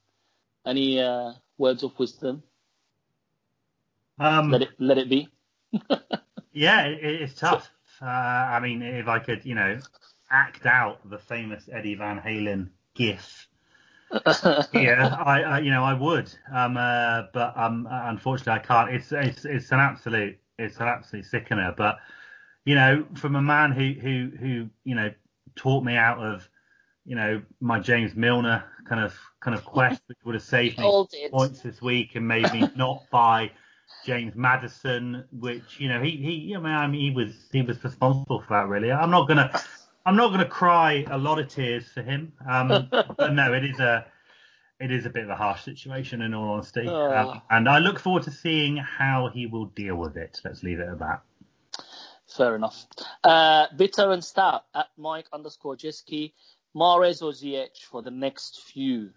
Any 0.65 1.01
uh, 1.01 1.33
words 1.59 1.83
of 1.83 1.99
wisdom? 1.99 2.43
Um, 4.19 4.51
let 4.51 4.63
it 4.63 4.71
let 4.79 4.99
it 4.99 5.09
be. 5.09 5.29
yeah, 6.53 6.87
it, 6.87 7.23
it's 7.23 7.35
tough. 7.35 7.71
Uh, 8.01 8.07
I 8.07 8.61
mean, 8.61 8.83
if 8.83 9.09
I 9.09 9.19
could, 9.19 9.45
you 9.45 9.55
know, 9.55 9.79
act 10.31 10.65
out 10.67 11.09
the 11.09 11.19
famous 11.19 11.69
Eddie 11.71 11.95
Van 11.95 12.21
Halen 12.21 12.71
gif 12.95 13.49
yeah, 14.75 15.17
I, 15.25 15.43
I, 15.43 15.59
you 15.61 15.71
know 15.71 15.85
I 15.85 15.95
would, 15.95 16.33
um, 16.53 16.77
uh, 16.77 17.23
but 17.33 17.57
um, 17.57 17.89
unfortunately 17.91 18.53
I 18.53 18.59
can't. 18.59 18.91
It's 18.91 19.13
it's 19.13 19.45
it's 19.45 19.73
an 19.73 19.81
absolute 19.81 20.39
it's 20.59 20.79
an 20.79 20.89
absolute 20.89 21.25
sickener. 21.25 21.75
But 21.77 21.99
you 22.65 22.75
know, 22.75 23.07
from 23.15 23.37
a 23.37 23.43
man 23.43 23.73
who 23.73 23.95
who 24.01 24.31
who 24.39 24.69
you 24.85 24.95
know 24.95 25.13
taught 25.57 25.85
me 25.85 25.97
out 25.97 26.19
of 26.19 26.49
you 27.05 27.17
know 27.17 27.43
my 27.61 27.79
James 27.79 28.15
Milner 28.15 28.65
kind 28.89 29.03
of 29.03 29.19
kind 29.41 29.57
of 29.57 29.65
quest, 29.65 30.03
which 30.07 30.19
would 30.25 30.35
have 30.35 30.45
saved 30.45 30.79
me 30.79 30.85
points 31.31 31.61
this 31.61 31.81
week 31.81 32.15
and 32.15 32.27
made 32.27 32.53
me 32.53 32.69
not 32.77 33.05
buy 33.11 33.51
James 34.05 34.35
Maddison, 34.35 35.25
which 35.33 35.79
you 35.79 35.89
know 35.89 36.03
he 36.03 36.11
he 36.11 36.33
you 36.33 36.61
know, 36.61 36.69
I 36.69 36.87
mean, 36.87 37.01
he 37.01 37.11
was 37.11 37.49
he 37.51 37.63
was 37.63 37.83
responsible 37.83 38.41
for 38.43 38.55
that 38.55 38.69
really. 38.69 38.93
I'm 38.93 39.11
not 39.11 39.27
gonna 39.27 39.51
I'm 40.05 40.17
not 40.17 40.29
going 40.29 40.41
to 40.41 40.47
cry 40.47 41.05
a 41.11 41.19
lot 41.19 41.39
of 41.39 41.49
tears 41.49 41.87
for 41.89 42.03
him. 42.03 42.33
Um, 42.49 42.89
but 42.91 43.33
no, 43.33 43.53
it 43.53 43.65
is 43.65 43.79
a 43.81 44.07
it 44.81 44.91
is 44.91 45.07
a 45.07 45.11
bit 45.11 45.25
of 45.25 45.31
a 45.31 45.37
harsh 45.37 45.63
situation 45.63 46.23
in 46.23 46.35
all 46.35 46.55
honesty, 46.55 46.87
oh. 46.89 47.13
um, 47.13 47.43
and 47.51 47.69
I 47.69 47.79
look 47.79 48.01
forward 48.01 48.25
to 48.25 48.33
seeing 48.33 48.77
how 48.77 49.31
he 49.33 49.47
will 49.47 49.67
deal 49.67 49.95
with 49.95 50.17
it. 50.17 50.41
Let's 50.45 50.65
leave 50.65 50.81
it 50.81 50.89
at 50.89 50.99
that. 50.99 51.23
Fair 52.27 52.57
enough. 52.57 52.87
Uh, 53.23 53.67
bitter 53.77 54.11
and 54.11 54.25
stout 54.25 54.65
at 54.75 54.87
Mike 54.97 55.27
underscore 55.33 55.77
Jiski, 55.77 56.33
Mahrez 56.75 57.23
or 57.23 57.31
Ziyech 57.31 57.79
for 57.91 58.03
the 58.03 58.11
next 58.11 58.63
few. 58.63 59.11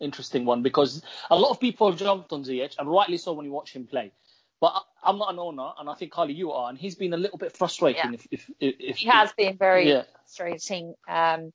Interesting 0.00 0.44
one 0.44 0.62
because 0.62 1.02
a 1.30 1.36
lot 1.36 1.50
of 1.50 1.60
people 1.60 1.92
jumped 1.92 2.32
on 2.32 2.42
Ziyech, 2.42 2.74
and 2.78 2.90
rightly 2.90 3.18
so 3.18 3.32
when 3.32 3.46
you 3.46 3.52
watch 3.52 3.72
him 3.72 3.86
play. 3.86 4.12
But 4.60 4.82
I'm 5.02 5.18
not 5.18 5.32
an 5.32 5.38
owner, 5.38 5.70
and 5.78 5.88
I 5.88 5.94
think 5.94 6.12
Carly, 6.12 6.32
you 6.32 6.52
are, 6.52 6.70
and 6.70 6.78
he's 6.78 6.94
been 6.94 7.12
a 7.12 7.18
little 7.18 7.36
bit 7.36 7.56
frustrating. 7.56 8.12
Yeah. 8.12 8.18
If, 8.30 8.50
if, 8.58 8.74
if, 8.80 8.96
he 8.96 9.08
has 9.08 9.32
been 9.34 9.58
very 9.58 9.90
yeah. 9.90 10.04
frustrating 10.14 10.94
um, 11.08 11.52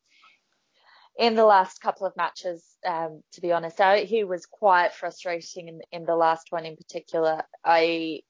in 1.17 1.35
the 1.35 1.45
last 1.45 1.81
couple 1.81 2.05
of 2.05 2.15
matches. 2.15 2.63
Um, 2.85 3.23
to 3.33 3.41
be 3.41 3.51
honest, 3.51 3.81
I, 3.81 4.01
he 4.01 4.23
was 4.23 4.45
quite 4.45 4.93
frustrating 4.93 5.67
in, 5.67 5.81
in 5.91 6.05
the 6.05 6.15
last 6.15 6.47
one 6.51 6.65
in 6.65 6.75
particular. 6.75 7.43
I, 7.65 8.21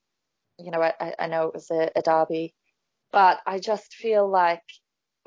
you 0.57 0.71
know, 0.71 0.81
I, 0.81 1.13
I 1.19 1.27
know 1.27 1.47
it 1.47 1.53
was 1.53 1.69
a, 1.69 1.91
a 1.95 2.01
derby, 2.01 2.53
but 3.11 3.39
I 3.45 3.59
just 3.59 3.93
feel 3.93 4.27
like 4.27 4.63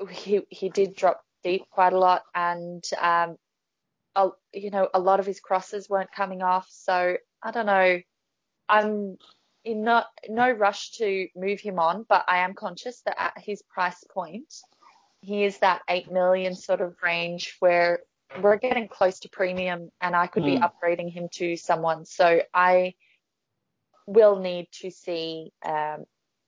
he 0.09 0.41
he 0.49 0.69
did 0.69 0.95
drop 0.95 1.21
deep 1.43 1.69
quite 1.69 1.93
a 1.93 1.99
lot, 1.99 2.23
and 2.33 2.83
um, 2.99 3.37
a, 4.15 4.29
you 4.53 4.71
know, 4.71 4.89
a 4.93 4.99
lot 4.99 5.19
of 5.19 5.25
his 5.25 5.39
crosses 5.39 5.87
weren't 5.87 6.11
coming 6.11 6.41
off. 6.41 6.67
So 6.71 7.17
I 7.43 7.51
don't 7.51 7.67
know. 7.67 7.99
I'm 8.69 9.17
in 9.63 9.83
no, 9.83 10.03
no 10.29 10.51
rush 10.51 10.91
to 10.91 11.27
move 11.35 11.59
him 11.59 11.79
on, 11.79 12.05
but 12.07 12.23
I 12.27 12.39
am 12.39 12.53
conscious 12.53 13.01
that 13.01 13.19
at 13.19 13.33
his 13.37 13.63
price 13.63 14.03
point, 14.03 14.53
he 15.21 15.43
is 15.43 15.57
that 15.59 15.81
8 15.89 16.11
million 16.11 16.55
sort 16.55 16.81
of 16.81 16.95
range 17.01 17.55
where 17.59 18.01
we're 18.41 18.57
getting 18.57 18.87
close 18.87 19.19
to 19.21 19.29
premium 19.29 19.89
and 19.99 20.15
I 20.15 20.27
could 20.27 20.43
mm. 20.43 20.45
be 20.45 20.57
hmm. 20.57 20.63
upgrading 20.63 21.11
him 21.11 21.29
to 21.33 21.57
someone. 21.57 22.05
So 22.05 22.41
I 22.53 22.93
will 24.05 24.39
need 24.39 24.67
to 24.81 24.91
see, 24.91 25.51
um, 25.65 26.05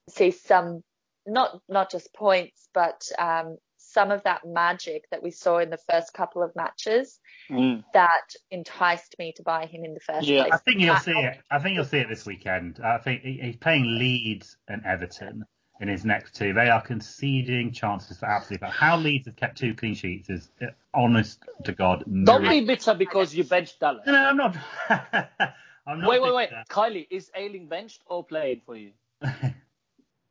see 0.10 0.32
some, 0.32 0.84
not, 1.26 1.60
not 1.68 1.90
just 1.90 2.14
points, 2.14 2.70
but, 2.74 3.10
um, 3.18 3.58
some 3.88 4.12
of 4.12 4.22
that 4.24 4.46
magic 4.46 5.06
that 5.12 5.24
we 5.24 5.32
saw 5.32 5.60
in 5.60 5.70
the 5.70 5.80
first 5.90 6.14
couple 6.14 6.44
of 6.44 6.56
matches 6.56 7.20
mm. 7.50 7.84
that 7.94 8.34
enticed 8.52 9.16
me 9.18 9.32
to 9.34 9.44
buy 9.44 9.66
him 9.66 9.86
in 9.86 9.94
the 9.94 10.00
first 10.00 10.28
yeah. 10.28 10.44
place. 10.44 10.54
I 10.54 10.58
think 10.58 10.82
you'll 10.82 10.98
see 10.98 11.12
it. 11.12 11.38
I 11.50 11.60
think 11.60 11.76
you'll 11.76 11.86
see 11.86 12.00
it 12.00 12.10
this 12.10 12.26
weekend. 12.26 12.80
I 12.84 12.98
think 12.98 13.22
he's 13.22 13.56
playing 13.56 13.98
Leeds 13.98 14.58
and 14.68 14.86
Everton 14.86 15.46
in 15.80 15.88
his 15.88 16.04
next 16.04 16.36
two. 16.36 16.54
They 16.54 16.70
are 16.70 16.82
conceding 16.82 17.72
chances 17.72 18.18
for 18.18 18.26
absolutely. 18.26 18.68
But 18.68 18.74
how 18.74 18.98
Leeds 18.98 19.28
have 19.28 19.38
kept 19.38 19.58
two 19.58 19.74
clean 19.74 19.96
sheets 19.96 20.30
is, 20.30 20.50
uh, 20.62 20.68
honest 20.94 21.44
to 21.64 21.72
God. 21.72 22.04
Don't 22.26 22.48
be 22.48 22.66
bitter 22.66 22.94
because 22.94 23.34
you 23.34 23.46
benched 23.46 23.80
Dallas. 23.80 24.04
No, 24.06 24.12
no 24.12 24.20
I'm 24.20 24.38
not. 24.38 24.58
I'm 25.88 26.02
not 26.02 26.10
wait, 26.10 26.22
wait, 26.22 26.34
wait. 26.36 26.50
Kylie, 26.70 27.08
is 27.10 27.32
Ayling 27.34 27.68
benched 27.68 28.02
or 28.06 28.26
playing 28.26 28.62
for 28.66 28.76
you? 28.76 28.92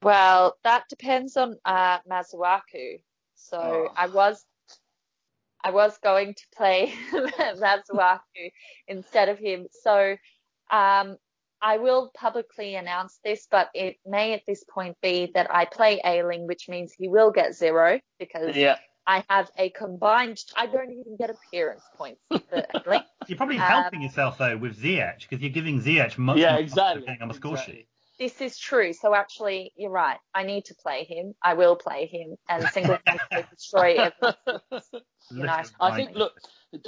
well, 0.02 0.58
that 0.64 0.84
depends 0.90 1.38
on 1.38 1.56
uh, 1.64 2.00
Masuaku. 2.00 3.00
So 3.36 3.88
oh. 3.88 3.92
I 3.96 4.06
was 4.06 4.44
I 5.62 5.70
was 5.70 5.98
going 5.98 6.34
to 6.34 6.42
play 6.56 6.92
Masuaku 7.12 8.50
instead 8.86 9.28
of 9.28 9.38
him. 9.38 9.66
So 9.82 10.16
um, 10.70 11.16
I 11.60 11.78
will 11.78 12.12
publicly 12.14 12.76
announce 12.76 13.18
this, 13.24 13.48
but 13.50 13.70
it 13.74 13.96
may 14.06 14.34
at 14.34 14.42
this 14.46 14.62
point 14.62 14.96
be 15.02 15.30
that 15.34 15.52
I 15.52 15.64
play 15.64 16.00
Ayling, 16.04 16.46
which 16.46 16.68
means 16.68 16.92
he 16.96 17.08
will 17.08 17.32
get 17.32 17.54
zero 17.54 17.98
because 18.20 18.54
yeah. 18.54 18.76
I 19.08 19.24
have 19.28 19.50
a 19.58 19.70
combined. 19.70 20.38
I 20.56 20.66
don't 20.66 20.92
even 20.92 21.16
get 21.18 21.30
appearance 21.30 21.82
points 21.96 22.20
for 22.28 22.62
Ayling. 22.86 23.02
You're 23.26 23.36
probably 23.36 23.56
helping 23.56 24.00
um, 24.00 24.02
yourself 24.04 24.38
though 24.38 24.56
with 24.56 24.80
Ziyech 24.80 25.22
because 25.22 25.40
you're 25.40 25.50
giving 25.50 25.80
Ziyech 25.80 26.16
much 26.16 26.38
yeah, 26.38 26.52
more 26.52 26.60
exactly, 26.60 27.18
on 27.20 27.28
the 27.28 27.34
score 27.34 27.52
exactly. 27.52 27.74
sheet 27.74 27.88
this 28.18 28.40
is 28.40 28.58
true. 28.58 28.92
So 28.92 29.14
actually, 29.14 29.72
you're 29.76 29.90
right. 29.90 30.18
I 30.34 30.44
need 30.44 30.66
to 30.66 30.74
play 30.74 31.04
him. 31.04 31.34
I 31.42 31.54
will 31.54 31.76
play 31.76 32.06
him 32.06 32.36
and 32.48 32.66
single-handedly 32.68 33.46
destroy 33.54 33.96
everything. 33.96 34.60
You 35.28 35.42
know, 35.42 35.60
I 35.80 35.96
think. 35.96 36.14
Look, 36.14 36.38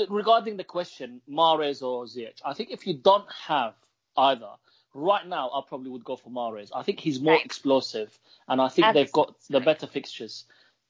regarding 0.09 0.57
the 0.57 0.63
question, 0.65 1.21
Mahrez 1.29 1.83
or 1.83 2.05
Ziyech, 2.05 2.41
I 2.45 2.55
think 2.55 2.71
if 2.71 2.87
you 2.87 2.95
don't 2.95 3.27
have 3.33 3.75
either, 4.17 4.51
right 4.95 5.27
now 5.27 5.51
I 5.53 5.61
probably 5.67 5.91
would 5.91 6.05
go 6.05 6.15
for 6.15 6.31
Mahrez. 6.31 6.71
I 6.73 6.85
think 6.85 7.01
he's 7.01 7.21
more 7.21 7.35
right. 7.35 7.45
explosive, 7.45 8.17
and 8.47 8.61
I 8.61 8.69
think 8.69 8.87
That's 8.87 8.95
they've 8.95 9.13
got 9.13 9.35
the 9.51 9.59
better 9.59 9.89
fixtures. 9.89 10.45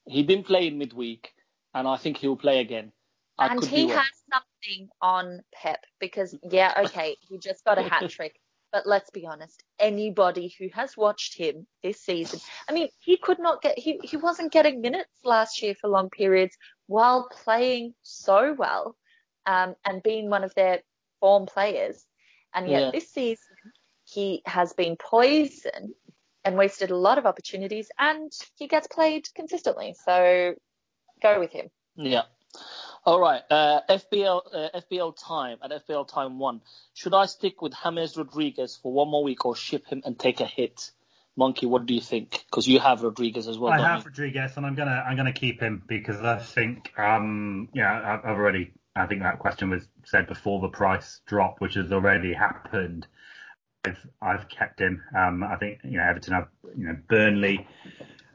He 0.05 0.21
didn't 0.21 0.45
play 0.45 0.67
in 0.67 0.77
midweek, 0.77 1.33
and 1.73 1.87
I 1.87 1.97
think 1.97 2.17
he'll 2.17 2.35
play 2.35 2.59
again. 2.59 2.91
I 3.39 3.47
and 3.47 3.65
he 3.65 3.87
has 3.87 4.05
something 4.31 4.89
on 5.01 5.41
Pep 5.53 5.85
because 5.99 6.35
yeah, 6.43 6.83
okay, 6.85 7.15
he 7.21 7.39
just 7.39 7.63
got 7.63 7.77
a 7.77 7.83
hat 7.83 8.09
trick. 8.09 8.38
But 8.71 8.85
let's 8.85 9.09
be 9.09 9.25
honest, 9.25 9.63
anybody 9.79 10.53
who 10.59 10.69
has 10.73 10.95
watched 10.95 11.35
him 11.35 11.65
this 11.81 12.01
season, 12.01 12.39
I 12.69 12.73
mean, 12.73 12.89
he 12.99 13.17
could 13.17 13.39
not 13.39 13.61
get, 13.61 13.79
he, 13.79 13.99
he 14.03 14.17
wasn't 14.17 14.51
getting 14.51 14.81
minutes 14.81 15.09
last 15.23 15.61
year 15.63 15.73
for 15.73 15.87
long 15.89 16.09
periods 16.09 16.55
while 16.87 17.29
playing 17.43 17.95
so 18.03 18.53
well 18.53 18.95
um, 19.45 19.75
and 19.85 20.03
being 20.03 20.29
one 20.29 20.43
of 20.43 20.53
their 20.53 20.81
form 21.19 21.47
players. 21.47 22.05
And 22.53 22.69
yet 22.69 22.81
Yeah. 22.81 22.91
this 22.91 23.11
season, 23.11 23.55
he 24.05 24.41
has 24.45 24.73
been 24.73 24.97
poisoned 24.97 25.93
and 26.43 26.57
wasted 26.57 26.91
a 26.91 26.95
lot 26.95 27.17
of 27.17 27.25
opportunities 27.25 27.89
and 27.97 28.31
he 28.55 28.67
gets 28.67 28.87
played 28.87 29.27
consistently. 29.35 29.95
So 30.05 30.55
go 31.21 31.39
with 31.39 31.51
him. 31.51 31.69
Yeah. 31.95 32.23
All 33.09 33.19
right. 33.19 33.41
Uh, 33.49 33.81
FPL 33.89 34.41
uh, 34.53 34.81
FPL 34.81 35.17
time 35.17 35.57
at 35.63 35.71
FPL 35.71 36.07
time 36.07 36.37
one. 36.37 36.61
Should 36.93 37.15
I 37.15 37.25
stick 37.25 37.59
with 37.59 37.73
James 37.83 38.15
Rodriguez 38.15 38.77
for 38.79 38.93
one 38.93 39.09
more 39.09 39.23
week 39.23 39.45
or 39.45 39.55
ship 39.55 39.87
him 39.87 40.03
and 40.05 40.19
take 40.19 40.41
a 40.41 40.45
hit? 40.45 40.91
Monkey, 41.35 41.65
what 41.65 41.87
do 41.87 41.95
you 41.95 42.01
think? 42.01 42.45
Because 42.45 42.67
you 42.67 42.79
have 42.79 43.01
Rodriguez 43.01 43.47
as 43.47 43.57
well. 43.57 43.71
I 43.71 43.79
have 43.79 44.01
you? 44.01 44.11
Rodriguez, 44.11 44.57
and 44.57 44.63
I'm 44.63 44.75
gonna 44.75 45.03
I'm 45.07 45.17
gonna 45.17 45.33
keep 45.33 45.59
him 45.59 45.81
because 45.87 46.21
I 46.21 46.37
think 46.37 46.93
um 46.99 47.69
yeah 47.73 47.99
I've, 48.13 48.29
I've 48.29 48.37
already 48.37 48.73
I 48.95 49.07
think 49.07 49.23
that 49.23 49.39
question 49.39 49.71
was 49.71 49.87
said 50.05 50.27
before 50.27 50.61
the 50.61 50.69
price 50.69 51.21
drop, 51.25 51.61
which 51.61 51.73
has 51.73 51.91
already 51.91 52.33
happened. 52.33 53.07
I've 53.85 54.05
I've 54.21 54.49
kept 54.49 54.79
him. 54.79 55.01
Um, 55.17 55.43
I 55.43 55.55
think 55.55 55.79
you 55.83 55.97
know 55.97 56.03
Everton 56.03 56.33
have 56.35 56.49
you 56.77 56.85
know 56.85 56.97
Burnley, 57.09 57.65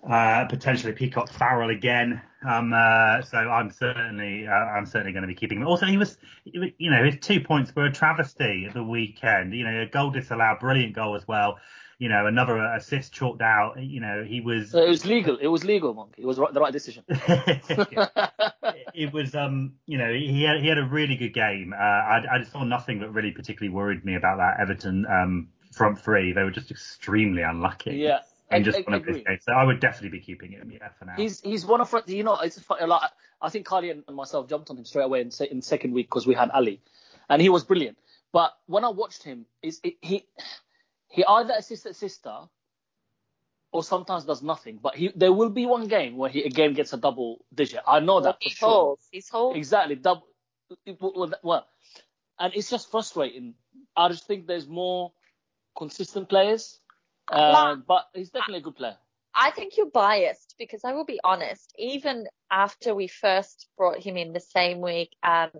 uh, 0.08 0.44
potentially 0.46 0.92
Peacock 0.92 1.30
Farrell 1.30 1.70
again. 1.70 2.20
Um, 2.46 2.72
uh, 2.74 3.22
so 3.22 3.38
I'm 3.38 3.70
certainly 3.70 4.46
uh, 4.46 4.50
I'm 4.50 4.84
certainly 4.86 5.12
going 5.12 5.22
to 5.22 5.28
be 5.28 5.34
keeping 5.34 5.60
him. 5.60 5.66
Also, 5.66 5.86
he 5.86 5.96
was 5.96 6.18
you 6.44 6.90
know 6.90 7.02
his 7.04 7.16
two 7.20 7.40
points 7.40 7.74
were 7.74 7.86
a 7.86 7.92
travesty 7.92 8.66
at 8.68 8.74
the 8.74 8.84
weekend. 8.84 9.54
You 9.54 9.64
know 9.64 9.82
a 9.82 9.86
goal 9.86 10.10
disallowed, 10.10 10.60
brilliant 10.60 10.94
goal 10.94 11.16
as 11.16 11.26
well. 11.26 11.58
You 11.98 12.08
know 12.10 12.26
another 12.26 12.58
assist 12.58 13.14
chalked 13.14 13.40
out. 13.40 13.82
You 13.82 14.00
know 14.00 14.24
he 14.24 14.42
was. 14.42 14.74
Uh, 14.74 14.82
It 14.82 14.88
was 14.90 15.06
legal. 15.06 15.38
It 15.38 15.46
was 15.46 15.64
legal, 15.64 15.94
Monkey. 15.94 16.20
It 16.22 16.26
was 16.26 16.38
right, 16.38 16.52
the 16.52 16.60
right 16.60 16.72
decision. 16.72 17.04
it 17.08 19.12
was 19.12 19.34
um 19.34 19.74
you 19.86 19.96
know 19.96 20.12
he 20.12 20.42
had 20.42 20.60
he 20.60 20.68
had 20.68 20.76
a 20.78 20.84
really 20.84 21.16
good 21.16 21.32
game. 21.32 21.72
Uh, 21.72 21.82
I 21.82 22.24
I 22.30 22.42
saw 22.42 22.64
nothing 22.64 23.00
that 23.00 23.10
really 23.10 23.30
particularly 23.30 23.74
worried 23.74 24.04
me 24.04 24.16
about 24.16 24.36
that 24.38 24.60
Everton 24.60 25.06
um 25.06 25.48
front 25.72 25.98
three. 25.98 26.32
They 26.32 26.42
were 26.42 26.50
just 26.50 26.70
extremely 26.70 27.42
unlucky. 27.42 27.96
yeah. 27.96 28.18
I, 28.50 28.56
And 28.56 28.64
just 28.64 28.78
I- 28.78 28.82
one 28.82 28.94
I 28.94 28.96
of 28.98 29.04
his 29.04 29.16
agree. 29.16 29.24
games. 29.24 29.44
So 29.44 29.52
I 29.52 29.64
would 29.64 29.80
definitely 29.80 30.18
be 30.18 30.24
keeping 30.24 30.52
him, 30.52 30.70
yeah, 30.70 30.88
for 30.98 31.06
now. 31.06 31.14
He's 31.16 31.40
he's 31.40 31.64
one 31.64 31.80
of 31.80 31.92
you 32.06 32.22
know 32.24 32.36
it's 32.40 32.58
fu- 32.58 32.84
like 32.86 33.10
I 33.40 33.48
think 33.48 33.66
Carly 33.66 33.90
and 33.90 34.04
myself 34.12 34.48
jumped 34.48 34.70
on 34.70 34.76
him 34.78 34.84
straight 34.84 35.04
away 35.04 35.20
in, 35.22 35.30
se- 35.30 35.48
in 35.50 35.62
second 35.62 35.92
week 35.92 36.06
because 36.06 36.26
we 36.26 36.34
had 36.34 36.50
Ali, 36.50 36.80
and 37.28 37.40
he 37.40 37.48
was 37.48 37.64
brilliant. 37.64 37.98
But 38.32 38.52
when 38.66 38.84
I 38.84 38.88
watched 38.90 39.22
him, 39.22 39.46
is 39.62 39.80
it, 39.82 39.94
he 40.02 40.26
he 41.08 41.24
either 41.24 41.54
assists 41.56 41.86
at 41.86 41.96
sister, 41.96 42.36
or 43.72 43.82
sometimes 43.82 44.24
does 44.24 44.42
nothing. 44.42 44.78
But 44.82 44.94
he 44.96 45.10
there 45.16 45.32
will 45.32 45.50
be 45.50 45.66
one 45.66 45.88
game 45.88 46.16
where 46.16 46.30
he 46.30 46.42
again 46.44 46.74
gets 46.74 46.92
a 46.92 46.96
double 46.96 47.44
digit. 47.54 47.80
I 47.86 48.00
know 48.00 48.20
that 48.20 48.34
for 48.42 48.48
He 48.48 48.50
sure. 48.50 48.68
holds. 48.68 49.08
He's 49.10 49.28
holding. 49.28 49.58
Exactly 49.58 49.94
double. 49.96 50.26
Well, 51.00 51.32
well, 51.42 51.66
and 52.38 52.52
it's 52.54 52.68
just 52.70 52.90
frustrating. 52.90 53.54
I 53.96 54.08
just 54.08 54.26
think 54.26 54.46
there's 54.46 54.66
more 54.66 55.12
consistent 55.76 56.28
players, 56.28 56.80
uh, 57.30 57.76
but 57.86 58.06
he's 58.14 58.30
definitely 58.30 58.58
a 58.58 58.62
good 58.62 58.76
player. 58.76 58.96
I 59.34 59.50
think 59.50 59.76
you're 59.76 59.90
biased 59.90 60.54
because 60.58 60.84
I 60.84 60.92
will 60.92 61.04
be 61.04 61.18
honest, 61.24 61.74
even 61.76 62.26
after 62.50 62.94
we 62.94 63.08
first 63.08 63.66
brought 63.76 63.98
him 63.98 64.16
in 64.16 64.32
the 64.32 64.40
same 64.40 64.80
week, 64.80 65.10
um, 65.24 65.50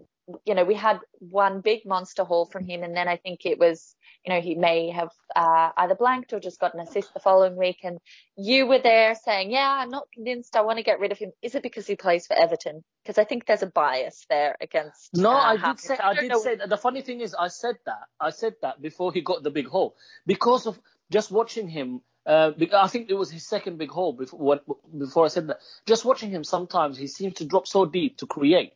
you 0.47 0.55
know, 0.55 0.65
we 0.65 0.75
had 0.75 1.01
one 1.19 1.61
big 1.61 1.85
monster 1.85 2.25
haul 2.25 2.47
from 2.47 2.65
him 2.65 2.83
and 2.83 2.97
then 2.97 3.09
I 3.09 3.17
think 3.17 3.45
it 3.45 3.59
was, 3.59 3.95
you 4.25 4.33
know, 4.33 4.41
he 4.41 4.55
may 4.55 4.91
have 4.91 5.11
uh, 5.37 5.71
either 5.77 5.95
blanked 5.97 6.33
or 6.33 6.41
just 6.41 6.61
got 6.61 6.73
an 6.75 6.81
assist 6.81 7.13
the 7.13 7.21
following 7.21 7.57
week 7.57 7.79
and 7.83 7.99
you 8.37 8.67
were 8.67 8.79
there 8.79 9.17
saying, 9.17 9.51
yeah, 9.51 9.71
I'm 9.81 9.91
not 9.91 10.07
convinced 10.15 10.57
I 10.57 10.63
want 10.63 10.79
to 10.79 10.85
get 10.85 11.01
rid 11.01 11.13
of 11.13 11.19
him. 11.19 11.33
Is 11.43 11.55
it 11.55 11.63
because 11.63 11.87
he 11.87 11.97
plays 11.97 12.27
for 12.27 12.35
Everton? 12.35 12.85
Because 13.03 13.19
I 13.19 13.25
think 13.25 13.45
there's 13.45 13.63
a 13.63 13.67
bias 13.67 14.25
there 14.31 14.57
against. 14.61 15.11
No, 15.15 15.31
uh, 15.31 15.35
I 15.35 15.57
did 15.57 15.81
say 15.81 15.99
I 15.99 16.15
don't 16.15 16.23
did 16.23 16.33
know- 16.33 16.41
say 16.41 16.55
that. 16.55 16.69
The 16.71 16.79
funny 16.79 17.03
thing 17.03 17.21
is, 17.21 17.35
I 17.35 17.49
said 17.49 17.77
that 17.85 18.05
I 18.19 18.31
said 18.31 18.55
that 18.63 18.81
before 18.81 19.13
he 19.13 19.21
got 19.21 19.43
the 19.43 19.51
big 19.51 19.67
hole 19.67 19.97
because 20.27 20.67
of 20.67 20.81
just 21.15 21.31
watching 21.31 21.69
him. 21.69 22.03
Uh, 22.27 22.51
I 22.75 22.89
think 22.89 23.09
it 23.09 23.15
was 23.23 23.31
his 23.31 23.47
second 23.47 23.79
big 23.79 23.91
hole 23.91 24.13
before 24.13 24.61
before 25.05 25.25
I 25.25 25.29
said 25.29 25.47
that. 25.49 25.59
Just 25.87 26.05
watching 26.05 26.31
him, 26.31 26.43
sometimes 26.43 26.99
he 26.99 27.07
seems 27.07 27.35
to 27.35 27.45
drop 27.53 27.67
so 27.67 27.87
deep 27.87 28.19
to 28.19 28.27
create, 28.27 28.73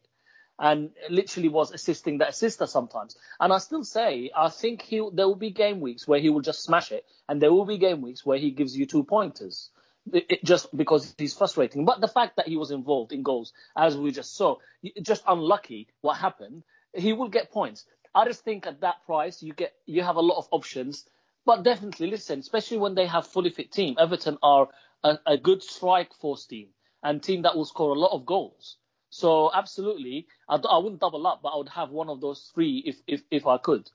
and 0.58 0.90
literally 1.10 1.48
was 1.48 1.72
assisting 1.72 2.18
the 2.18 2.28
assister 2.28 2.66
sometimes. 2.66 3.16
And 3.40 3.52
I 3.52 3.58
still 3.58 3.84
say 3.84 4.30
I 4.44 4.48
think 4.50 4.82
he 4.82 4.98
there 5.12 5.26
will 5.26 5.42
be 5.48 5.50
game 5.64 5.80
weeks 5.80 6.06
where 6.06 6.20
he 6.20 6.30
will 6.30 6.46
just 6.50 6.62
smash 6.62 6.92
it, 6.92 7.04
and 7.28 7.42
there 7.42 7.52
will 7.52 7.66
be 7.74 7.78
game 7.78 8.00
weeks 8.02 8.24
where 8.24 8.38
he 8.38 8.50
gives 8.52 8.76
you 8.78 8.86
two 8.86 9.04
pointers. 9.04 9.70
It- 10.12 10.44
just 10.44 10.64
because 10.82 11.14
he's 11.18 11.34
frustrating. 11.34 11.84
But 11.84 12.00
the 12.00 12.08
fact 12.18 12.36
that 12.36 12.48
he 12.48 12.56
was 12.56 12.70
involved 12.70 13.12
in 13.12 13.22
goals, 13.22 13.52
as 13.76 13.96
we 13.96 14.10
just 14.20 14.36
saw, 14.36 14.56
just 15.02 15.22
unlucky 15.26 15.88
what 16.00 16.16
happened, 16.16 16.62
he 16.94 17.12
will 17.12 17.28
get 17.28 17.50
points. 17.50 17.84
I 18.14 18.24
just 18.24 18.42
think 18.44 18.66
at 18.66 18.80
that 18.80 19.04
price 19.04 19.42
you 19.42 19.52
get 19.52 19.72
you 19.86 20.02
have 20.02 20.16
a 20.16 20.26
lot 20.30 20.38
of 20.38 20.48
options. 20.50 21.04
But 21.48 21.62
definitely 21.62 22.10
listen, 22.10 22.40
especially 22.40 22.76
when 22.76 22.94
they 22.94 23.06
have 23.06 23.26
fully 23.26 23.48
fit 23.48 23.72
team. 23.72 23.96
Everton 23.98 24.36
are 24.42 24.68
a, 25.02 25.18
a 25.24 25.38
good 25.38 25.62
strike 25.62 26.12
force 26.12 26.44
team 26.44 26.68
and 27.02 27.22
team 27.22 27.40
that 27.40 27.56
will 27.56 27.64
score 27.64 27.94
a 27.94 27.98
lot 27.98 28.12
of 28.12 28.26
goals. 28.26 28.76
So 29.08 29.50
absolutely, 29.54 30.26
I 30.46 30.56
wouldn't 30.76 31.00
double 31.00 31.26
up, 31.26 31.40
but 31.42 31.48
I 31.48 31.56
would 31.56 31.70
have 31.70 31.88
one 31.88 32.10
of 32.10 32.20
those 32.20 32.50
three 32.54 32.82
if 32.84 32.96
if, 33.06 33.22
if 33.30 33.46
I 33.46 33.56
could. 33.56 33.90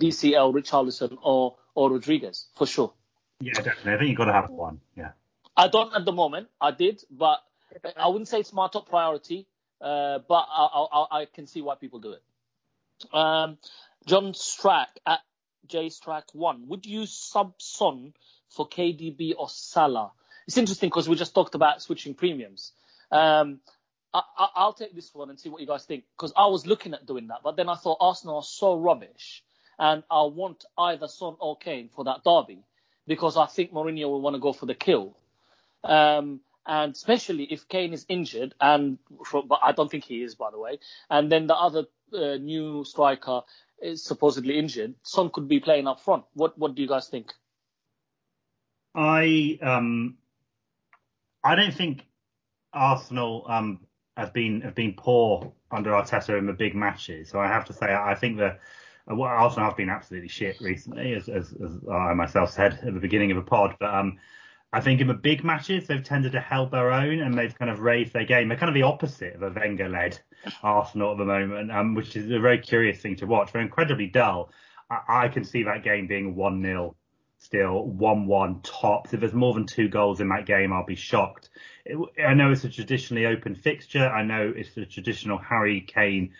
DCL, 0.00 0.54
Richarlison, 0.54 1.18
or 1.22 1.56
or 1.74 1.90
Rodriguez 1.90 2.46
for 2.56 2.66
sure. 2.66 2.94
yeah, 3.38 3.52
definitely. 3.52 3.92
I 3.92 3.98
think 3.98 4.08
you've 4.08 4.16
got 4.16 4.24
to 4.24 4.32
have 4.32 4.48
one. 4.48 4.80
Yeah. 4.96 5.10
I 5.58 5.68
don't 5.68 5.94
at 5.94 6.06
the 6.06 6.12
moment. 6.12 6.48
I 6.58 6.70
did, 6.70 7.02
but 7.10 7.40
I 7.98 8.08
wouldn't 8.08 8.28
say 8.28 8.40
it's 8.40 8.54
my 8.54 8.68
top 8.68 8.88
priority. 8.88 9.46
Uh, 9.78 10.20
but 10.26 10.46
I, 10.50 10.64
I, 10.72 10.86
I- 11.00 11.20
I 11.20 11.24
can 11.26 11.46
see 11.46 11.60
why 11.60 11.74
people 11.74 11.98
do 11.98 12.12
it. 12.12 12.22
Um, 13.12 13.58
John 14.06 14.32
Strack 14.32 14.86
at 15.06 15.20
J 15.66 15.86
Strack 15.88 16.22
one. 16.32 16.68
Would 16.68 16.86
you 16.86 17.06
sub 17.06 17.54
Son 17.58 18.14
for 18.50 18.68
KDB 18.68 19.34
or 19.36 19.48
Salah? 19.48 20.12
It's 20.46 20.58
interesting 20.58 20.90
because 20.90 21.08
we 21.08 21.16
just 21.16 21.34
talked 21.34 21.54
about 21.54 21.82
switching 21.82 22.14
premiums. 22.14 22.72
Um, 23.10 23.60
I, 24.12 24.22
I, 24.38 24.48
I'll 24.56 24.72
take 24.72 24.94
this 24.94 25.14
one 25.14 25.30
and 25.30 25.38
see 25.38 25.48
what 25.48 25.60
you 25.60 25.66
guys 25.66 25.84
think 25.84 26.04
because 26.16 26.32
I 26.36 26.46
was 26.46 26.66
looking 26.66 26.94
at 26.94 27.06
doing 27.06 27.28
that, 27.28 27.40
but 27.42 27.56
then 27.56 27.68
I 27.68 27.74
thought 27.74 27.98
Arsenal 28.00 28.36
are 28.36 28.42
so 28.42 28.76
rubbish, 28.76 29.42
and 29.78 30.02
I 30.10 30.22
want 30.24 30.64
either 30.78 31.08
Son 31.08 31.36
or 31.40 31.56
Kane 31.56 31.88
for 31.94 32.04
that 32.04 32.22
derby 32.24 32.64
because 33.06 33.36
I 33.36 33.46
think 33.46 33.72
Mourinho 33.72 34.06
will 34.08 34.20
want 34.20 34.34
to 34.34 34.40
go 34.40 34.52
for 34.52 34.66
the 34.66 34.74
kill. 34.74 35.16
Um, 35.82 36.40
and 36.66 36.94
especially 36.94 37.44
if 37.44 37.68
Kane 37.68 37.92
is 37.92 38.06
injured, 38.08 38.54
and 38.60 38.98
but 39.32 39.60
I 39.62 39.72
don't 39.72 39.90
think 39.90 40.04
he 40.04 40.22
is, 40.22 40.34
by 40.34 40.50
the 40.50 40.58
way. 40.58 40.78
And 41.10 41.30
then 41.30 41.46
the 41.46 41.54
other 41.54 41.84
uh, 42.12 42.36
new 42.36 42.84
striker 42.84 43.42
is 43.82 44.04
supposedly 44.04 44.58
injured. 44.58 44.94
Son 45.02 45.30
could 45.30 45.48
be 45.48 45.60
playing 45.60 45.86
up 45.86 46.00
front. 46.00 46.24
What 46.34 46.58
What 46.58 46.74
do 46.74 46.82
you 46.82 46.88
guys 46.88 47.08
think? 47.08 47.32
I 48.94 49.58
um 49.62 50.18
I 51.42 51.54
don't 51.54 51.74
think 51.74 52.06
Arsenal 52.72 53.44
um 53.48 53.80
have 54.16 54.32
been 54.32 54.60
have 54.62 54.74
been 54.74 54.94
poor 54.96 55.52
under 55.70 55.90
Arteta 55.90 56.38
in 56.38 56.46
the 56.46 56.52
big 56.52 56.74
matches. 56.74 57.28
So 57.28 57.40
I 57.40 57.48
have 57.48 57.64
to 57.66 57.72
say 57.72 57.92
I 57.92 58.14
think 58.14 58.38
that 58.38 58.60
uh, 59.10 59.14
well, 59.14 59.28
Arsenal 59.28 59.68
have 59.68 59.76
been 59.76 59.90
absolutely 59.90 60.28
shit 60.28 60.58
recently, 60.60 61.14
as, 61.14 61.28
as 61.28 61.52
as 61.62 61.78
I 61.90 62.14
myself 62.14 62.50
said 62.50 62.78
at 62.86 62.94
the 62.94 63.00
beginning 63.00 63.32
of 63.32 63.36
the 63.36 63.42
pod. 63.42 63.76
But 63.80 63.94
um 63.94 64.18
I 64.74 64.80
think 64.80 65.00
in 65.00 65.06
the 65.06 65.14
big 65.14 65.44
matches 65.44 65.86
they've 65.86 66.02
tended 66.02 66.32
to 66.32 66.40
hold 66.40 66.72
their 66.72 66.90
own 66.90 67.20
and 67.20 67.38
they've 67.38 67.56
kind 67.56 67.70
of 67.70 67.78
raised 67.78 68.12
their 68.12 68.24
game. 68.24 68.48
They're 68.48 68.58
kind 68.58 68.68
of 68.68 68.74
the 68.74 68.82
opposite 68.82 69.36
of 69.36 69.42
a 69.44 69.50
Wenger-led 69.50 70.18
Arsenal 70.64 71.12
at 71.12 71.18
the 71.18 71.24
moment, 71.24 71.70
um, 71.70 71.94
which 71.94 72.16
is 72.16 72.28
a 72.32 72.40
very 72.40 72.58
curious 72.58 73.00
thing 73.00 73.14
to 73.16 73.26
watch. 73.26 73.52
They're 73.52 73.62
incredibly 73.62 74.08
dull. 74.08 74.50
I, 74.90 75.26
I 75.26 75.28
can 75.28 75.44
see 75.44 75.62
that 75.62 75.84
game 75.84 76.08
being 76.08 76.34
one 76.34 76.60
0 76.60 76.96
still 77.38 77.94
1-1 77.96 78.60
tops. 78.64 79.14
If 79.14 79.20
there's 79.20 79.32
more 79.32 79.54
than 79.54 79.64
two 79.64 79.88
goals 79.88 80.20
in 80.20 80.28
that 80.30 80.46
game, 80.46 80.72
I'll 80.72 80.84
be 80.84 80.96
shocked. 80.96 81.50
It, 81.84 81.96
I 82.20 82.34
know 82.34 82.50
it's 82.50 82.64
a 82.64 82.68
traditionally 82.68 83.26
open 83.26 83.54
fixture. 83.54 84.08
I 84.08 84.24
know 84.24 84.52
it's 84.56 84.76
a 84.76 84.86
traditional 84.86 85.38
Harry 85.38 85.82
Kane 85.82 86.32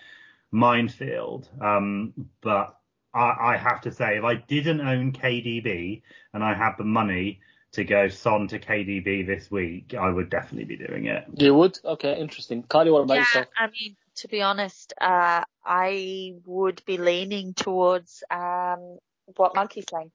minefield. 0.51 1.49
Um, 1.61 2.15
but 2.41 2.79
I, 3.15 3.35
I 3.41 3.57
have 3.59 3.83
to 3.83 3.93
say, 3.93 4.19
if 4.19 4.25
I 4.25 4.35
didn't 4.35 4.81
own 4.81 5.13
KDB 5.13 6.03
and 6.33 6.43
I 6.43 6.55
had 6.55 6.73
the 6.79 6.85
money 6.85 7.41
to 7.75 7.85
go 7.85 8.09
Son 8.09 8.49
to 8.49 8.59
KDB 8.59 9.27
this 9.27 9.51
week, 9.51 9.95
I 9.99 10.09
would 10.09 10.31
definitely 10.31 10.65
be 10.65 10.77
doing 10.77 11.07
it. 11.07 11.25
You 11.37 11.55
would? 11.55 11.79
Okay, 11.85 12.19
interesting. 12.19 12.63
Carly, 12.63 12.91
what 12.91 13.03
about 13.03 13.15
yeah, 13.15 13.21
yourself? 13.21 13.47
I 13.59 13.67
mean, 13.67 13.97
to 14.17 14.29
be 14.29 14.43
honest, 14.43 14.93
uh, 15.01 15.43
I 15.65 16.35
would 16.45 16.83
be 16.87 16.99
leaning 16.99 17.55
towards 17.55 18.23
um, 18.31 18.99
what 19.37 19.55
Monkey's 19.57 19.87
saying. 19.91 20.13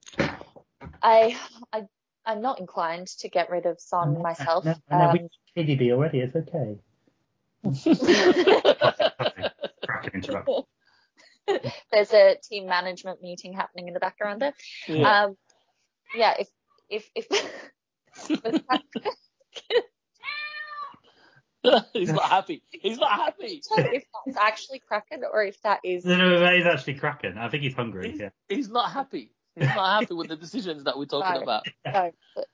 I, 1.03 1.37
I, 1.73 1.83
I'm 2.25 2.41
not 2.41 2.59
inclined 2.59 3.07
to 3.19 3.29
get 3.29 3.49
rid 3.49 3.65
of 3.65 3.79
Son 3.79 4.21
myself. 4.21 4.63
No, 4.65 4.75
no, 4.91 4.97
Um, 4.97 5.29
we 5.55 5.63
KDB 5.63 5.91
already. 5.91 6.19
It's 6.19 6.35
okay. 6.35 6.77
Cracking 9.85 10.13
interrupt. 10.13 10.49
there's 11.91 12.13
a 12.13 12.37
team 12.41 12.67
management 12.67 13.21
meeting 13.21 13.51
happening 13.53 13.89
in 13.89 13.93
the 13.93 13.99
background 13.99 14.41
there. 14.41 14.53
Yeah. 14.87 15.23
Um, 15.23 15.35
yeah, 16.15 16.35
if 16.39 16.47
if 16.89 17.09
if 17.15 17.27
he's 21.93 22.11
not 22.11 22.23
happy. 22.23 22.63
He's 22.71 22.97
not 22.97 23.11
happy. 23.11 23.61
if 23.77 24.03
that's 24.25 24.37
actually 24.37 24.79
Kraken 24.79 25.23
or 25.31 25.43
if 25.43 25.61
that 25.63 25.79
is. 25.83 26.05
No, 26.05 26.15
no, 26.17 26.39
that 26.39 26.55
is 26.55 26.65
actually 26.65 26.95
Kraken. 26.95 27.37
I 27.37 27.49
think 27.49 27.63
he's 27.63 27.73
hungry. 27.75 28.11
He's, 28.11 28.19
yeah. 28.21 28.29
he's 28.47 28.69
not 28.69 28.91
happy. 28.91 29.31
He's 29.55 29.67
not 29.67 30.01
happy 30.01 30.13
with 30.13 30.29
the 30.29 30.35
decisions 30.37 30.85
that 30.85 30.97
we're 30.97 31.05
talking 31.05 31.35
No. 31.35 31.41
about. 31.41 31.65
No. 31.85 32.11
but- 32.35 32.47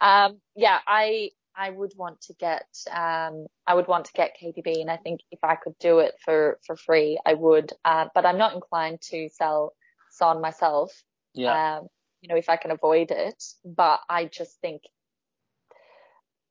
Um, 0.00 0.40
yeah, 0.56 0.78
I 0.86 1.30
I 1.54 1.68
would 1.68 1.92
want 1.94 2.22
to 2.22 2.34
get 2.40 2.64
um 2.90 3.46
I 3.66 3.74
would 3.74 3.86
want 3.86 4.06
to 4.06 4.12
get 4.14 4.34
KDB, 4.42 4.80
and 4.80 4.90
I 4.90 4.96
think 4.96 5.20
if 5.30 5.40
I 5.42 5.56
could 5.56 5.74
do 5.78 5.98
it 5.98 6.14
for 6.24 6.58
for 6.66 6.74
free, 6.74 7.18
I 7.26 7.34
would. 7.34 7.70
Uh, 7.84 8.06
but 8.14 8.24
I'm 8.24 8.38
not 8.38 8.54
inclined 8.54 9.02
to 9.10 9.28
sell 9.28 9.74
Son 10.10 10.40
myself. 10.40 10.90
Yeah. 11.34 11.80
Um, 11.80 11.88
you 12.22 12.28
know, 12.28 12.36
if 12.36 12.48
I 12.48 12.56
can 12.56 12.70
avoid 12.70 13.10
it. 13.10 13.44
But 13.64 14.00
I 14.08 14.24
just 14.24 14.60
think, 14.60 14.82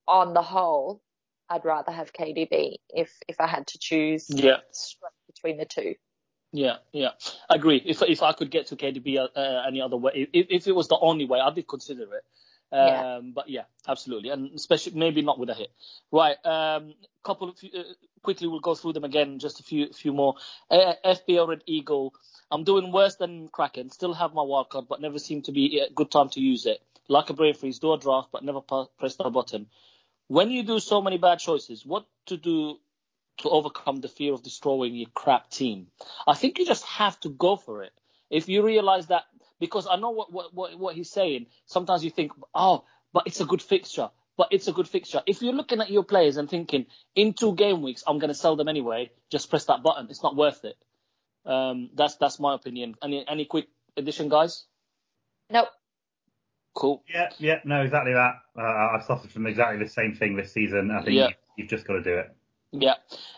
on 0.08 0.34
the 0.34 0.42
whole, 0.42 1.02
I'd 1.50 1.66
rather 1.66 1.92
have 1.92 2.14
KDB 2.14 2.76
if 2.90 3.12
if 3.28 3.42
I 3.42 3.48
had 3.48 3.68
to 3.68 3.80
choose 3.80 4.28
yeah. 4.30 4.58
between 5.28 5.58
the 5.58 5.66
two. 5.66 5.96
Yeah, 6.54 6.78
yeah, 6.92 7.12
agree. 7.50 7.82
If 7.84 8.02
if 8.02 8.22
I 8.22 8.34
could 8.34 8.52
get 8.52 8.68
to 8.68 8.76
KDB 8.76 9.18
uh, 9.18 9.28
uh, 9.36 9.64
any 9.68 9.82
other 9.82 9.98
way, 9.98 10.28
if, 10.34 10.48
if 10.50 10.68
it 10.68 10.74
was 10.74 10.90
the 10.90 10.98
only 11.00 11.26
way, 11.26 11.40
I 11.40 11.50
did 11.52 11.68
consider 11.68 12.04
it. 12.04 12.24
Um, 12.74 12.88
Yeah. 12.88 13.20
But 13.34 13.50
yeah, 13.50 13.64
absolutely, 13.88 14.30
and 14.30 14.52
especially 14.54 15.00
maybe 15.00 15.22
not 15.22 15.40
with 15.40 15.50
a 15.50 15.54
hit. 15.54 15.72
Right. 16.12 16.38
Um, 16.46 16.94
couple 17.24 17.50
of 17.50 17.56
uh, 17.64 17.84
quickly, 18.22 18.48
we'll 18.48 18.60
go 18.60 18.76
through 18.76 18.94
them 18.94 19.04
again. 19.04 19.40
Just 19.40 19.60
a 19.60 19.64
few 19.64 19.94
few 19.94 20.14
more. 20.14 20.36
Uh, 20.70 20.94
FBO 21.06 21.48
Red 21.48 21.64
Eagle. 21.66 22.14
I'm 22.52 22.66
doing 22.66 22.92
worse 22.92 23.16
than 23.16 23.48
Kraken. 23.48 23.90
Still 23.90 24.14
have 24.14 24.34
my 24.34 24.44
wild 24.44 24.70
card, 24.70 24.86
but 24.90 25.00
never 25.00 25.20
seem 25.20 25.42
to 25.44 25.52
be 25.52 25.80
a 25.80 25.92
good 25.94 26.12
time 26.12 26.30
to 26.30 26.42
use 26.42 26.66
it. 26.66 26.82
Like 27.08 27.30
a 27.30 27.34
brain 27.34 27.54
freeze, 27.54 27.80
do 27.80 27.94
a 27.94 27.98
draft, 27.98 28.30
but 28.32 28.44
never 28.44 28.62
press 28.62 29.16
the 29.16 29.30
button. 29.30 29.68
When 30.28 30.52
you 30.52 30.64
do 30.64 30.80
so 30.80 31.02
many 31.02 31.18
bad 31.18 31.40
choices, 31.40 31.86
what 31.86 32.06
to 32.28 32.38
do 32.38 32.78
to 33.40 33.50
overcome 33.50 34.02
the 34.02 34.08
fear 34.08 34.34
of 34.34 34.44
destroying 34.44 34.96
your 34.96 35.10
crap 35.14 35.50
team? 35.50 35.88
I 36.28 36.36
think 36.36 36.60
you 36.60 36.66
just 36.66 36.86
have 36.86 37.20
to 37.22 37.30
go 37.30 37.56
for 37.56 37.84
it. 37.84 37.92
If 38.30 38.48
you 38.48 38.64
realize 38.64 39.08
that, 39.08 39.24
because 39.60 39.88
I 39.90 39.96
know 39.98 40.12
what, 40.12 40.32
what, 40.32 40.54
what, 40.54 40.78
what 40.78 40.96
he's 40.96 41.12
saying, 41.12 41.48
sometimes 41.66 42.04
you 42.04 42.10
think, 42.12 42.32
oh, 42.54 42.86
but 43.14 43.24
it's 43.28 43.42
a 43.42 43.46
good 43.46 43.62
fixture. 43.62 44.10
But 44.38 44.50
it's 44.52 44.68
a 44.68 44.72
good 44.72 44.88
fixture. 44.88 45.22
If 45.28 45.42
you're 45.42 45.54
looking 45.54 45.82
at 45.82 45.92
your 45.92 46.04
players 46.04 46.38
and 46.38 46.50
thinking, 46.50 46.86
in 47.16 47.34
two 47.34 47.54
game 47.54 47.82
weeks, 47.82 48.04
I'm 48.08 48.18
going 48.18 48.30
to 48.30 48.34
sell 48.34 48.56
them 48.56 48.70
anyway, 48.70 49.12
just 49.30 49.50
press 49.50 49.66
that 49.66 49.84
button. 49.84 50.08
It's 50.10 50.24
not 50.24 50.36
worth 50.36 50.64
it. 50.64 50.76
Um, 51.46 51.90
that's 51.96 52.16
that's 52.16 52.40
my 52.40 52.54
opinion. 52.56 52.96
Any 53.04 53.26
any 53.28 53.46
quick 53.46 53.68
addition, 53.98 54.30
guys? 54.30 54.66
Nope. 55.50 55.68
Cool. 56.74 57.04
Yeah, 57.14 57.30
yeah, 57.38 57.60
no, 57.66 57.82
exactly 57.82 58.14
that. 58.14 58.36
Uh, 58.58 58.62
I've 58.62 59.04
suffered 59.04 59.32
from 59.32 59.46
exactly 59.46 59.84
the 59.84 59.90
same 59.90 60.16
thing 60.16 60.38
this 60.38 60.54
season. 60.54 60.90
I 60.92 61.02
think 61.04 61.16
Yeah. 61.18 61.28
you, 61.28 61.34
you've 61.58 61.70
just 61.70 61.86
got 61.86 61.94
to 61.94 62.02
do 62.04 62.16
it. 62.18 62.34
Yeah. 62.72 62.94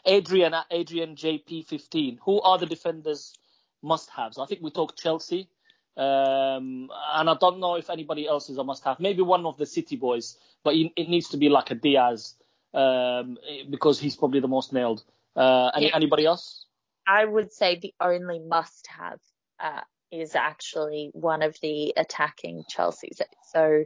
Adrian 0.05 0.53
at 0.53 0.65
Adrian 0.69 1.15
JP15. 1.15 2.19
Who 2.25 2.39
are 2.41 2.59
the 2.59 2.67
defenders 2.67 3.33
must 3.81 4.11
haves? 4.11 4.37
I 4.37 4.45
think 4.45 4.61
we 4.61 4.69
talked 4.69 5.01
Chelsea. 5.01 5.49
Um, 5.97 6.89
and 7.13 7.29
I 7.29 7.35
don't 7.39 7.59
know 7.59 7.75
if 7.75 7.89
anybody 7.89 8.27
else 8.27 8.49
is 8.49 8.57
a 8.59 8.63
must 8.63 8.83
have. 8.83 8.99
Maybe 8.99 9.21
one 9.23 9.45
of 9.47 9.57
the 9.57 9.65
City 9.65 9.95
boys, 9.95 10.37
but 10.63 10.75
it 10.75 10.91
it 10.95 11.09
needs 11.09 11.29
to 11.29 11.37
be 11.37 11.49
like 11.49 11.71
a 11.71 11.75
Diaz 11.75 12.35
um, 12.73 13.37
because 13.69 13.99
he's 13.99 14.15
probably 14.15 14.39
the 14.41 14.47
most 14.47 14.73
nailed. 14.73 15.03
Uh, 15.35 15.71
any, 15.75 15.87
Yeah. 15.87 15.95
Anybody 15.95 16.25
else? 16.25 16.65
I 17.07 17.25
would 17.25 17.51
say 17.51 17.79
the 17.79 17.93
only 17.99 18.39
must 18.39 18.87
have 18.87 19.19
uh, 19.59 19.81
is 20.11 20.35
actually 20.35 21.09
one 21.13 21.41
of 21.41 21.57
the 21.61 21.93
attacking 21.97 22.63
Chelsea's. 22.69 23.21
So 23.51 23.85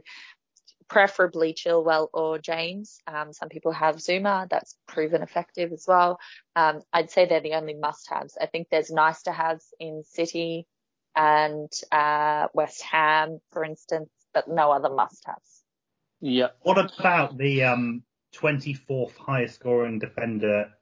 preferably 0.88 1.54
Chilwell 1.54 2.08
or 2.12 2.38
James. 2.38 2.98
Um, 3.06 3.32
some 3.32 3.48
people 3.48 3.72
have 3.72 3.96
Zouma. 3.96 4.48
That's 4.48 4.76
proven 4.86 5.22
effective 5.22 5.72
as 5.72 5.84
well. 5.86 6.18
Um, 6.56 6.80
I'd 6.92 7.10
say 7.10 7.26
they're 7.26 7.40
the 7.40 7.54
only 7.54 7.74
must 7.74 8.08
haves. 8.08 8.36
I 8.40 8.46
think 8.46 8.68
there's 8.70 8.90
nice 8.90 9.22
to 9.22 9.32
haves 9.32 9.66
in 9.78 10.02
City 10.04 10.66
and 11.14 11.70
uh, 11.92 12.48
West 12.54 12.82
Ham, 12.82 13.40
for 13.52 13.64
instance, 13.64 14.10
but 14.32 14.48
no 14.48 14.70
other 14.70 14.90
must 14.90 15.24
haves. 15.26 15.62
Yeah. 16.20 16.48
What 16.62 16.78
about 16.78 17.36
the 17.36 17.64
um, 17.64 18.02
24th 18.34 19.16
highest 19.16 19.56
scoring 19.56 19.98
defender 19.98 20.72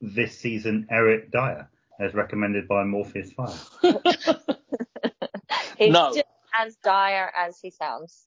this 0.00 0.38
season, 0.38 0.86
Eric 0.90 1.30
Dier, 1.30 1.68
as 2.00 2.14
recommended 2.14 2.68
by 2.68 2.84
Morpheus 2.84 3.32
Fire? 3.32 3.54
He's 5.78 5.92
No. 5.92 6.10
just 6.12 6.24
as 6.58 6.76
dire 6.76 7.32
as 7.36 7.58
he 7.60 7.70
sounds. 7.70 8.26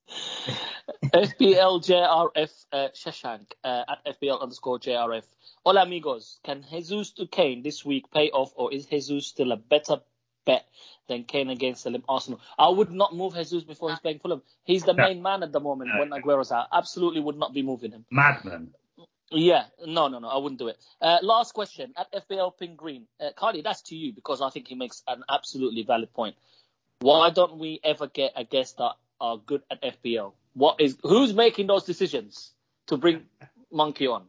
FBLJRF 1.13 2.65
uh, 2.71 2.87
Shashank 2.95 3.51
uh, 3.63 3.83
at 3.89 4.19
FPL 4.21 4.41
underscore 4.41 4.79
JRF. 4.79 5.23
Hola 5.65 5.83
amigos, 5.83 6.39
can 6.43 6.63
Jesus 6.69 7.11
to 7.13 7.27
Kane 7.27 7.63
this 7.63 7.83
week 7.85 8.11
pay 8.11 8.29
off 8.29 8.51
or 8.55 8.73
is 8.73 8.85
Jesus 8.85 9.27
still 9.27 9.51
a 9.51 9.57
better 9.57 9.97
bet 10.45 10.65
than 11.07 11.23
Kane 11.23 11.49
against 11.49 11.83
Fulham 11.83 12.03
Arsenal? 12.07 12.39
I 12.57 12.69
would 12.69 12.91
not 12.91 13.15
move 13.15 13.35
Jesus 13.35 13.63
before 13.63 13.89
he's 13.89 13.99
playing 13.99 14.19
Fulham. 14.19 14.43
He's 14.63 14.83
the 14.85 14.93
No. 14.97 15.03
main 15.03 15.21
man 15.23 15.43
at 15.43 15.51
the 15.51 15.59
moment 15.59 15.95
when 15.95 16.11
Aguero's 16.13 16.51
out. 16.51 16.67
Absolutely 16.73 17.21
would 17.21 17.37
not 17.37 17.53
be 17.53 17.63
moving 17.63 17.91
him. 17.91 18.05
Madman. 18.11 18.73
Yeah, 19.31 19.65
no, 19.85 20.07
no, 20.07 20.19
no, 20.19 20.27
I 20.27 20.37
wouldn't 20.37 20.59
do 20.59 20.67
it. 20.69 20.77
Uh, 20.99 21.19
last 21.21 21.53
question 21.53 21.93
at 21.95 22.11
FPL 22.11 22.57
Pink 22.57 22.77
Green. 22.77 23.05
Uh, 23.19 23.29
Cardi, 23.35 23.61
that's 23.61 23.83
to 23.83 23.95
you 23.95 24.11
because 24.11 24.41
I 24.41 24.49
think 24.49 24.67
he 24.67 24.75
makes 24.75 25.03
an 25.07 25.23
absolutely 25.29 25.83
valid 25.83 26.11
point. 26.13 26.35
Why 27.01 27.29
don't 27.29 27.59
we 27.59 27.79
ever 27.83 28.07
get 28.07 28.33
a 28.35 28.43
guest 28.43 28.77
that 28.77 28.93
are 29.21 29.37
good 29.37 29.61
at 29.69 29.81
FPL? 29.81 30.33
What 30.53 30.81
is 30.81 30.97
who's 31.03 31.33
making 31.33 31.67
those 31.67 31.83
decisions 31.85 32.51
to 32.87 32.97
bring 32.97 33.25
Monkey 33.71 34.07
on? 34.07 34.25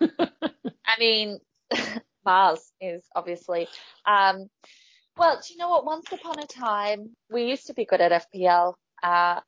I 0.00 0.98
mean, 0.98 1.40
Mars 2.24 2.72
is 2.80 3.02
obviously. 3.14 3.68
Um, 4.04 4.48
well, 5.16 5.40
do 5.46 5.52
you 5.52 5.58
know 5.58 5.70
what? 5.70 5.84
Once 5.84 6.12
upon 6.12 6.38
a 6.38 6.46
time, 6.46 7.10
we 7.30 7.44
used 7.44 7.66
to 7.66 7.74
be 7.74 7.84
good 7.84 8.00
at 8.00 8.26
FPL, 8.32 8.74
uh, 9.02 9.40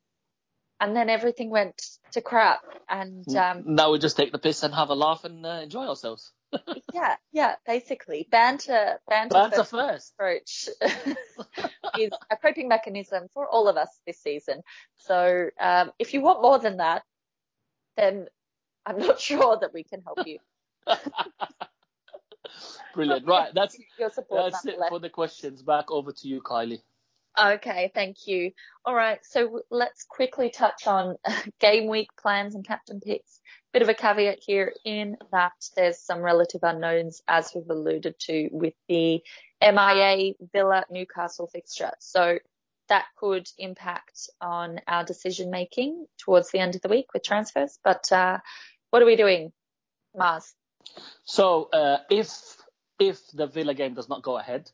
and 0.83 0.97
then 0.97 1.09
everything 1.09 1.49
went 1.49 1.81
to 2.11 2.21
crap. 2.21 2.61
And 2.89 3.25
um, 3.37 3.63
now 3.67 3.93
we 3.93 4.01
just 4.01 4.17
take 4.17 4.33
the 4.33 4.39
piss 4.39 4.65
and 4.65 4.75
have 4.75 4.91
a 4.91 4.95
laugh 4.95 5.25
and 5.25 5.47
uh, 5.47 5.61
enjoy 5.63 5.87
ourselves. 5.87 6.33
yeah, 6.93 7.15
yeah, 7.33 7.55
basically, 7.65 8.27
banter, 8.31 8.99
banter, 9.09 9.33
Banter 9.33 9.65
first 9.65 9.71
first. 9.71 10.13
approach 10.13 10.69
is 12.01 12.11
a 12.31 12.37
coping 12.37 12.67
mechanism 12.67 13.29
for 13.33 13.49
all 13.49 13.69
of 13.69 13.77
us 13.77 13.89
this 14.09 14.21
season. 14.21 14.63
So, 14.97 15.51
um, 15.61 15.93
if 16.01 16.13
you 16.15 16.21
want 16.21 16.43
more 16.43 16.59
than 16.59 16.79
that, 16.79 17.05
then 17.97 18.27
I'm 18.85 18.99
not 18.99 19.21
sure 19.29 19.57
that 19.61 19.73
we 19.73 19.85
can 19.85 20.03
help 20.03 20.27
you. 20.27 20.39
Brilliant. 22.93 23.27
Right, 23.27 23.55
that's 23.55 23.79
your 23.99 24.11
support. 24.11 24.51
that's 24.53 24.67
it 24.67 24.71
nonetheless. 24.71 24.91
for 24.91 24.99
the 24.99 25.11
questions. 25.11 25.63
Back 25.63 25.93
over 25.93 26.13
to 26.13 26.29
you, 26.29 26.43
Kylie. 26.43 26.83
Okay, 27.39 27.91
thank 27.95 28.27
you. 28.27 28.53
All 28.85 28.95
right, 28.95 29.19
so 29.23 29.63
let's 29.71 30.05
quickly 30.05 30.51
touch 30.51 30.87
on 30.87 31.17
game 31.61 31.89
week 31.89 32.09
plans 32.21 32.55
and 32.55 32.67
captain 32.67 33.01
picks. 33.01 33.41
Bit 33.73 33.83
of 33.83 33.89
a 33.89 33.95
caveat 33.95 34.39
here 34.41 34.75
in 34.85 35.17
that 35.33 35.53
there's 35.75 35.99
some 35.99 36.21
relative 36.21 36.61
unknowns 36.63 37.23
as 37.27 37.51
we've 37.55 37.69
alluded 37.71 38.19
to 38.21 38.51
with 38.53 38.75
the 38.89 39.23
MIA 39.63 40.35
Villa 40.53 40.85
Newcastle 40.91 41.47
fixture. 41.47 41.93
So 42.01 42.39
that 42.89 43.07
could 43.17 43.49
impact 43.57 44.29
on 44.43 44.81
our 44.87 45.05
decision 45.05 45.51
making 45.51 46.05
towards 46.19 46.51
the 46.51 46.59
end 46.59 46.75
of 46.75 46.83
the 46.83 46.89
week 46.89 47.15
with 47.15 47.23
transfers. 47.23 47.79
But 47.83 48.13
uh, 48.13 48.39
what 48.91 49.01
are 49.01 49.07
we 49.07 49.17
doing, 49.17 49.53
Mars? 50.15 50.53
So 51.25 51.71
uh, 51.73 51.99
if 52.11 52.31
if 52.99 53.19
the 53.33 53.47
Villa 53.47 53.73
game 53.73 53.95
does 53.95 54.11
not 54.11 54.23
go 54.23 54.37
ahead, 54.37 54.71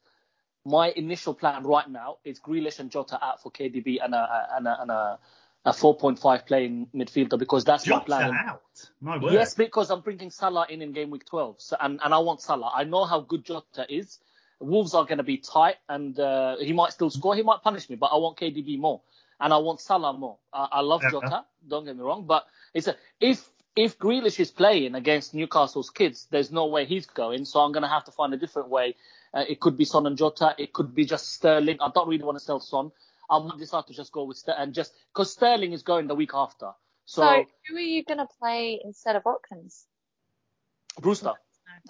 my 0.69 0.93
initial 0.95 1.35
plan 1.35 1.64
right 1.64 1.89
now 1.89 2.19
is 2.25 2.39
Grealish 2.41 2.79
and 2.79 2.91
Jota 2.91 3.19
out 3.23 3.43
for 3.43 3.51
KDB 3.51 3.99
and 4.05 4.14
a 4.14 4.49
and 4.53 4.66
a, 4.66 4.83
and 4.83 4.91
a, 4.91 5.19
a 5.64 5.71
4.5 5.71 6.47
playing 6.47 6.89
midfielder 6.95 7.39
because 7.39 7.64
that's 7.64 7.87
my 7.87 7.97
Jota 7.97 8.05
plan. 8.05 8.35
out. 8.35 8.62
My 9.01 9.19
word. 9.19 9.33
Yes, 9.33 9.55
because 9.55 9.91
I'm 9.91 10.03
bringing 10.03 10.31
Salah 10.31 10.66
in 10.69 10.83
in 10.83 10.93
game 10.93 11.11
week 11.11 11.25
12, 11.25 11.57
so, 11.59 11.77
and 11.81 12.01
and 12.05 12.12
I 12.12 12.19
want 12.19 12.43
Salah. 12.43 12.71
I 12.75 12.85
know 12.85 13.05
how 13.05 13.21
good 13.21 13.45
Jota 13.45 13.87
is. 13.89 14.19
Wolves 14.61 14.93
are 14.95 15.05
going 15.05 15.19
to 15.19 15.25
be 15.25 15.39
tight, 15.39 15.77
and 15.89 16.19
uh, 16.19 16.57
he 16.59 16.73
might 16.73 16.93
still 16.93 17.11
score. 17.11 17.35
He 17.35 17.43
might 17.43 17.62
punish 17.62 17.89
me, 17.89 17.97
but 17.97 18.07
I 18.07 18.16
want 18.16 18.37
KDB 18.37 18.79
more, 18.79 19.01
and 19.41 19.53
I 19.53 19.59
want 19.59 19.81
Salah 19.81 20.12
more. 20.12 20.37
I, 20.53 20.69
I 20.73 20.81
love. 20.81 21.03
Jota. 21.11 21.45
Don't 21.66 21.85
get 21.85 21.97
me 21.97 22.03
wrong, 22.03 22.25
but 22.27 22.47
it's 22.75 22.89
a 22.89 22.97
if 23.21 23.49
if 23.79 23.99
Grealish 23.99 24.41
is 24.41 24.51
playing 24.51 24.97
against 24.97 25.35
Newcastle's 25.35 25.91
kids, 25.91 26.27
there's 26.31 26.51
no 26.51 26.66
way 26.66 26.85
he's 26.85 27.07
going. 27.07 27.45
So 27.45 27.61
I'm 27.61 27.71
going 27.71 27.85
to 27.85 27.89
have 27.89 28.05
to 28.05 28.11
find 28.11 28.35
a 28.35 28.37
different 28.37 28.71
way. 28.71 28.97
Uh, 29.35 29.45
it 29.49 29.61
could 29.61 29.76
be 29.76 29.85
Son 29.85 30.07
and 30.07 30.16
Jota. 30.16 30.55
It 30.59 30.72
could 30.72 30.95
be 30.95 31.05
just 31.05 31.33
Sterling. 31.33 31.79
I 31.81 31.91
don't 31.95 32.09
really 32.09 32.24
want 32.24 32.39
to 32.39 32.45
sell 32.45 32.61
Son. 32.61 32.91
I 33.31 33.39
might 33.39 33.59
decide 33.59 33.87
to 33.89 33.93
just 33.93 34.12
go 34.12 34.24
with 34.24 34.37
Sterling 34.39 34.62
and 34.62 34.74
just 34.74 34.93
because 35.12 35.33
Sterling 35.33 35.72
is 35.72 35.83
going 35.83 36.07
the 36.07 36.14
week 36.14 36.31
after. 36.35 36.72
So, 37.05 37.22
So, 37.22 37.45
who 37.68 37.76
are 37.76 37.81
you 37.81 38.05
going 38.05 38.18
to 38.18 38.29
play 38.39 38.81
instead 38.85 39.16
of 39.16 39.24
Watkins? 39.24 39.87
Brewster. 41.01 41.35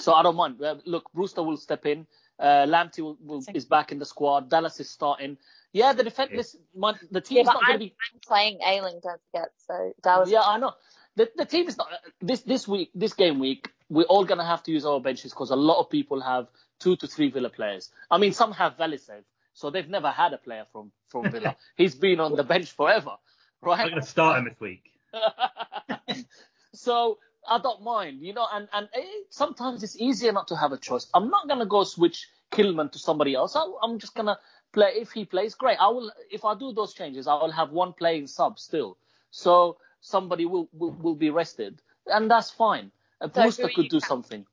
So 0.00 0.12
I 0.12 0.22
don't 0.22 0.36
mind. 0.36 0.62
Uh, 0.62 0.76
look, 0.84 1.10
Brewster 1.12 1.42
will 1.42 1.56
step 1.56 1.86
in. 1.86 2.06
Uh, 2.38 2.66
Lamptey 2.66 3.00
will, 3.00 3.18
will, 3.20 3.42
is 3.54 3.64
back 3.64 3.90
in 3.90 3.98
the 3.98 4.04
squad. 4.04 4.48
Dallas 4.48 4.78
is 4.80 4.90
starting. 4.90 5.38
Yeah, 5.72 5.92
the 5.92 6.04
defense. 6.04 6.30
Listen, 6.34 6.60
my, 6.76 6.94
the 7.10 7.20
team's 7.20 7.38
Yeah, 7.38 7.42
not 7.44 7.54
going 7.54 7.66
I'm, 7.66 7.72
to 7.74 7.78
be. 7.78 7.94
I'm 8.12 8.20
playing 8.26 8.60
Ayling, 8.64 9.00
don't 9.02 9.20
forget. 9.30 9.48
So 9.66 9.92
Dallas. 10.02 10.30
Yeah, 10.30 10.42
I 10.42 10.58
know. 10.58 10.72
The 11.16 11.30
the 11.36 11.44
team 11.44 11.66
is 11.66 11.76
not 11.76 11.88
this 12.20 12.42
this 12.42 12.68
week. 12.68 12.90
This 12.94 13.14
game 13.14 13.40
week, 13.40 13.70
we're 13.88 14.04
all 14.04 14.24
going 14.24 14.38
to 14.38 14.44
have 14.44 14.62
to 14.64 14.70
use 14.70 14.84
our 14.84 15.00
benches 15.00 15.32
because 15.32 15.50
a 15.50 15.56
lot 15.56 15.80
of 15.80 15.90
people 15.90 16.20
have 16.20 16.46
two 16.78 16.96
to 16.96 17.06
three 17.06 17.30
Villa 17.30 17.50
players. 17.50 17.90
I 18.10 18.18
mean, 18.18 18.32
some 18.32 18.52
have 18.52 18.76
Velisev, 18.76 19.22
so 19.54 19.70
they've 19.70 19.88
never 19.88 20.10
had 20.10 20.32
a 20.32 20.38
player 20.38 20.64
from, 20.72 20.92
from 21.08 21.30
Villa. 21.30 21.56
He's 21.76 21.94
been 21.94 22.20
on 22.20 22.36
the 22.36 22.44
bench 22.44 22.72
forever, 22.72 23.16
right? 23.62 23.80
I'm 23.80 23.90
going 23.90 24.00
to 24.00 24.06
start 24.06 24.38
him 24.38 24.44
this 24.44 24.60
week. 24.60 24.92
so 26.72 27.18
I 27.48 27.58
don't 27.58 27.82
mind, 27.82 28.20
you 28.20 28.34
know, 28.34 28.46
and, 28.52 28.68
and 28.72 28.88
it, 28.94 29.26
sometimes 29.30 29.82
it's 29.82 29.96
easier 30.00 30.32
not 30.32 30.48
to 30.48 30.56
have 30.56 30.72
a 30.72 30.78
choice. 30.78 31.08
I'm 31.14 31.30
not 31.30 31.48
going 31.48 31.60
to 31.60 31.66
go 31.66 31.84
switch 31.84 32.28
Kilman 32.52 32.92
to 32.92 32.98
somebody 32.98 33.34
else. 33.34 33.56
I, 33.56 33.66
I'm 33.82 33.98
just 33.98 34.14
going 34.14 34.26
to 34.26 34.38
play, 34.72 34.92
if 34.96 35.12
he 35.12 35.24
plays, 35.24 35.54
great. 35.54 35.78
I 35.80 35.88
will, 35.88 36.12
if 36.30 36.44
I 36.44 36.54
do 36.58 36.72
those 36.72 36.94
changes, 36.94 37.26
I 37.26 37.34
will 37.34 37.50
have 37.50 37.70
one 37.70 37.92
playing 37.92 38.26
sub 38.26 38.58
still. 38.58 38.98
So 39.30 39.78
somebody 40.00 40.46
will, 40.46 40.68
will, 40.72 40.92
will 40.92 41.14
be 41.14 41.30
rested 41.30 41.80
and 42.10 42.30
that's 42.30 42.50
fine. 42.50 42.90
A 43.20 43.26
so 43.26 43.42
Brewster 43.42 43.68
could 43.74 43.88
do 43.88 44.00
captain? 44.00 44.08
something. 44.08 44.46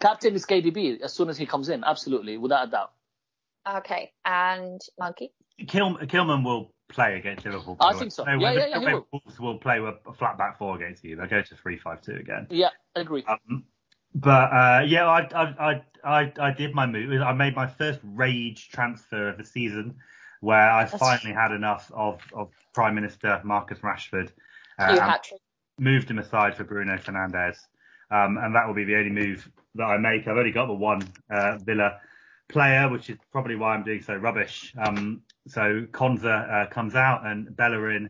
Captain 0.00 0.34
is 0.34 0.46
KDB 0.46 1.00
as 1.00 1.12
soon 1.12 1.28
as 1.28 1.38
he 1.38 1.46
comes 1.46 1.68
in, 1.68 1.84
absolutely, 1.84 2.36
without 2.36 2.68
a 2.68 2.70
doubt. 2.70 2.92
Okay, 3.78 4.12
and 4.24 4.80
Monkey? 4.98 5.32
Kil- 5.66 5.98
Kilman 6.02 6.44
will 6.44 6.72
play 6.88 7.16
against 7.16 7.44
Liverpool. 7.44 7.76
I 7.80 7.94
think 7.94 8.12
so. 8.12 8.24
No, 8.24 8.38
yeah, 8.38 8.52
yeah, 8.52 8.66
yeah, 8.66 8.80
he 8.80 8.86
will. 8.86 9.06
Wolves 9.12 9.40
will 9.40 9.58
play 9.58 9.80
with 9.80 9.94
a 10.06 10.12
flat 10.12 10.36
back 10.36 10.58
four 10.58 10.76
against 10.76 11.04
you. 11.04 11.16
They'll 11.16 11.26
go 11.26 11.42
to 11.42 11.54
three 11.56 11.78
five 11.78 12.02
two 12.02 12.16
again. 12.16 12.46
Yeah, 12.50 12.70
I 12.94 13.00
agree. 13.00 13.24
Um, 13.26 13.64
but 14.14 14.52
uh, 14.52 14.82
yeah, 14.86 15.06
I, 15.06 15.28
I 15.34 15.82
I 16.04 16.32
I 16.38 16.50
did 16.52 16.74
my 16.74 16.86
move. 16.86 17.20
I 17.22 17.32
made 17.32 17.56
my 17.56 17.66
first 17.66 18.00
rage 18.02 18.68
transfer 18.68 19.28
of 19.28 19.38
the 19.38 19.44
season, 19.44 19.96
where 20.40 20.70
I 20.70 20.84
That's 20.84 20.98
finally 20.98 21.32
true. 21.32 21.40
had 21.40 21.52
enough 21.52 21.90
of 21.94 22.20
of 22.32 22.50
Prime 22.74 22.94
Minister 22.94 23.40
Marcus 23.44 23.78
Rashford. 23.78 24.30
Um, 24.78 25.14
moved 25.78 26.10
him 26.10 26.18
aside 26.18 26.56
for 26.56 26.64
Bruno 26.64 26.96
Fernandes, 26.96 27.56
um, 28.14 28.38
and 28.38 28.54
that 28.54 28.66
will 28.66 28.74
be 28.74 28.84
the 28.84 28.96
only 28.96 29.10
move 29.10 29.50
that 29.74 29.84
I 29.84 29.96
make. 29.98 30.28
I've 30.28 30.36
only 30.36 30.52
got 30.52 30.66
the 30.66 30.74
one 30.74 31.02
uh, 31.30 31.58
Villa 31.58 31.98
player, 32.48 32.88
which 32.88 33.10
is 33.10 33.18
probably 33.32 33.56
why 33.56 33.74
I'm 33.74 33.82
doing 33.82 34.02
so 34.02 34.14
rubbish. 34.14 34.72
Um, 34.78 35.22
so 35.48 35.86
Konsa 35.90 36.66
uh, 36.66 36.70
comes 36.70 36.94
out 36.94 37.26
and 37.26 37.54
Bellerin. 37.56 38.08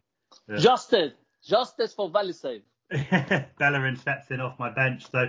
Uh, 0.52 0.58
justice, 0.58 1.12
justice 1.42 1.94
for 1.94 2.10
Velisev. 2.10 2.60
Bellerin 3.58 3.96
steps 3.96 4.30
in 4.30 4.40
off 4.40 4.58
my 4.58 4.70
bench. 4.70 5.10
So 5.10 5.26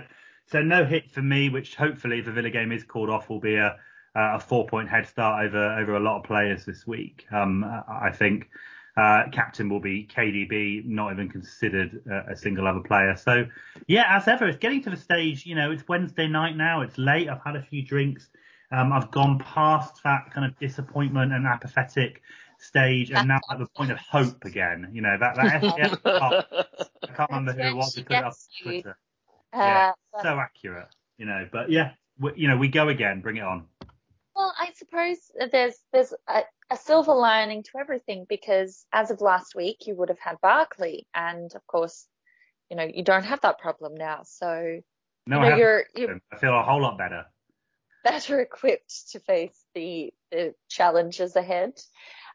so 0.48 0.60
no 0.60 0.84
hit 0.84 1.10
for 1.10 1.22
me, 1.22 1.48
which 1.48 1.74
hopefully 1.74 2.18
if 2.18 2.26
the 2.26 2.32
Villa 2.32 2.50
game 2.50 2.70
is 2.70 2.84
called 2.84 3.08
off 3.08 3.30
will 3.30 3.40
be 3.40 3.54
a 3.54 3.76
a 4.14 4.40
four 4.40 4.66
point 4.66 4.88
head 4.88 5.06
start 5.06 5.46
over 5.46 5.78
over 5.78 5.96
a 5.96 6.00
lot 6.00 6.18
of 6.18 6.24
players 6.24 6.64
this 6.66 6.86
week. 6.86 7.24
Um, 7.32 7.64
I 7.64 8.10
think. 8.10 8.48
Uh, 8.96 9.24
captain 9.30 9.68
will 9.68 9.80
be 9.80 10.08
KDB, 10.10 10.86
not 10.86 11.12
even 11.12 11.28
considered 11.28 12.00
a, 12.10 12.32
a, 12.32 12.36
single 12.36 12.66
other 12.66 12.80
player. 12.80 13.14
So, 13.14 13.44
yeah, 13.86 14.04
as 14.08 14.26
ever, 14.26 14.46
it's 14.46 14.56
getting 14.56 14.82
to 14.84 14.90
the 14.90 14.96
stage. 14.96 15.44
You 15.44 15.54
know, 15.54 15.70
it's 15.70 15.86
Wednesday 15.86 16.26
night 16.26 16.56
now. 16.56 16.80
It's 16.80 16.96
late. 16.96 17.28
I've 17.28 17.42
had 17.44 17.56
a 17.56 17.62
few 17.62 17.84
drinks. 17.84 18.30
Um, 18.72 18.94
I've 18.94 19.10
gone 19.10 19.38
past 19.38 20.00
that 20.04 20.32
kind 20.32 20.46
of 20.46 20.58
disappointment 20.58 21.34
and 21.34 21.46
apathetic 21.46 22.22
stage, 22.58 23.10
and 23.10 23.28
now 23.28 23.38
at 23.50 23.58
the 23.58 23.66
point 23.76 23.90
of 23.90 23.98
hope 23.98 24.44
again. 24.44 24.88
You 24.92 25.02
know, 25.02 25.16
that 25.20 25.36
that 25.36 26.46
I 27.02 27.12
can't 27.12 27.30
remember 27.30 27.52
who 27.52 27.68
it 27.68 27.76
was 27.76 27.94
who 27.94 28.02
put 28.02 28.16
it 28.16 28.24
up 28.24 28.32
on 28.32 28.62
Twitter. 28.62 28.98
Uh, 29.52 29.58
yeah, 29.58 29.92
so 30.22 30.38
accurate. 30.38 30.88
You 31.18 31.26
know, 31.26 31.48
but 31.52 31.70
yeah, 31.70 31.92
we, 32.18 32.32
you 32.36 32.48
know, 32.48 32.56
we 32.56 32.68
go 32.68 32.88
again. 32.88 33.20
Bring 33.20 33.36
it 33.36 33.44
on. 33.44 33.66
Well, 34.34 34.52
I 34.58 34.72
suppose 34.74 35.18
there's 35.52 35.76
there's 35.92 36.12
a, 36.28 36.42
a, 36.70 36.76
silver 36.76 37.14
lining 37.14 37.62
to 37.64 37.78
everything 37.78 38.26
because 38.28 38.86
as 38.92 39.10
of 39.10 39.20
last 39.20 39.54
week 39.54 39.86
you 39.86 39.94
would 39.94 40.08
have 40.08 40.18
had 40.18 40.40
Barkley, 40.40 41.06
and 41.14 41.54
of 41.54 41.66
course, 41.66 42.06
you 42.70 42.76
know 42.76 42.88
you 42.92 43.04
don't 43.04 43.24
have 43.24 43.40
that 43.42 43.58
problem 43.58 43.94
now. 43.94 44.22
So 44.24 44.80
no, 45.26 45.42
you 45.42 45.50
know, 45.50 45.56
you're, 45.56 45.84
you're 45.94 46.20
I 46.32 46.36
feel 46.36 46.58
a 46.58 46.62
whole 46.62 46.80
lot 46.80 46.98
better. 46.98 47.26
Better 48.04 48.40
equipped 48.48 49.10
to 49.12 49.20
face 49.20 49.58
the, 49.74 50.12
the 50.30 50.54
challenges 50.68 51.34
ahead. 51.36 51.72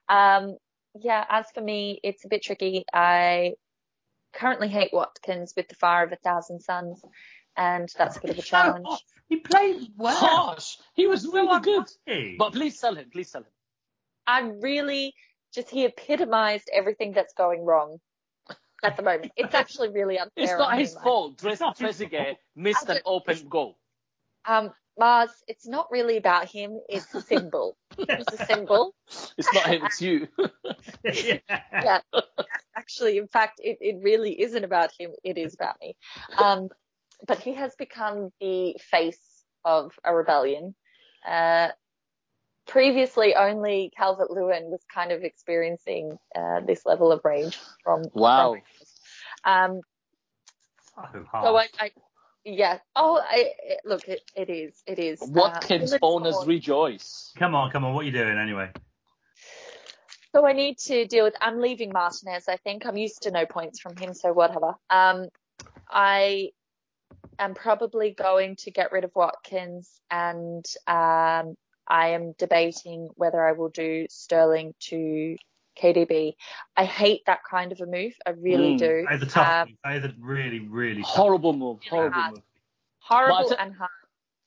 Um, 0.09 0.57
yeah, 0.99 1.23
as 1.29 1.45
for 1.53 1.61
me, 1.61 1.99
it's 2.03 2.25
a 2.25 2.27
bit 2.27 2.43
tricky. 2.43 2.83
I 2.93 3.53
currently 4.33 4.67
hate 4.67 4.91
Watkins 4.91 5.53
with 5.55 5.69
the 5.69 5.75
fire 5.75 6.03
of 6.03 6.11
a 6.11 6.17
thousand 6.17 6.61
suns, 6.61 7.01
and 7.55 7.89
that's 7.97 8.17
a 8.17 8.21
bit 8.21 8.31
of 8.31 8.39
a 8.39 8.41
challenge. 8.41 8.87
He 9.29 9.37
played 9.37 9.87
well. 9.95 10.15
Harsh. 10.15 10.75
He 10.93 11.07
was 11.07 11.25
really 11.25 11.61
good. 11.61 11.85
But 12.37 12.51
please 12.51 12.77
sell 12.77 12.95
him. 12.95 13.09
Please 13.11 13.31
sell 13.31 13.43
him. 13.43 13.51
I 14.27 14.41
really 14.61 15.13
just 15.53 15.69
he 15.69 15.85
epitomized 15.85 16.69
everything 16.73 17.11
that's 17.11 17.33
going 17.33 17.65
wrong 17.65 17.99
at 18.83 18.97
the 18.97 19.03
moment. 19.03 19.31
It's 19.35 19.53
actually 19.53 19.89
really 19.89 20.17
unfair. 20.19 20.43
It's 20.43 20.53
not 20.53 20.77
his 20.77 20.95
fault. 20.95 21.37
Trezeguet 21.37 22.35
missed 22.55 22.89
an 22.89 22.99
open 23.05 23.47
goal. 23.49 23.77
Um, 24.45 24.71
Mars, 24.97 25.31
it's 25.47 25.67
not 25.67 25.87
really 25.91 26.17
about 26.17 26.49
him. 26.49 26.79
It's 26.89 27.13
a 27.13 27.21
symbol. 27.21 27.77
it's 27.97 28.41
a 28.41 28.45
symbol. 28.45 28.93
It's 29.37 29.53
not 29.53 29.67
him. 29.67 29.85
It's 29.85 30.01
you. 30.01 30.27
yeah. 31.03 31.39
yeah. 31.71 31.99
Actually, 32.75 33.17
in 33.17 33.27
fact, 33.27 33.59
it, 33.63 33.77
it 33.81 33.97
really 34.01 34.39
isn't 34.41 34.63
about 34.63 34.91
him. 34.97 35.11
It 35.23 35.37
is 35.37 35.53
about 35.53 35.75
me. 35.81 35.95
Um, 36.37 36.69
but 37.25 37.39
he 37.39 37.53
has 37.53 37.73
become 37.75 38.31
the 38.39 38.75
face 38.79 39.43
of 39.63 39.91
a 40.03 40.15
rebellion. 40.15 40.75
Uh, 41.27 41.69
previously, 42.71 43.35
only 43.35 43.91
Calvert 43.97 44.31
Lewin 44.31 44.71
was 44.71 44.79
kind 44.93 45.11
of 45.11 45.23
experiencing 45.23 46.17
uh, 46.33 46.61
this 46.65 46.85
level 46.85 47.11
of 47.11 47.19
rage 47.25 47.59
from. 47.83 48.03
Wow. 48.13 48.55
um, 49.43 49.81
so, 50.95 51.25
so 51.31 51.57
I, 51.57 51.67
I, 51.77 51.91
yeah. 52.45 52.79
Oh, 52.95 53.21
I, 53.21 53.51
look, 53.83 54.07
it, 54.07 54.21
it 54.35 54.49
is. 54.49 54.81
It 54.87 54.99
is. 54.99 55.19
Watkins 55.21 55.93
uh, 55.93 55.97
owners 56.01 56.37
rejoice. 56.47 57.33
Come 57.37 57.55
on, 57.55 57.71
come 57.71 57.83
on. 57.83 57.93
What 57.93 58.03
are 58.03 58.05
you 58.05 58.13
doing 58.13 58.37
anyway? 58.37 58.69
So 60.33 60.47
I 60.47 60.53
need 60.53 60.77
to 60.85 61.05
deal 61.07 61.25
with. 61.25 61.35
I'm 61.41 61.59
leaving 61.59 61.91
Martinez. 61.91 62.45
I 62.47 62.55
think 62.55 62.85
I'm 62.85 62.95
used 62.95 63.23
to 63.23 63.31
no 63.31 63.45
points 63.45 63.81
from 63.81 63.97
him, 63.97 64.13
so 64.13 64.31
whatever. 64.31 64.75
Um, 64.89 65.27
I 65.89 66.51
am 67.37 67.53
probably 67.53 68.11
going 68.11 68.55
to 68.57 68.71
get 68.71 68.93
rid 68.93 69.03
of 69.03 69.11
Watkins 69.13 69.99
and 70.09 70.65
um, 70.87 71.55
I 71.91 72.11
am 72.11 72.33
debating 72.37 73.09
whether 73.15 73.45
I 73.45 73.51
will 73.51 73.67
do 73.67 74.07
Sterling 74.09 74.73
to 74.87 75.35
KDB. 75.77 76.35
I 76.77 76.85
hate 76.85 77.23
that 77.25 77.39
kind 77.43 77.73
of 77.73 77.81
a 77.81 77.85
move. 77.85 78.13
I 78.25 78.29
really 78.29 78.75
mm, 78.75 78.77
do. 78.77 79.07
It's 79.11 79.23
a 79.23 79.25
tough 79.25 79.67
um, 79.67 79.77
That 79.83 79.97
is 79.97 80.05
a 80.05 80.13
really, 80.17 80.59
really 80.59 81.01
horrible 81.01 81.51
move. 81.51 81.79
Horrible 81.89 82.13
hard. 82.13 82.35
move. 82.35 82.43
Horrible 82.99 83.55
and 83.59 83.75
hard. 83.75 83.89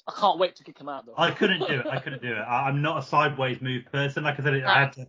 I 0.08 0.12
can't 0.18 0.38
wait 0.38 0.56
to 0.56 0.64
kick 0.64 0.78
him 0.78 0.88
out 0.88 1.04
though. 1.04 1.14
I 1.18 1.32
couldn't 1.32 1.60
do 1.60 1.80
it. 1.80 1.86
I 1.86 1.98
couldn't 1.98 2.22
do 2.22 2.32
it. 2.32 2.38
I, 2.38 2.70
am 2.70 2.80
not 2.80 2.98
a 2.98 3.06
sideways 3.06 3.60
move 3.60 3.84
person. 3.92 4.24
Like 4.24 4.40
I 4.40 4.42
said, 4.42 4.64
I 4.64 4.80
had 4.80 4.92
to 4.94 5.06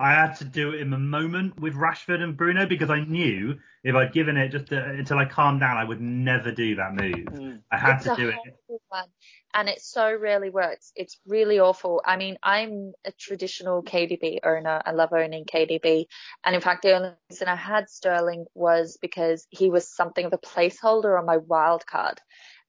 I 0.00 0.12
had 0.12 0.36
to 0.36 0.44
do 0.44 0.72
it 0.72 0.80
in 0.80 0.88
the 0.88 0.98
moment 0.98 1.60
with 1.60 1.74
Rashford 1.74 2.22
and 2.22 2.34
Bruno 2.34 2.64
because 2.64 2.88
I 2.88 3.00
knew 3.00 3.58
if 3.84 3.94
I'd 3.94 4.14
given 4.14 4.38
it 4.38 4.48
just 4.48 4.68
to, 4.68 4.82
until 4.82 5.18
I 5.18 5.26
calmed 5.26 5.60
down, 5.60 5.76
I 5.76 5.84
would 5.84 6.00
never 6.00 6.52
do 6.52 6.76
that 6.76 6.94
move. 6.94 7.26
Mm. 7.26 7.60
I 7.70 7.76
had 7.76 7.96
it's 7.96 8.04
to 8.04 8.16
do 8.16 8.28
it. 8.30 8.36
One, 8.88 9.04
and 9.52 9.68
it 9.68 9.82
so 9.82 10.10
rarely 10.16 10.48
works. 10.48 10.90
It's 10.96 11.18
really 11.26 11.60
awful. 11.60 12.00
I 12.02 12.16
mean, 12.16 12.38
I'm 12.42 12.92
a 13.04 13.12
traditional 13.12 13.82
KDB 13.82 14.38
owner. 14.42 14.80
I 14.86 14.92
love 14.92 15.12
owning 15.12 15.44
KDB. 15.44 16.06
And 16.44 16.54
in 16.54 16.62
fact, 16.62 16.80
the 16.80 16.94
only 16.94 17.10
reason 17.30 17.48
I 17.48 17.56
had 17.56 17.90
Sterling 17.90 18.46
was 18.54 18.96
because 19.02 19.46
he 19.50 19.68
was 19.68 19.86
something 19.86 20.24
of 20.24 20.32
a 20.32 20.38
placeholder 20.38 21.18
on 21.18 21.26
my 21.26 21.36
wild 21.36 21.86
card, 21.86 22.18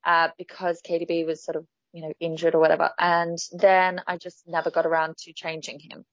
uh, 0.05 0.29
because 0.37 0.81
KDB 0.81 1.25
was 1.25 1.45
sort 1.45 1.55
of, 1.55 1.65
you 1.93 2.01
know, 2.01 2.11
injured 2.19 2.55
or 2.55 2.59
whatever. 2.59 2.91
And 2.99 3.37
then 3.53 4.01
I 4.05 4.17
just 4.17 4.43
never 4.47 4.69
got 4.69 4.85
around 4.85 5.15
to 5.19 5.31
changing 5.31 5.79
him. 5.79 6.03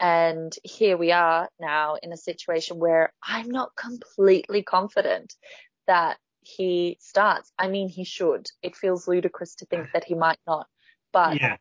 And 0.00 0.54
here 0.62 0.96
we 0.96 1.12
are 1.12 1.48
now 1.58 1.96
in 2.02 2.12
a 2.12 2.16
situation 2.16 2.78
where 2.78 3.12
I'm 3.22 3.50
not 3.50 3.74
completely 3.74 4.62
confident 4.62 5.34
that 5.86 6.18
he 6.42 6.98
starts. 7.00 7.52
I 7.58 7.68
mean, 7.68 7.88
he 7.88 8.04
should. 8.04 8.46
It 8.62 8.76
feels 8.76 9.08
ludicrous 9.08 9.56
to 9.56 9.66
think 9.66 9.88
that 9.92 10.04
he 10.04 10.14
might 10.14 10.38
not. 10.46 10.66
But 11.12 11.40
yeah, 11.40 11.56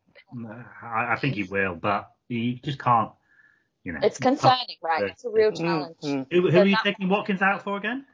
I, 0.83 1.15
think 1.15 1.35
he 1.35 1.43
will, 1.43 1.75
but 1.75 2.09
he 2.27 2.59
just 2.63 2.79
can't. 2.79 3.11
You 3.83 3.93
know, 3.93 3.99
it's 4.03 4.19
concerning, 4.19 4.75
right? 4.83 5.03
It's 5.03 5.23
a 5.23 5.29
real 5.29 5.51
challenge. 5.51 5.95
Mm-hmm. 6.03 6.23
Who, 6.35 6.51
who 6.51 6.59
are 6.59 6.65
you 6.65 6.77
taking 6.83 7.07
Watkins 7.07 7.41
out 7.41 7.63
for 7.63 7.77
again? 7.77 8.05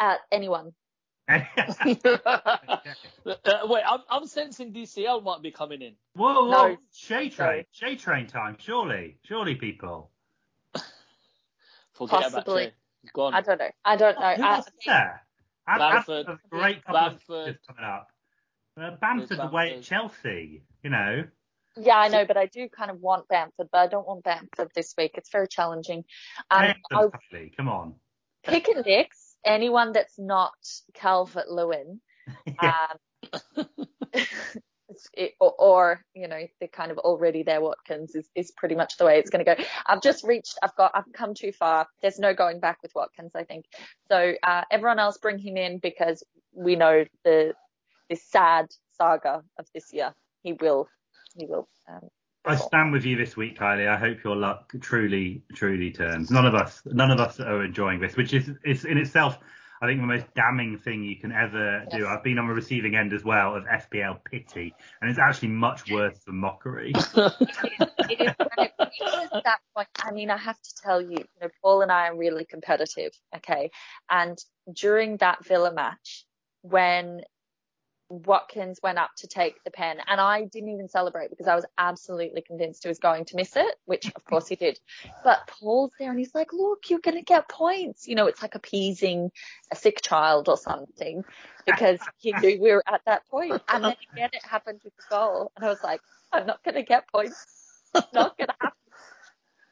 Uh, 0.00 0.16
anyone. 0.32 0.72
uh, 1.28 2.78
wait, 3.64 3.82
I'm, 3.86 4.00
I'm 4.08 4.26
sensing 4.26 4.72
DCL 4.72 5.22
might 5.22 5.42
be 5.42 5.50
coming 5.50 5.82
in. 5.82 5.92
Whoa, 6.14 6.46
whoa, 6.46 6.50
no. 6.50 6.76
Shea 6.92 7.28
Train, 7.28 7.64
Shea 7.70 7.96
Train 7.96 8.26
time, 8.26 8.56
surely, 8.58 9.18
surely, 9.24 9.54
people. 9.54 10.10
Forget 11.92 12.32
Possibly. 12.32 12.62
about 12.64 12.72
He's 13.02 13.10
gone. 13.12 13.34
I 13.34 13.42
don't 13.42 13.58
know. 13.58 13.70
I 13.84 13.96
don't 13.96 14.18
know. 14.18 14.34
Who 14.36 14.42
was 14.42 14.68
there? 14.86 15.22
Bamford. 15.66 16.26
A 16.28 16.38
great 16.50 16.84
couple 16.84 17.00
Bamford. 17.10 17.48
of 17.48 17.56
coming 17.66 17.84
up. 17.84 18.08
Uh, 18.80 18.96
Bamford's 19.00 19.40
away 19.40 19.74
at 19.76 19.82
Chelsea, 19.82 20.62
you 20.82 20.90
know. 20.90 21.24
Yeah, 21.76 21.98
I 21.98 22.08
know, 22.08 22.24
but 22.24 22.36
I 22.36 22.46
do 22.46 22.68
kind 22.68 22.90
of 22.90 23.00
want 23.00 23.28
Bamford, 23.28 23.68
but 23.70 23.78
I 23.78 23.86
don't 23.86 24.06
want 24.06 24.24
Bamford 24.24 24.70
this 24.74 24.94
week. 24.96 25.12
It's 25.14 25.30
very 25.30 25.46
challenging. 25.46 26.04
Um, 26.50 26.74
Come 26.90 27.68
on. 27.68 27.94
Pick 28.42 28.68
and 28.68 28.82
Dix 28.82 29.27
anyone 29.44 29.92
that's 29.92 30.18
not 30.18 30.52
Calvert 30.94 31.50
Lewin 31.50 32.00
Um, 32.58 32.98
it, 35.14 35.34
or, 35.40 35.54
or, 35.58 36.04
you 36.14 36.28
know, 36.28 36.46
the 36.60 36.68
kind 36.68 36.90
of 36.90 36.98
already 36.98 37.42
there 37.42 37.60
Watkins 37.60 38.14
is, 38.14 38.28
is 38.34 38.50
pretty 38.52 38.74
much 38.74 38.96
the 38.96 39.04
way 39.04 39.18
it's 39.18 39.30
going 39.30 39.44
to 39.44 39.56
go. 39.56 39.62
I've 39.86 40.02
just 40.02 40.24
reached, 40.24 40.58
I've 40.62 40.74
got, 40.76 40.92
I've 40.94 41.12
come 41.12 41.34
too 41.34 41.52
far. 41.52 41.86
There's 42.00 42.18
no 42.18 42.34
going 42.34 42.60
back 42.60 42.78
with 42.82 42.92
Watkins, 42.94 43.32
I 43.34 43.44
think. 43.44 43.66
So, 44.10 44.34
uh, 44.42 44.62
everyone 44.70 44.98
else 44.98 45.18
bring 45.18 45.38
him 45.38 45.56
in 45.56 45.78
because 45.78 46.22
we 46.52 46.76
know 46.76 47.04
the, 47.24 47.54
this 48.08 48.24
sad 48.24 48.66
saga 48.96 49.42
of 49.58 49.66
this 49.74 49.92
year. 49.92 50.14
He 50.42 50.54
will, 50.54 50.88
he 51.36 51.46
will, 51.46 51.68
um, 51.88 52.08
I 52.48 52.56
stand 52.56 52.92
with 52.92 53.04
you 53.04 53.16
this 53.16 53.36
week, 53.36 53.58
Kylie. 53.58 53.88
I 53.88 53.96
hope 53.96 54.24
your 54.24 54.36
luck 54.36 54.72
truly, 54.80 55.42
truly 55.54 55.90
turns. 55.90 56.30
None 56.30 56.46
of 56.46 56.54
us, 56.54 56.82
none 56.86 57.10
of 57.10 57.20
us 57.20 57.40
are 57.40 57.62
enjoying 57.64 58.00
this, 58.00 58.16
which 58.16 58.32
is, 58.32 58.50
is 58.64 58.84
in 58.84 58.98
itself 58.98 59.38
I 59.80 59.86
think 59.86 60.00
the 60.00 60.06
most 60.06 60.26
damning 60.34 60.78
thing 60.78 61.04
you 61.04 61.16
can 61.16 61.30
ever 61.30 61.84
yes. 61.90 62.00
do. 62.00 62.06
I've 62.06 62.24
been 62.24 62.38
on 62.38 62.48
the 62.48 62.54
receiving 62.54 62.96
end 62.96 63.12
as 63.12 63.24
well 63.24 63.54
of 63.54 63.64
FPL 63.64 64.24
pity, 64.24 64.74
and 65.00 65.08
it's 65.08 65.20
actually 65.20 65.48
much 65.48 65.90
worse 65.90 66.18
than 66.26 66.36
mockery. 66.36 66.92
it 66.96 68.20
is, 68.20 68.34
it 68.58 68.72
reaches 68.80 69.30
that 69.44 69.58
point. 69.76 69.88
I 70.02 70.10
mean, 70.10 70.30
I 70.30 70.36
have 70.36 70.60
to 70.60 70.74
tell 70.82 71.00
you, 71.00 71.18
you 71.18 71.40
know, 71.40 71.48
Paul 71.62 71.82
and 71.82 71.92
I 71.92 72.08
are 72.08 72.16
really 72.16 72.44
competitive, 72.44 73.12
okay? 73.36 73.70
And 74.10 74.36
during 74.72 75.18
that 75.18 75.44
Villa 75.44 75.72
match, 75.72 76.24
when 76.62 77.20
Watkins 78.10 78.80
went 78.82 78.98
up 78.98 79.10
to 79.18 79.26
take 79.26 79.62
the 79.64 79.70
pen 79.70 79.98
and 80.06 80.20
I 80.20 80.44
didn't 80.44 80.70
even 80.70 80.88
celebrate 80.88 81.30
because 81.30 81.46
I 81.46 81.54
was 81.54 81.66
absolutely 81.76 82.40
convinced 82.40 82.82
he 82.82 82.88
was 82.88 82.98
going 82.98 83.26
to 83.26 83.36
miss 83.36 83.54
it, 83.56 83.74
which 83.84 84.06
of 84.14 84.24
course 84.24 84.48
he 84.48 84.56
did. 84.56 84.78
But 85.22 85.46
Paul's 85.46 85.92
there 85.98 86.10
and 86.10 86.18
he's 86.18 86.34
like, 86.34 86.52
look, 86.52 86.88
you're 86.88 87.00
going 87.00 87.18
to 87.18 87.22
get 87.22 87.48
points. 87.48 88.08
You 88.08 88.14
know, 88.14 88.26
it's 88.26 88.40
like 88.40 88.54
appeasing 88.54 89.30
a 89.70 89.76
sick 89.76 90.00
child 90.02 90.48
or 90.48 90.56
something 90.56 91.24
because 91.66 92.00
he 92.16 92.32
knew 92.32 92.60
we 92.60 92.72
were 92.72 92.84
at 92.86 93.02
that 93.06 93.28
point. 93.28 93.60
And 93.68 93.84
then 93.84 93.96
again, 94.12 94.30
it 94.32 94.44
happened 94.44 94.80
with 94.84 94.96
the 94.96 95.02
goal. 95.10 95.52
And 95.56 95.64
I 95.64 95.68
was 95.68 95.82
like, 95.82 96.00
I'm 96.32 96.46
not 96.46 96.64
going 96.64 96.76
to 96.76 96.82
get 96.82 97.08
points. 97.08 97.46
It's 97.94 98.12
not 98.12 98.38
going 98.38 98.48
to 98.48 98.54
happen. 98.60 98.78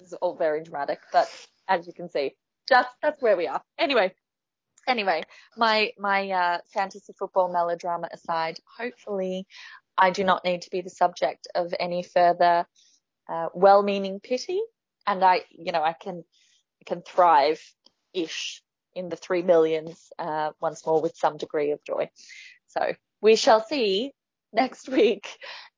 It's 0.01 0.13
all 0.13 0.37
very 0.37 0.63
dramatic, 0.63 1.01
but 1.13 1.29
as 1.69 1.87
you 1.87 1.93
can 1.93 2.09
see, 2.09 2.35
just 2.69 2.89
that's 3.03 3.21
where 3.23 3.37
we 3.37 3.47
are. 3.47 3.63
Anyway, 3.79 4.13
anyway, 4.87 5.23
my 5.57 5.93
my 5.99 6.31
uh, 6.31 6.59
fantasy 6.73 7.13
football 7.19 7.53
melodrama 7.53 8.09
aside, 8.13 8.59
hopefully 8.79 9.47
I 9.99 10.11
do 10.11 10.25
not 10.25 10.45
need 10.45 10.63
to 10.63 10.71
be 10.71 10.81
the 10.81 10.91
subject 10.91 11.49
of 11.55 11.75
any 11.79 12.03
further 12.03 12.67
uh, 13.29 13.49
well-meaning 13.55 14.21
pity, 14.21 14.61
and 15.07 15.25
I, 15.25 15.43
you 15.51 15.73
know, 15.73 15.83
I 15.83 15.93
can 15.93 16.25
I 16.81 16.85
can 16.85 17.03
thrive 17.03 17.61
ish 18.13 18.63
in 18.95 19.09
the 19.09 19.17
three 19.17 19.43
millions 19.43 20.11
uh, 20.19 20.51
once 20.61 20.87
more 20.87 21.01
with 21.03 21.17
some 21.17 21.37
degree 21.37 21.73
of 21.73 21.85
joy. 21.85 22.09
So 22.69 22.95
we 23.21 23.37
shall 23.37 23.61
see 23.65 24.13
next 24.53 24.89
week 24.89 25.29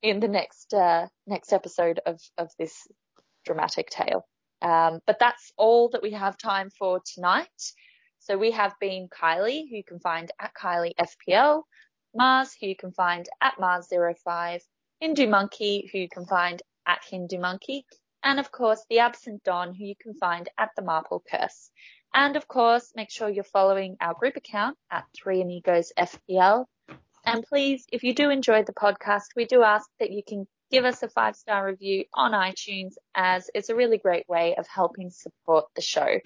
in 0.01 0.19
the 0.19 0.27
next 0.27 0.73
uh, 0.73 1.07
next 1.27 1.53
episode 1.53 1.99
of 2.05 2.19
of 2.37 2.49
this 2.57 2.87
dramatic 3.45 3.89
tale. 3.89 4.25
Um, 4.61 4.99
but 5.07 5.19
that's 5.19 5.51
all 5.57 5.89
that 5.89 6.01
we 6.01 6.11
have 6.11 6.37
time 6.37 6.69
for 6.69 7.01
tonight. 7.13 7.47
So 8.19 8.37
we 8.37 8.51
have 8.51 8.73
been 8.79 9.07
Kylie, 9.07 9.69
who 9.69 9.77
you 9.77 9.83
can 9.83 9.99
find 9.99 10.31
at 10.39 10.53
Kylie 10.53 10.93
FPL, 10.95 11.63
Mars, 12.13 12.55
who 12.59 12.67
you 12.67 12.75
can 12.75 12.91
find 12.91 13.27
at 13.41 13.55
Mars05, 13.55 14.61
Hindu 14.99 15.27
Monkey, 15.27 15.89
who 15.91 15.99
you 15.99 16.09
can 16.09 16.25
find 16.25 16.61
at 16.85 17.03
Hindu 17.09 17.39
Monkey, 17.39 17.85
and 18.23 18.39
of 18.39 18.51
course 18.51 18.83
the 18.89 18.99
absent 18.99 19.43
Don, 19.43 19.73
who 19.73 19.85
you 19.85 19.95
can 19.99 20.13
find 20.13 20.49
at 20.57 20.71
the 20.75 20.81
Marple 20.81 21.23
Curse. 21.29 21.71
And 22.13 22.35
of 22.35 22.47
course, 22.47 22.91
make 22.95 23.11
sure 23.11 23.29
you're 23.29 23.43
following 23.43 23.95
our 24.01 24.13
group 24.13 24.35
account 24.35 24.77
at 24.91 25.05
Three 25.15 25.41
Amigos 25.41 25.93
FPL. 25.97 26.65
And 27.25 27.45
please, 27.47 27.85
if 27.91 28.03
you 28.03 28.13
do 28.13 28.29
enjoy 28.29 28.63
the 28.63 28.73
podcast, 28.73 29.35
we 29.35 29.45
do 29.45 29.63
ask 29.63 29.89
that 29.99 30.11
you 30.11 30.23
can 30.27 30.47
give 30.71 30.85
us 30.85 31.03
a 31.03 31.09
five 31.09 31.35
star 31.35 31.65
review 31.65 32.05
on 32.13 32.31
iTunes 32.31 32.93
as 33.13 33.49
it's 33.53 33.69
a 33.69 33.75
really 33.75 33.97
great 33.97 34.27
way 34.27 34.55
of 34.55 34.67
helping 34.67 35.11
support 35.11 35.65
the 35.75 35.81
show. 35.81 36.19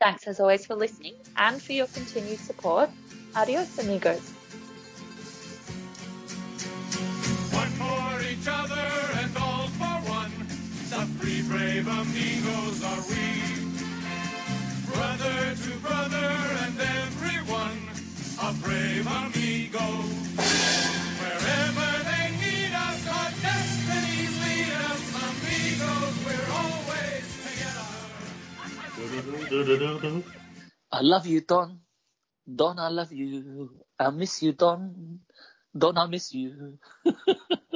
Thanks 0.00 0.28
as 0.28 0.38
always 0.38 0.64
for 0.64 0.76
listening 0.76 1.14
and 1.36 1.60
for 1.60 1.72
your 1.72 1.88
continued 1.88 2.38
support. 2.38 2.88
Adios, 3.34 3.78
amigos. 3.78 4.30
One 7.50 7.70
for 7.80 8.22
each 8.22 8.46
other 8.46 8.88
and 9.18 9.36
all 9.36 9.66
for 9.74 9.98
one. 10.08 10.32
The 10.90 11.04
three 11.18 11.42
brave 11.42 11.88
amigos 11.88 12.84
are 12.84 13.02
we. 13.10 13.58
Brother 14.92 15.54
to 15.56 15.78
brother 15.80 16.30
and 16.62 16.80
everyone, 16.80 17.80
a 18.40 18.52
brave 18.62 19.06
amigo. 19.06 20.04
I 30.92 31.00
love 31.02 31.26
you, 31.26 31.40
Don. 31.42 31.80
Don, 32.46 32.78
I 32.78 32.88
love 32.88 33.12
you. 33.12 33.70
I 33.98 34.10
miss 34.10 34.42
you, 34.42 34.52
Don. 34.52 35.20
Don, 35.76 35.98
I 35.98 36.06
miss 36.06 36.34
you. 36.34 36.78